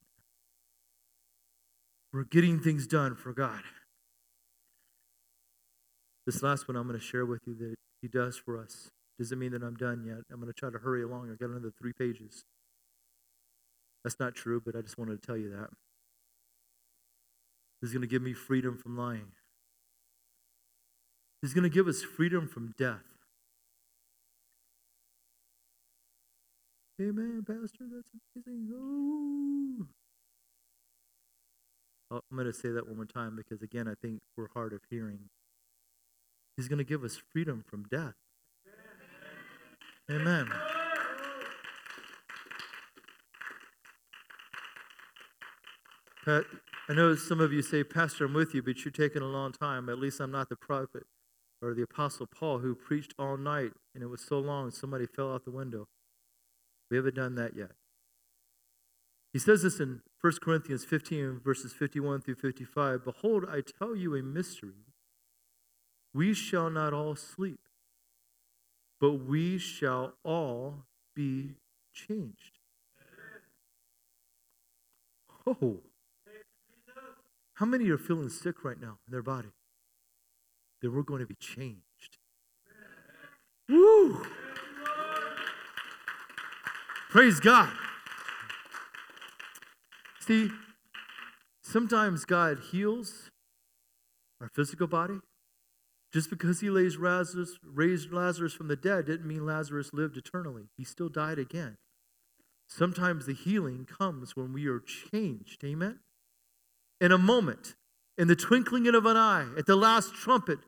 for 2.12 2.24
getting 2.24 2.60
things 2.60 2.88
done 2.88 3.16
for 3.16 3.34
God. 3.34 3.64
This 6.26 6.42
last 6.42 6.68
one 6.70 6.78
I'm 6.78 6.88
going 6.88 6.98
to 6.98 7.06
share 7.06 7.26
with 7.26 7.42
you 7.46 7.56
that 7.56 7.76
He 8.02 8.08
does 8.08 8.38
for 8.38 8.58
us. 8.58 8.93
Doesn't 9.20 9.38
mean 9.38 9.52
that 9.52 9.64
I'm 9.64 9.76
done 9.76 10.04
yet. 10.06 10.18
I'm 10.32 10.40
going 10.40 10.52
to 10.52 10.54
try 10.54 10.70
to 10.70 10.80
hurry 10.80 11.04
along. 11.04 11.30
I've 11.32 11.40
got 11.40 11.50
another 11.50 11.72
three 11.80 11.94
pages. 11.94 12.44
That's 14.04 14.20
not 14.20 14.36
true, 14.36 14.62
but 14.64 14.76
I 14.76 14.82
just 14.82 14.98
wanted 14.98 15.22
to 15.22 15.26
tell 15.26 15.38
you 15.38 15.50
that. 15.52 15.70
He's 17.82 17.92
going 17.92 18.02
to 18.02 18.08
give 18.08 18.22
me 18.22 18.34
freedom 18.34 18.78
from 18.78 18.98
lying. 18.98 19.34
He's 21.42 21.54
going 21.54 21.64
to 21.64 21.70
give 21.70 21.88
us 21.88 22.02
freedom 22.02 22.48
from 22.48 22.74
death. 22.78 23.04
Amen, 27.02 27.44
Pastor. 27.46 27.86
That's 27.92 28.08
amazing. 28.36 28.70
Oh. 28.74 29.86
I'm 32.12 32.38
going 32.38 32.46
to 32.46 32.54
say 32.54 32.70
that 32.70 32.88
one 32.88 32.98
more 32.98 33.06
time 33.06 33.36
because, 33.36 33.62
again, 33.62 33.88
I 33.88 33.94
think 34.00 34.22
we're 34.38 34.50
hard 34.54 34.74
of 34.74 34.82
hearing. 34.90 35.30
He's 36.56 36.68
going 36.68 36.78
to 36.78 36.84
give 36.84 37.04
us 37.04 37.20
freedom 37.34 37.64
from 37.68 37.84
death. 37.84 38.14
Amen. 40.14 40.48
Pat, 46.24 46.44
I 46.88 46.94
know 46.94 47.16
some 47.16 47.42
of 47.42 47.52
you 47.52 47.64
say, 47.64 47.84
Pastor, 47.84 48.26
I'm 48.26 48.34
with 48.34 48.54
you, 48.54 48.62
but 48.62 48.86
you're 48.86 48.92
taking 48.92 49.24
a 49.24 49.28
long 49.28 49.52
time. 49.52 49.90
At 49.90 49.98
least 49.98 50.20
I'm 50.20 50.32
not 50.32 50.50
the 50.50 50.56
prophet 50.56 51.04
or 51.64 51.74
the 51.74 51.82
apostle 51.82 52.28
Paul 52.28 52.60
who 52.60 52.76
preached 52.76 53.16
all 53.18 53.38
night 53.38 53.72
and 53.96 54.04
it 54.04 54.08
was 54.08 54.22
so 54.22 54.38
long 54.38 54.70
somebody 54.70 55.08
fell 55.08 55.34
out 55.34 55.46
the 55.46 55.52
window. 55.52 55.88
We 56.92 56.98
haven't 56.98 57.16
done 57.16 57.34
that 57.36 57.56
yet. 57.56 57.72
He 59.32 59.40
says 59.40 59.64
this 59.64 59.80
in 59.80 60.02
1 60.22 60.34
Corinthians 60.44 60.86
15, 60.86 61.42
verses 61.44 61.74
51 61.74 62.22
through 62.22 62.36
55 62.36 63.04
Behold, 63.04 63.46
I 63.50 63.62
tell 63.62 63.96
you 63.96 64.16
a 64.16 64.22
mystery. 64.22 64.86
We 66.14 66.36
shall 66.36 66.70
not 66.70 66.94
all 66.94 67.16
sleep, 67.16 67.62
but 69.00 69.14
we 69.14 69.58
shall 69.58 70.14
all 70.24 70.86
be 71.16 71.56
changed. 71.94 72.60
Oh, 75.46 75.82
how 77.56 77.66
many 77.66 77.90
are 77.90 77.98
feeling 77.98 78.30
sick 78.30 78.64
right 78.64 78.80
now 78.80 78.98
in 79.08 79.12
their 79.12 79.22
body? 79.22 79.50
That 80.82 80.92
we're 80.92 81.04
going 81.04 81.20
to 81.20 81.28
be 81.28 81.36
changed. 81.36 82.18
Woo! 83.70 84.26
Praise 87.10 87.40
God. 87.40 87.70
See, 90.22 90.50
sometimes 91.62 92.26
God 92.26 92.60
heals 92.72 93.30
our 94.42 94.50
physical 94.54 94.88
body. 94.88 95.20
Just 96.14 96.30
because 96.30 96.60
he 96.60 96.70
raised 96.70 97.00
Lazarus, 97.00 97.58
raised 97.64 98.14
Lazarus 98.14 98.54
from 98.54 98.68
the 98.68 98.76
dead 98.76 99.06
didn't 99.08 99.28
mean 99.28 99.48
Lazarus 99.48 99.94
lived 99.94 100.16
eternally. 100.16 100.70
He 100.78 100.84
still 100.84 101.10
died 101.10 101.40
again. 101.40 101.78
Sometimes 102.68 103.26
the 103.26 103.34
healing 103.34 103.86
comes 103.86 104.36
when 104.36 104.54
we 104.54 104.68
are 104.68 104.80
changed. 104.80 105.64
Amen? 105.64 106.00
In 107.02 107.12
a 107.12 107.18
moment, 107.18 107.76
in 108.16 108.28
the 108.28 108.36
twinkling 108.36 108.88
of 108.88 109.08
an 109.08 109.18
eye, 109.18 109.48
at 109.58 109.66
the 109.66 109.76
last 109.76 110.14
trumpet, 110.14 110.60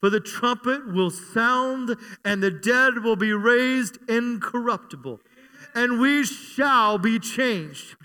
for 0.00 0.10
the 0.10 0.20
trumpet 0.20 0.92
will 0.92 1.10
sound 1.10 1.96
and 2.24 2.42
the 2.42 2.50
dead 2.50 3.04
will 3.04 3.16
be 3.16 3.32
raised 3.32 3.98
incorruptible, 4.08 5.20
and 5.74 6.00
we 6.00 6.24
shall 6.24 6.98
be 6.98 7.20
changed. 7.20 7.96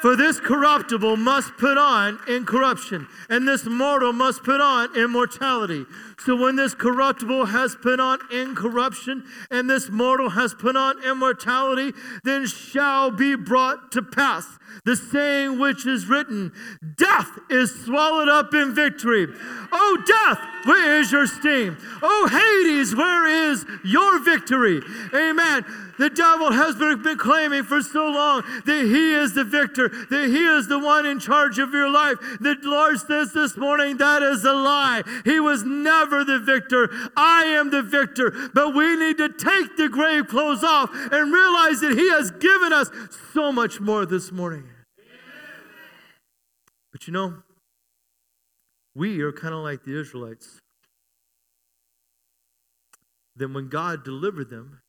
For 0.00 0.16
this 0.16 0.40
corruptible 0.40 1.18
must 1.18 1.58
put 1.58 1.76
on 1.76 2.18
incorruption, 2.26 3.06
and 3.28 3.46
this 3.46 3.66
mortal 3.66 4.14
must 4.14 4.42
put 4.42 4.60
on 4.60 4.96
immortality. 4.96 5.84
So 6.24 6.34
when 6.34 6.56
this 6.56 6.74
corruptible 6.74 7.46
has 7.46 7.76
put 7.76 8.00
on 8.00 8.18
incorruption, 8.32 9.24
and 9.50 9.68
this 9.68 9.90
mortal 9.90 10.30
has 10.30 10.54
put 10.54 10.74
on 10.74 11.04
immortality, 11.04 11.92
then 12.24 12.46
shall 12.46 13.10
be 13.10 13.34
brought 13.34 13.92
to 13.92 14.02
pass 14.02 14.46
the 14.84 14.96
saying 14.96 15.58
which 15.58 15.86
is 15.86 16.06
written 16.06 16.52
Death 16.96 17.38
is 17.50 17.84
swallowed 17.84 18.28
up 18.28 18.54
in 18.54 18.74
victory. 18.74 19.26
Oh, 19.72 20.02
death, 20.06 20.66
where 20.66 21.00
is 21.00 21.12
your 21.12 21.26
sting? 21.26 21.76
Oh, 22.02 22.28
Hades, 22.30 22.94
where 22.94 23.50
is 23.50 23.64
your 23.84 24.20
victory? 24.20 24.80
Amen. 25.14 25.64
The 26.00 26.08
devil 26.08 26.50
has 26.50 26.76
been 26.76 27.18
claiming 27.18 27.62
for 27.62 27.82
so 27.82 28.06
long 28.06 28.42
that 28.64 28.84
he 28.86 29.12
is 29.12 29.34
the 29.34 29.44
victor, 29.44 29.90
that 29.90 30.28
he 30.28 30.46
is 30.46 30.66
the 30.66 30.78
one 30.78 31.04
in 31.04 31.20
charge 31.20 31.58
of 31.58 31.74
your 31.74 31.90
life. 31.90 32.16
The 32.40 32.56
Lord 32.62 32.98
says 33.00 33.34
this 33.34 33.54
morning 33.58 33.98
that 33.98 34.22
is 34.22 34.42
a 34.46 34.52
lie. 34.54 35.02
He 35.26 35.40
was 35.40 35.62
never 35.62 36.24
the 36.24 36.38
victor. 36.38 36.88
I 37.18 37.44
am 37.44 37.70
the 37.70 37.82
victor. 37.82 38.30
But 38.54 38.74
we 38.74 38.96
need 38.96 39.18
to 39.18 39.28
take 39.28 39.76
the 39.76 39.90
grave 39.90 40.28
clothes 40.28 40.64
off 40.64 40.88
and 40.94 41.34
realize 41.34 41.82
that 41.82 41.94
he 41.94 42.08
has 42.12 42.30
given 42.30 42.72
us 42.72 42.88
so 43.34 43.52
much 43.52 43.78
more 43.78 44.06
this 44.06 44.32
morning. 44.32 44.64
But 46.92 47.06
you 47.08 47.12
know, 47.12 47.42
we 48.94 49.20
are 49.20 49.32
kind 49.32 49.52
of 49.52 49.60
like 49.60 49.84
the 49.84 50.00
Israelites. 50.00 50.60
Then 53.36 53.52
when 53.52 53.68
God 53.68 54.02
delivered 54.02 54.48
them, 54.48 54.80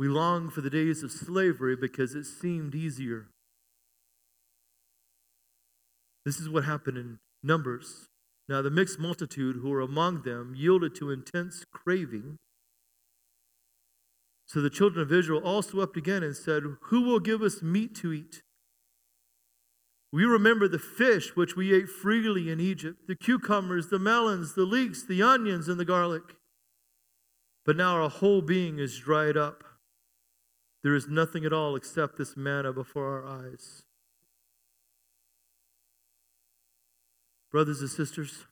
we 0.00 0.08
long 0.08 0.48
for 0.48 0.62
the 0.62 0.70
days 0.70 1.02
of 1.02 1.12
slavery 1.12 1.76
because 1.76 2.14
it 2.14 2.24
seemed 2.24 2.74
easier. 2.74 3.26
This 6.24 6.40
is 6.40 6.48
what 6.48 6.64
happened 6.64 6.96
in 6.96 7.18
Numbers. 7.42 8.06
Now, 8.48 8.62
the 8.62 8.70
mixed 8.70 8.98
multitude 8.98 9.56
who 9.56 9.68
were 9.68 9.82
among 9.82 10.22
them 10.22 10.54
yielded 10.56 10.94
to 10.94 11.10
intense 11.10 11.66
craving. 11.70 12.38
So 14.46 14.62
the 14.62 14.70
children 14.70 15.02
of 15.02 15.12
Israel 15.12 15.42
also 15.44 15.76
wept 15.76 15.98
again 15.98 16.22
and 16.22 16.34
said, 16.34 16.62
Who 16.84 17.02
will 17.02 17.20
give 17.20 17.42
us 17.42 17.60
meat 17.60 17.94
to 17.96 18.10
eat? 18.10 18.40
We 20.14 20.24
remember 20.24 20.66
the 20.66 20.78
fish 20.78 21.36
which 21.36 21.56
we 21.56 21.74
ate 21.74 21.90
freely 21.90 22.50
in 22.50 22.58
Egypt, 22.58 23.06
the 23.06 23.16
cucumbers, 23.16 23.88
the 23.88 23.98
melons, 23.98 24.54
the 24.54 24.64
leeks, 24.64 25.02
the 25.02 25.22
onions, 25.22 25.68
and 25.68 25.78
the 25.78 25.84
garlic. 25.84 26.36
But 27.66 27.76
now 27.76 28.02
our 28.02 28.08
whole 28.08 28.40
being 28.40 28.78
is 28.78 28.98
dried 28.98 29.36
up. 29.36 29.62
There 30.82 30.94
is 30.94 31.08
nothing 31.08 31.44
at 31.44 31.52
all 31.52 31.76
except 31.76 32.16
this 32.16 32.36
manna 32.36 32.72
before 32.72 33.06
our 33.06 33.26
eyes. 33.26 33.82
Brothers 37.50 37.80
and 37.80 37.90
sisters, 37.90 38.46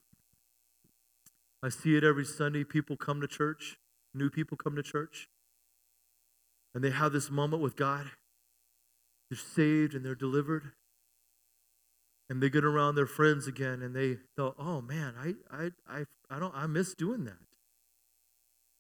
I 1.62 1.68
see 1.68 1.97
it 1.97 2.05
every 2.05 2.24
Sunday. 2.24 2.64
People 2.64 2.97
come 2.97 3.20
to 3.20 3.29
church, 3.29 3.79
new 4.12 4.29
people 4.29 4.57
come 4.57 4.76
to 4.76 4.83
church, 4.83 5.29
and 6.74 6.83
they 6.85 6.91
have 6.91 7.12
this 7.12 7.31
moment 7.31 7.62
with 7.62 7.76
God. 7.76 8.11
They're 9.31 9.39
saved 9.39 9.95
and 9.95 10.05
they're 10.05 10.14
delivered. 10.14 10.72
And 12.31 12.43
they 12.43 12.51
get 12.51 12.64
around 12.64 12.95
their 12.95 13.07
friends 13.07 13.47
again 13.47 13.81
and 13.81 13.95
they 13.97 14.18
thought, 14.37 14.55
oh 14.59 14.83
man, 14.83 15.14
I 15.18 15.35
I 15.51 15.70
I 15.89 16.05
I 16.29 16.39
don't 16.39 16.55
I 16.55 16.66
miss 16.66 16.95
doing 16.95 17.24
that. 17.24 17.39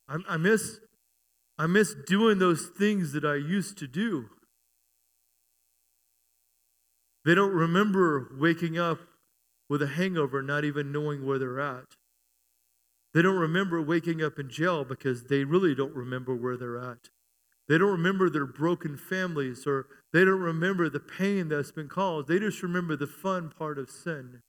I, 0.06 0.34
I 0.34 0.36
miss 0.36 0.80
I 1.58 1.66
miss 1.66 1.94
doing 2.06 2.38
those 2.38 2.66
things 2.66 3.12
that 3.12 3.24
I 3.24 3.34
used 3.34 3.78
to 3.78 3.88
do. 3.88 4.26
They 7.24 7.34
don't 7.34 7.52
remember 7.52 8.30
waking 8.38 8.78
up 8.78 9.00
with 9.68 9.82
a 9.82 9.88
hangover, 9.88 10.40
not 10.40 10.64
even 10.64 10.92
knowing 10.92 11.26
where 11.26 11.38
they're 11.38 11.60
at. 11.60 11.84
They 13.12 13.22
don't 13.22 13.38
remember 13.38 13.82
waking 13.82 14.22
up 14.22 14.38
in 14.38 14.48
jail 14.48 14.84
because 14.84 15.24
they 15.24 15.44
really 15.44 15.74
don't 15.74 15.94
remember 15.94 16.34
where 16.34 16.56
they're 16.56 16.78
at. 16.78 17.10
They 17.68 17.76
don't 17.76 17.90
remember 17.90 18.30
their 18.30 18.46
broken 18.46 18.96
families 18.96 19.66
or 19.66 19.86
they 20.12 20.24
don't 20.24 20.40
remember 20.40 20.88
the 20.88 21.00
pain 21.00 21.48
that's 21.48 21.72
been 21.72 21.88
caused. 21.88 22.28
They 22.28 22.38
just 22.38 22.62
remember 22.62 22.96
the 22.96 23.06
fun 23.06 23.50
part 23.50 23.78
of 23.78 23.90
sin. 23.90 24.40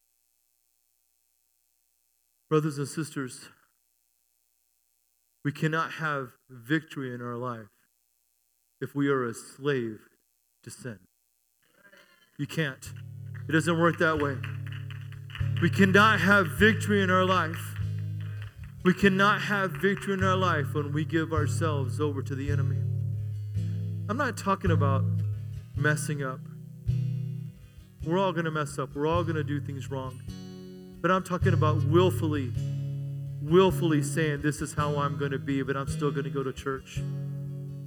Brothers 2.50 2.78
and 2.78 2.88
sisters, 2.88 3.50
we 5.50 5.54
cannot 5.54 5.94
have 5.94 6.30
victory 6.48 7.12
in 7.12 7.24
our 7.24 7.36
life 7.36 7.72
if 8.82 8.94
we 8.94 9.10
are 9.10 9.26
a 9.26 9.34
slave 9.34 9.98
to 10.62 10.70
sin. 10.70 11.00
You 12.38 12.46
can't. 12.46 12.94
It 13.48 13.54
doesn't 13.54 13.80
work 13.80 13.98
that 13.98 14.20
way. 14.20 14.38
We 15.60 15.72
cannot 15.72 16.20
have 16.20 16.52
victory 16.60 17.02
in 17.02 17.10
our 17.10 17.26
life. 17.26 17.76
We 18.84 18.94
cannot 18.94 19.42
have 19.42 19.72
victory 19.72 20.14
in 20.14 20.24
our 20.24 20.36
life 20.36 20.76
when 20.76 20.94
we 20.94 21.04
give 21.04 21.34
ourselves 21.34 22.00
over 22.00 22.22
to 22.22 22.36
the 22.36 22.52
enemy. 22.52 22.78
I'm 24.08 24.18
not 24.18 24.38
talking 24.38 24.70
about 24.70 25.04
messing 25.76 26.22
up. 26.22 26.42
We're 28.06 28.20
all 28.20 28.34
going 28.34 28.46
to 28.46 28.52
mess 28.52 28.78
up. 28.78 28.94
We're 28.94 29.08
all 29.08 29.24
going 29.24 29.36
to 29.36 29.44
do 29.44 29.60
things 29.60 29.90
wrong. 29.90 30.22
But 31.02 31.10
I'm 31.10 31.24
talking 31.24 31.54
about 31.54 31.84
willfully 31.86 32.54
willfully 33.50 34.02
saying, 34.04 34.42
This 34.42 34.62
is 34.62 34.74
how 34.74 34.98
I'm 34.98 35.18
going 35.18 35.32
to 35.32 35.40
be, 35.40 35.62
but 35.62 35.76
I'm 35.76 35.88
still 35.88 36.12
going 36.12 36.24
to 36.24 36.30
go 36.30 36.44
to 36.44 36.54
church. 36.54 37.02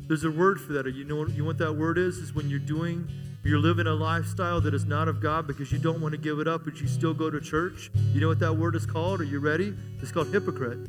There's 0.08 0.24
a 0.24 0.30
word 0.30 0.60
for 0.60 0.72
that. 0.74 0.86
You 0.92 1.04
know, 1.04 1.16
what, 1.16 1.30
you 1.30 1.38
know 1.38 1.46
what 1.46 1.58
that 1.58 1.72
word 1.72 1.96
is? 1.98 2.18
Is 2.18 2.34
when 2.34 2.50
you're 2.50 2.58
doing, 2.58 3.08
you're 3.44 3.58
living 3.58 3.86
a 3.86 3.94
lifestyle 3.94 4.60
that 4.60 4.74
is 4.74 4.84
not 4.84 5.08
of 5.08 5.20
God 5.20 5.46
because 5.46 5.72
you 5.72 5.78
don't 5.78 6.00
want 6.00 6.12
to 6.12 6.18
give 6.18 6.38
it 6.38 6.48
up, 6.48 6.64
but 6.64 6.80
you 6.80 6.86
still 6.86 7.14
go 7.14 7.30
to 7.30 7.40
church. 7.40 7.90
You 8.12 8.20
know 8.20 8.28
what 8.28 8.40
that 8.40 8.52
word 8.52 8.74
is 8.74 8.84
called? 8.84 9.20
Are 9.20 9.24
you 9.24 9.40
ready? 9.40 9.74
It's 10.00 10.12
called 10.12 10.28
hypocrite. 10.28 10.88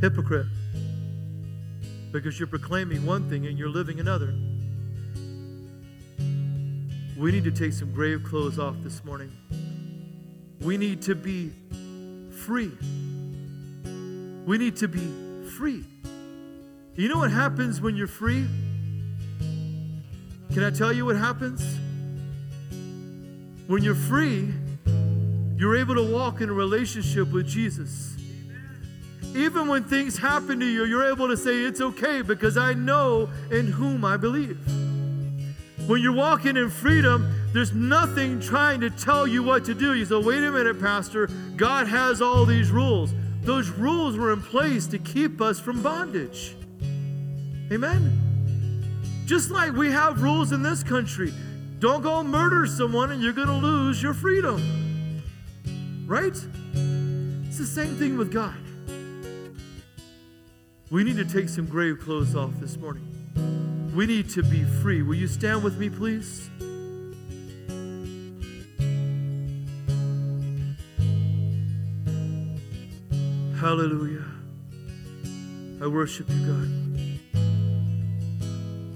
Hypocrite. 0.00 0.46
Because 2.12 2.38
you're 2.38 2.48
proclaiming 2.48 3.04
one 3.04 3.28
thing 3.28 3.46
and 3.46 3.58
you're 3.58 3.68
living 3.68 4.00
another. 4.00 4.34
We 7.16 7.32
need 7.32 7.44
to 7.44 7.50
take 7.50 7.72
some 7.72 7.92
grave 7.92 8.24
clothes 8.24 8.58
off 8.58 8.76
this 8.82 9.04
morning. 9.04 9.32
We 10.60 10.76
need 10.76 11.02
to 11.02 11.14
be 11.14 11.52
free. 12.44 12.72
We 14.46 14.58
need 14.58 14.76
to 14.76 14.88
be 14.88 15.12
free. 15.56 15.84
You 16.94 17.08
know 17.08 17.18
what 17.18 17.30
happens 17.30 17.80
when 17.80 17.96
you're 17.96 18.06
free? 18.06 18.46
Can 20.52 20.64
I 20.64 20.70
tell 20.70 20.92
you 20.92 21.04
what 21.04 21.16
happens? 21.16 21.62
When 23.66 23.82
you're 23.82 23.94
free, 23.94 24.54
you're 25.56 25.76
able 25.76 25.94
to 25.96 26.02
walk 26.02 26.40
in 26.40 26.48
a 26.48 26.52
relationship 26.52 27.32
with 27.32 27.46
Jesus. 27.46 28.16
Even 29.34 29.68
when 29.68 29.84
things 29.84 30.16
happen 30.16 30.60
to 30.60 30.66
you, 30.66 30.84
you're 30.84 31.10
able 31.10 31.28
to 31.28 31.36
say, 31.36 31.64
It's 31.64 31.80
okay 31.80 32.22
because 32.22 32.56
I 32.56 32.72
know 32.72 33.28
in 33.50 33.66
whom 33.66 34.04
I 34.04 34.16
believe. 34.16 34.58
When 35.86 36.00
you're 36.00 36.12
walking 36.14 36.56
in 36.56 36.70
freedom, 36.70 37.30
there's 37.56 37.72
nothing 37.72 38.38
trying 38.38 38.82
to 38.82 38.90
tell 38.90 39.26
you 39.26 39.42
what 39.42 39.64
to 39.64 39.72
do. 39.72 39.94
You 39.94 40.04
say, 40.04 40.16
wait 40.16 40.44
a 40.44 40.52
minute, 40.52 40.78
Pastor. 40.78 41.26
God 41.56 41.88
has 41.88 42.20
all 42.20 42.44
these 42.44 42.70
rules. 42.70 43.14
Those 43.40 43.70
rules 43.70 44.18
were 44.18 44.30
in 44.34 44.42
place 44.42 44.86
to 44.88 44.98
keep 44.98 45.40
us 45.40 45.58
from 45.58 45.82
bondage. 45.82 46.54
Amen. 47.72 49.22
Just 49.24 49.50
like 49.50 49.72
we 49.72 49.90
have 49.90 50.22
rules 50.22 50.52
in 50.52 50.62
this 50.62 50.82
country. 50.82 51.32
Don't 51.78 52.02
go 52.02 52.22
murder 52.22 52.66
someone 52.66 53.10
and 53.12 53.22
you're 53.22 53.32
going 53.32 53.48
to 53.48 53.54
lose 53.54 54.02
your 54.02 54.12
freedom. 54.12 55.22
Right? 56.06 56.36
It's 57.46 57.58
the 57.58 57.64
same 57.64 57.96
thing 57.96 58.18
with 58.18 58.30
God. 58.30 58.54
We 60.90 61.04
need 61.04 61.16
to 61.16 61.24
take 61.24 61.48
some 61.48 61.64
grave 61.64 62.00
clothes 62.00 62.36
off 62.36 62.52
this 62.60 62.76
morning. 62.76 63.08
We 63.94 64.04
need 64.04 64.28
to 64.30 64.42
be 64.42 64.62
free. 64.62 65.00
Will 65.00 65.14
you 65.14 65.26
stand 65.26 65.64
with 65.64 65.78
me, 65.78 65.88
please? 65.88 66.50
Hallelujah. 73.66 74.24
I 75.82 75.88
worship 75.88 76.30
you, 76.30 76.46
God. 76.46 76.68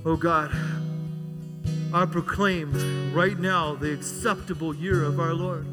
Oh 0.06 0.16
God, 0.16 0.52
I 1.92 2.06
proclaim 2.06 3.12
right 3.12 3.36
now 3.36 3.74
the 3.74 3.92
acceptable 3.92 4.72
year 4.72 5.02
of 5.02 5.18
our 5.18 5.34
Lord. 5.34 5.66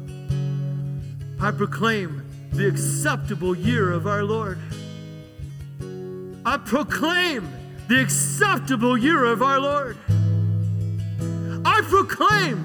I 1.40 1.52
proclaim 1.52 2.24
the 2.50 2.66
acceptable 2.66 3.56
year 3.56 3.92
of 3.92 4.08
our 4.08 4.24
Lord. 4.24 4.58
I 6.44 6.56
proclaim 6.56 7.48
the 7.86 8.00
acceptable 8.00 8.98
year 8.98 9.26
of 9.26 9.42
our 9.42 9.60
Lord. 9.60 9.96
I 11.64 11.82
proclaim 11.84 12.64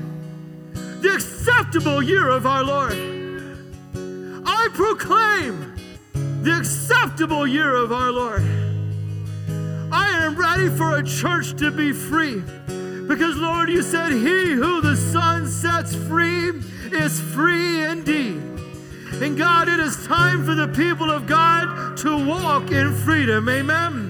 the 1.00 1.14
acceptable 1.14 2.02
year 2.02 2.28
of 2.28 2.48
our 2.48 2.64
Lord. 2.64 2.98
I 4.48 4.70
proclaim 4.74 5.73
the 6.44 6.58
acceptable 6.58 7.48
year 7.48 7.74
of 7.74 7.94
our 7.94 8.12
Lord. 8.12 8.42
I 9.94 10.10
am 10.26 10.36
ready 10.36 10.68
for 10.68 10.98
a 10.98 11.04
church 11.04 11.58
to 11.60 11.72
be 11.72 11.94
free 11.94 12.42
because, 13.08 13.38
Lord, 13.38 13.70
you 13.70 13.82
said, 13.82 14.12
He 14.12 14.52
who 14.52 14.82
the 14.82 14.98
Son 14.98 15.48
sets 15.48 15.96
free 15.96 16.50
is 16.92 17.22
free 17.22 17.86
indeed. 17.86 18.42
And 19.22 19.38
God, 19.38 19.70
it 19.70 19.80
is 19.80 20.06
time 20.06 20.44
for 20.44 20.54
the 20.54 20.68
people 20.68 21.10
of 21.10 21.28
God 21.28 21.96
to 22.00 22.28
walk 22.28 22.72
in 22.72 22.94
freedom. 22.94 23.48
Amen. 23.48 24.10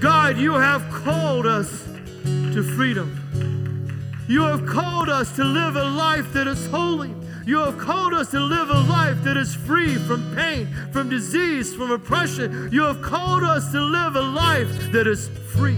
God, 0.00 0.38
you 0.38 0.52
have 0.54 0.88
called 0.92 1.46
us 1.46 1.84
to 2.24 2.62
freedom. 2.62 4.22
You 4.28 4.42
have 4.42 4.64
called 4.66 5.08
us 5.08 5.34
to 5.34 5.42
live 5.42 5.74
a 5.74 5.84
life 5.84 6.32
that 6.34 6.46
is 6.46 6.64
holy. 6.68 7.12
You 7.46 7.60
have 7.60 7.78
called 7.78 8.12
us 8.12 8.32
to 8.32 8.40
live 8.40 8.70
a 8.70 8.80
life 8.80 9.22
that 9.22 9.36
is 9.36 9.54
free 9.54 9.94
from 9.94 10.34
pain, 10.34 10.66
from 10.90 11.08
disease, 11.08 11.72
from 11.72 11.92
oppression. 11.92 12.70
You 12.72 12.82
have 12.82 13.00
called 13.00 13.44
us 13.44 13.70
to 13.70 13.80
live 13.80 14.16
a 14.16 14.20
life 14.20 14.90
that 14.90 15.06
is 15.06 15.28
free. 15.54 15.76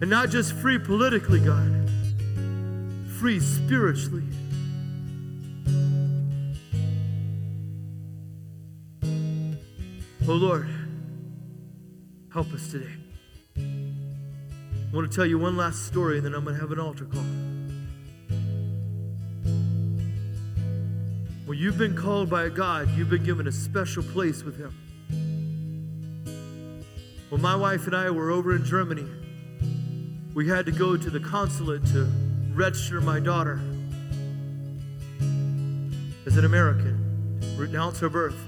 And 0.00 0.08
not 0.08 0.30
just 0.30 0.52
free 0.52 0.78
politically, 0.78 1.40
God, 1.40 1.90
free 3.18 3.40
spiritually. 3.40 4.22
Oh 10.28 10.34
Lord, 10.34 10.68
help 12.32 12.52
us 12.52 12.70
today. 12.70 12.94
I 13.56 14.94
want 14.94 15.10
to 15.10 15.16
tell 15.16 15.26
you 15.26 15.40
one 15.40 15.56
last 15.56 15.86
story 15.86 16.18
and 16.18 16.26
then 16.26 16.34
I'm 16.34 16.44
going 16.44 16.54
to 16.54 16.60
have 16.60 16.70
an 16.70 16.78
altar 16.78 17.04
call. 17.04 17.24
You've 21.58 21.76
been 21.76 21.96
called 21.96 22.30
by 22.30 22.48
God, 22.48 22.88
you've 22.96 23.10
been 23.10 23.24
given 23.24 23.48
a 23.48 23.52
special 23.52 24.04
place 24.04 24.44
with 24.44 24.56
Him. 24.56 24.72
When 27.30 27.42
my 27.42 27.56
wife 27.56 27.86
and 27.86 27.96
I 27.96 28.10
were 28.10 28.30
over 28.30 28.54
in 28.54 28.64
Germany, 28.64 29.04
we 30.34 30.46
had 30.46 30.66
to 30.66 30.72
go 30.72 30.96
to 30.96 31.10
the 31.10 31.18
consulate 31.18 31.84
to 31.86 32.08
register 32.54 33.00
my 33.00 33.18
daughter 33.18 33.60
as 36.26 36.36
an 36.36 36.44
American, 36.44 37.40
renounce 37.56 37.98
her 37.98 38.08
birth. 38.08 38.38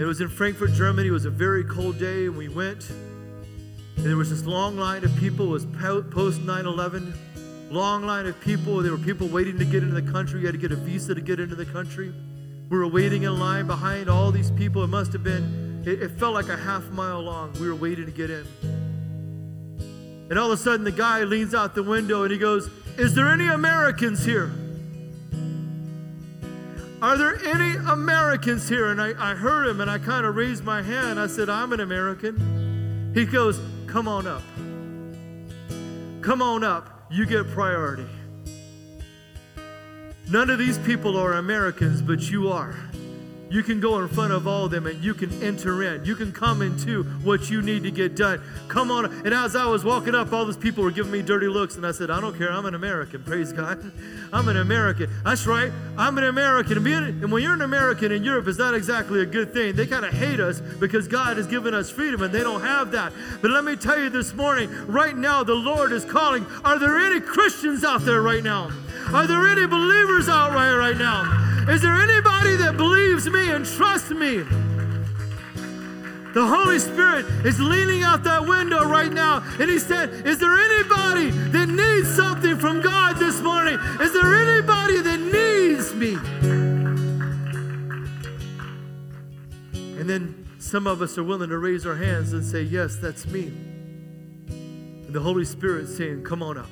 It 0.00 0.04
was 0.04 0.20
in 0.20 0.28
Frankfurt, 0.28 0.72
Germany. 0.74 1.08
It 1.08 1.12
was 1.12 1.24
a 1.24 1.30
very 1.30 1.64
cold 1.64 1.98
day, 1.98 2.26
and 2.26 2.36
we 2.36 2.48
went. 2.48 2.88
And 2.90 4.06
there 4.06 4.16
was 4.16 4.30
this 4.30 4.44
long 4.46 4.76
line 4.76 5.02
of 5.02 5.14
people. 5.16 5.46
It 5.46 5.50
was 5.50 5.66
post 6.12 6.42
9 6.42 6.64
11. 6.64 7.12
Long 7.70 8.04
line 8.04 8.26
of 8.26 8.40
people. 8.40 8.82
There 8.82 8.90
were 8.90 8.98
people 8.98 9.28
waiting 9.28 9.56
to 9.58 9.64
get 9.64 9.84
into 9.84 9.94
the 9.94 10.10
country. 10.10 10.40
You 10.40 10.46
had 10.46 10.54
to 10.54 10.60
get 10.60 10.72
a 10.72 10.76
visa 10.76 11.14
to 11.14 11.20
get 11.20 11.38
into 11.38 11.54
the 11.54 11.66
country. 11.66 12.12
We 12.68 12.76
were 12.76 12.88
waiting 12.88 13.22
in 13.22 13.38
line 13.38 13.68
behind 13.68 14.10
all 14.10 14.32
these 14.32 14.50
people. 14.50 14.82
It 14.82 14.88
must 14.88 15.12
have 15.12 15.22
been, 15.22 15.84
it, 15.86 16.02
it 16.02 16.10
felt 16.18 16.34
like 16.34 16.48
a 16.48 16.56
half 16.56 16.84
mile 16.90 17.20
long. 17.20 17.52
We 17.60 17.68
were 17.68 17.76
waiting 17.76 18.06
to 18.06 18.12
get 18.12 18.28
in. 18.28 18.46
And 20.30 20.36
all 20.36 20.50
of 20.50 20.58
a 20.58 20.62
sudden, 20.62 20.84
the 20.84 20.90
guy 20.90 21.22
leans 21.22 21.54
out 21.54 21.76
the 21.76 21.84
window 21.84 22.24
and 22.24 22.32
he 22.32 22.38
goes, 22.38 22.68
Is 22.98 23.14
there 23.14 23.28
any 23.28 23.46
Americans 23.46 24.24
here? 24.24 24.50
Are 27.00 27.16
there 27.16 27.36
any 27.46 27.76
Americans 27.88 28.68
here? 28.68 28.90
And 28.90 29.00
I, 29.00 29.14
I 29.30 29.34
heard 29.34 29.68
him 29.68 29.80
and 29.80 29.88
I 29.88 29.98
kind 29.98 30.26
of 30.26 30.34
raised 30.34 30.64
my 30.64 30.82
hand. 30.82 31.20
I 31.20 31.28
said, 31.28 31.48
I'm 31.48 31.72
an 31.72 31.80
American. 31.80 33.12
He 33.14 33.24
goes, 33.26 33.60
Come 33.86 34.08
on 34.08 34.26
up. 34.26 34.42
Come 36.20 36.42
on 36.42 36.64
up. 36.64 36.99
You 37.12 37.26
get 37.26 37.50
priority. 37.50 38.06
None 40.30 40.48
of 40.48 40.60
these 40.60 40.78
people 40.78 41.16
are 41.16 41.32
Americans, 41.32 42.00
but 42.00 42.30
you 42.30 42.48
are. 42.48 42.76
You 43.50 43.64
can 43.64 43.80
go 43.80 43.98
in 43.98 44.06
front 44.06 44.32
of 44.32 44.46
all 44.46 44.66
of 44.66 44.70
them 44.70 44.86
and 44.86 45.02
you 45.02 45.12
can 45.12 45.42
enter 45.42 45.82
in. 45.82 46.04
You 46.04 46.14
can 46.14 46.30
come 46.30 46.62
into 46.62 47.02
what 47.24 47.50
you 47.50 47.62
need 47.62 47.82
to 47.82 47.90
get 47.90 48.14
done. 48.14 48.40
Come 48.68 48.92
on. 48.92 49.06
And 49.26 49.34
as 49.34 49.56
I 49.56 49.66
was 49.66 49.84
walking 49.84 50.14
up, 50.14 50.32
all 50.32 50.44
those 50.44 50.56
people 50.56 50.84
were 50.84 50.92
giving 50.92 51.10
me 51.10 51.20
dirty 51.20 51.48
looks. 51.48 51.74
And 51.74 51.84
I 51.84 51.90
said, 51.90 52.12
I 52.12 52.20
don't 52.20 52.38
care. 52.38 52.52
I'm 52.52 52.64
an 52.66 52.76
American. 52.76 53.24
Praise 53.24 53.52
God. 53.52 53.90
I'm 54.32 54.48
an 54.48 54.56
American. 54.56 55.10
That's 55.24 55.48
right. 55.48 55.72
I'm 55.98 56.16
an 56.16 56.24
American. 56.24 56.74
And, 56.74 56.84
being, 56.84 57.02
and 57.02 57.32
when 57.32 57.42
you're 57.42 57.54
an 57.54 57.62
American 57.62 58.12
in 58.12 58.22
Europe, 58.22 58.46
it's 58.46 58.58
not 58.58 58.74
exactly 58.74 59.20
a 59.20 59.26
good 59.26 59.52
thing. 59.52 59.74
They 59.74 59.86
kind 59.86 60.04
of 60.04 60.12
hate 60.14 60.38
us 60.38 60.60
because 60.60 61.08
God 61.08 61.36
has 61.36 61.48
given 61.48 61.74
us 61.74 61.90
freedom 61.90 62.22
and 62.22 62.32
they 62.32 62.44
don't 62.44 62.62
have 62.62 62.92
that. 62.92 63.12
But 63.42 63.50
let 63.50 63.64
me 63.64 63.74
tell 63.74 63.98
you 63.98 64.10
this 64.10 64.32
morning, 64.32 64.70
right 64.86 65.16
now, 65.16 65.42
the 65.42 65.54
Lord 65.54 65.90
is 65.90 66.04
calling. 66.04 66.46
Are 66.64 66.78
there 66.78 66.96
any 66.98 67.20
Christians 67.20 67.82
out 67.82 68.02
there 68.02 68.22
right 68.22 68.44
now? 68.44 68.70
Are 69.12 69.26
there 69.26 69.48
any 69.48 69.66
believers 69.66 70.28
out 70.28 70.52
right, 70.52 70.74
right 70.74 70.96
now? 70.96 71.66
Is 71.68 71.82
there 71.82 71.94
anybody 72.00 72.56
that 72.56 72.76
believes 72.76 73.28
me 73.28 73.50
and 73.50 73.66
trusts 73.66 74.10
me? 74.10 74.44
The 76.32 76.46
Holy 76.46 76.78
Spirit 76.78 77.26
is 77.44 77.58
leaning 77.58 78.04
out 78.04 78.22
that 78.22 78.46
window 78.46 78.88
right 78.88 79.12
now, 79.12 79.42
and 79.58 79.68
He 79.68 79.80
said, 79.80 80.24
Is 80.24 80.38
there 80.38 80.54
anybody 80.54 81.30
that 81.50 81.68
needs 81.68 82.14
something 82.14 82.56
from 82.56 82.80
God 82.82 83.16
this 83.16 83.40
morning? 83.40 83.80
Is 84.00 84.12
there 84.12 84.32
anybody 84.32 85.00
that 85.00 85.18
needs 85.18 85.92
me? 85.92 86.14
And 89.98 90.08
then 90.08 90.48
some 90.60 90.86
of 90.86 91.02
us 91.02 91.18
are 91.18 91.24
willing 91.24 91.50
to 91.50 91.58
raise 91.58 91.84
our 91.84 91.96
hands 91.96 92.32
and 92.32 92.44
say, 92.44 92.62
Yes, 92.62 92.94
that's 92.94 93.26
me. 93.26 93.48
And 93.48 95.12
the 95.12 95.20
Holy 95.20 95.44
Spirit 95.44 95.88
saying, 95.88 96.22
Come 96.22 96.44
on 96.44 96.58
up. 96.58 96.70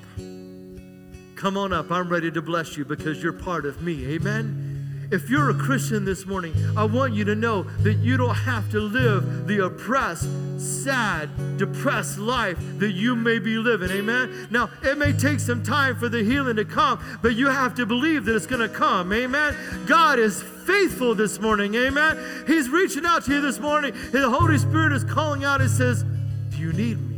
Come 1.39 1.57
on 1.57 1.72
up. 1.72 1.93
I'm 1.93 2.09
ready 2.09 2.32
to 2.32 2.43
bless 2.43 2.76
you 2.76 2.84
because 2.84 3.22
you're 3.22 3.32
part 3.32 3.64
of 3.64 3.80
me. 3.80 4.05
Amen. 4.09 5.07
If 5.12 5.30
you're 5.30 5.51
a 5.51 5.55
Christian 5.55 6.05
this 6.05 6.26
morning, 6.26 6.53
I 6.76 6.82
want 6.84 7.14
you 7.14 7.24
to 7.26 7.36
know 7.36 7.62
that 7.62 7.99
you 7.99 8.16
don't 8.16 8.34
have 8.34 8.68
to 8.72 8.80
live 8.80 9.47
the 9.47 9.64
oppressed, 9.64 10.28
sad, 10.59 11.30
depressed 11.57 12.18
life 12.18 12.59
that 12.80 12.91
you 12.91 13.14
may 13.14 13.39
be 13.39 13.57
living. 13.57 13.89
Amen. 13.89 14.49
Now, 14.51 14.68
it 14.82 14.99
may 14.99 15.12
take 15.12 15.39
some 15.39 15.62
time 15.62 15.95
for 15.95 16.09
the 16.09 16.24
healing 16.24 16.57
to 16.57 16.64
come, 16.64 16.99
but 17.22 17.36
you 17.36 17.47
have 17.47 17.72
to 17.76 17.86
believe 17.86 18.24
that 18.24 18.34
it's 18.34 18.47
going 18.47 18.68
to 18.68 18.68
come. 18.68 19.12
Amen. 19.12 19.57
God 19.86 20.18
is 20.18 20.43
faithful 20.43 21.14
this 21.14 21.39
morning. 21.39 21.72
Amen. 21.76 22.18
He's 22.49 22.68
reaching 22.68 23.07
out 23.07 23.24
to 23.26 23.34
you 23.34 23.41
this 23.41 23.61
morning, 23.61 23.93
and 23.93 24.12
the 24.12 24.28
Holy 24.28 24.59
Spirit 24.59 24.91
is 24.91 25.05
calling 25.05 25.45
out 25.45 25.61
and 25.61 25.70
says, 25.70 26.03
Do 26.51 26.57
you 26.57 26.72
need 26.72 26.99
me? 26.99 27.16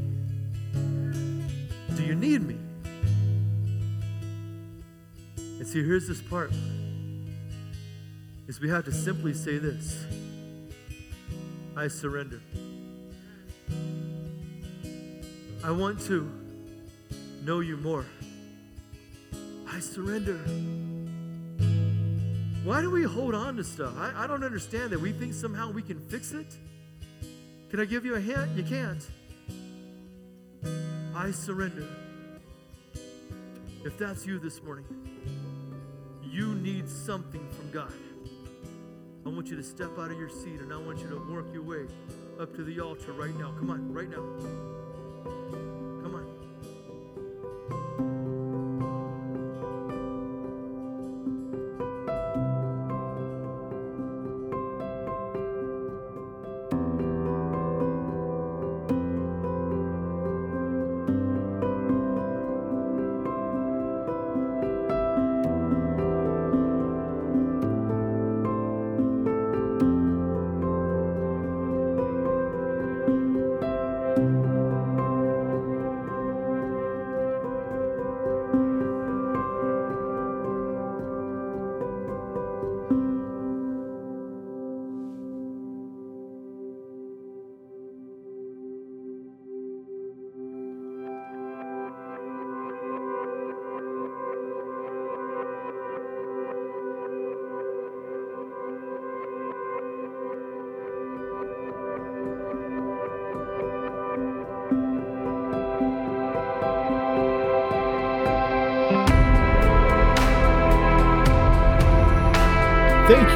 Do 1.97 2.03
you 2.03 2.14
need 2.14 2.43
me? 2.43 2.60
And 5.61 5.69
see, 5.69 5.85
here's 5.85 6.09
this 6.09 6.23
part 6.23 6.51
is 8.49 8.63
we 8.63 8.71
have 8.71 8.87
to 8.87 8.93
simply 8.93 9.35
say 9.35 9.59
this 9.59 10.07
I 11.77 11.87
surrender. 11.87 12.41
I 15.63 15.71
want 15.71 16.01
to 16.07 16.33
know 17.45 17.61
you 17.61 17.77
more. 17.77 18.07
I 19.69 19.81
surrender. 19.81 20.39
Why 22.65 22.81
do 22.81 22.91
we 22.91 23.03
hold 23.03 23.35
on 23.35 23.57
to 23.57 23.65
stuff? 23.65 23.93
I, 23.99 24.25
I 24.25 24.27
don't 24.27 24.43
understand 24.43 24.93
that. 24.93 25.01
We 25.01 25.13
think 25.13 25.35
somehow 25.35 25.71
we 25.71 25.83
can 25.83 26.01
fix 26.01 26.33
it. 26.33 26.57
Can 27.69 27.81
I 27.81 27.85
give 27.85 28.07
you 28.07 28.15
a 28.15 28.21
hint? 28.21 28.57
You 28.57 28.63
can't. 28.63 29.07
I 31.15 31.31
surrender. 31.33 31.87
If 33.85 33.99
that's 33.99 34.25
you 34.25 34.39
this 34.39 34.63
morning, 34.63 35.10
you 36.31 36.55
need 36.55 36.89
something 36.89 37.47
from 37.51 37.70
God. 37.70 37.93
I 39.26 39.28
want 39.28 39.49
you 39.49 39.57
to 39.57 39.62
step 39.62 39.99
out 39.99 40.11
of 40.11 40.18
your 40.18 40.31
seat 40.31 40.61
and 40.61 40.72
I 40.72 40.76
want 40.76 41.01
you 41.01 41.09
to 41.09 41.16
work 41.31 41.47
your 41.53 41.62
way 41.62 41.87
up 42.39 42.55
to 42.55 42.64
the 42.64 42.81
altar 42.81 43.12
right 43.12 43.37
now. 43.37 43.53
Come 43.59 43.70
on, 43.70 43.93
right 43.93 44.09
now. 44.09 44.70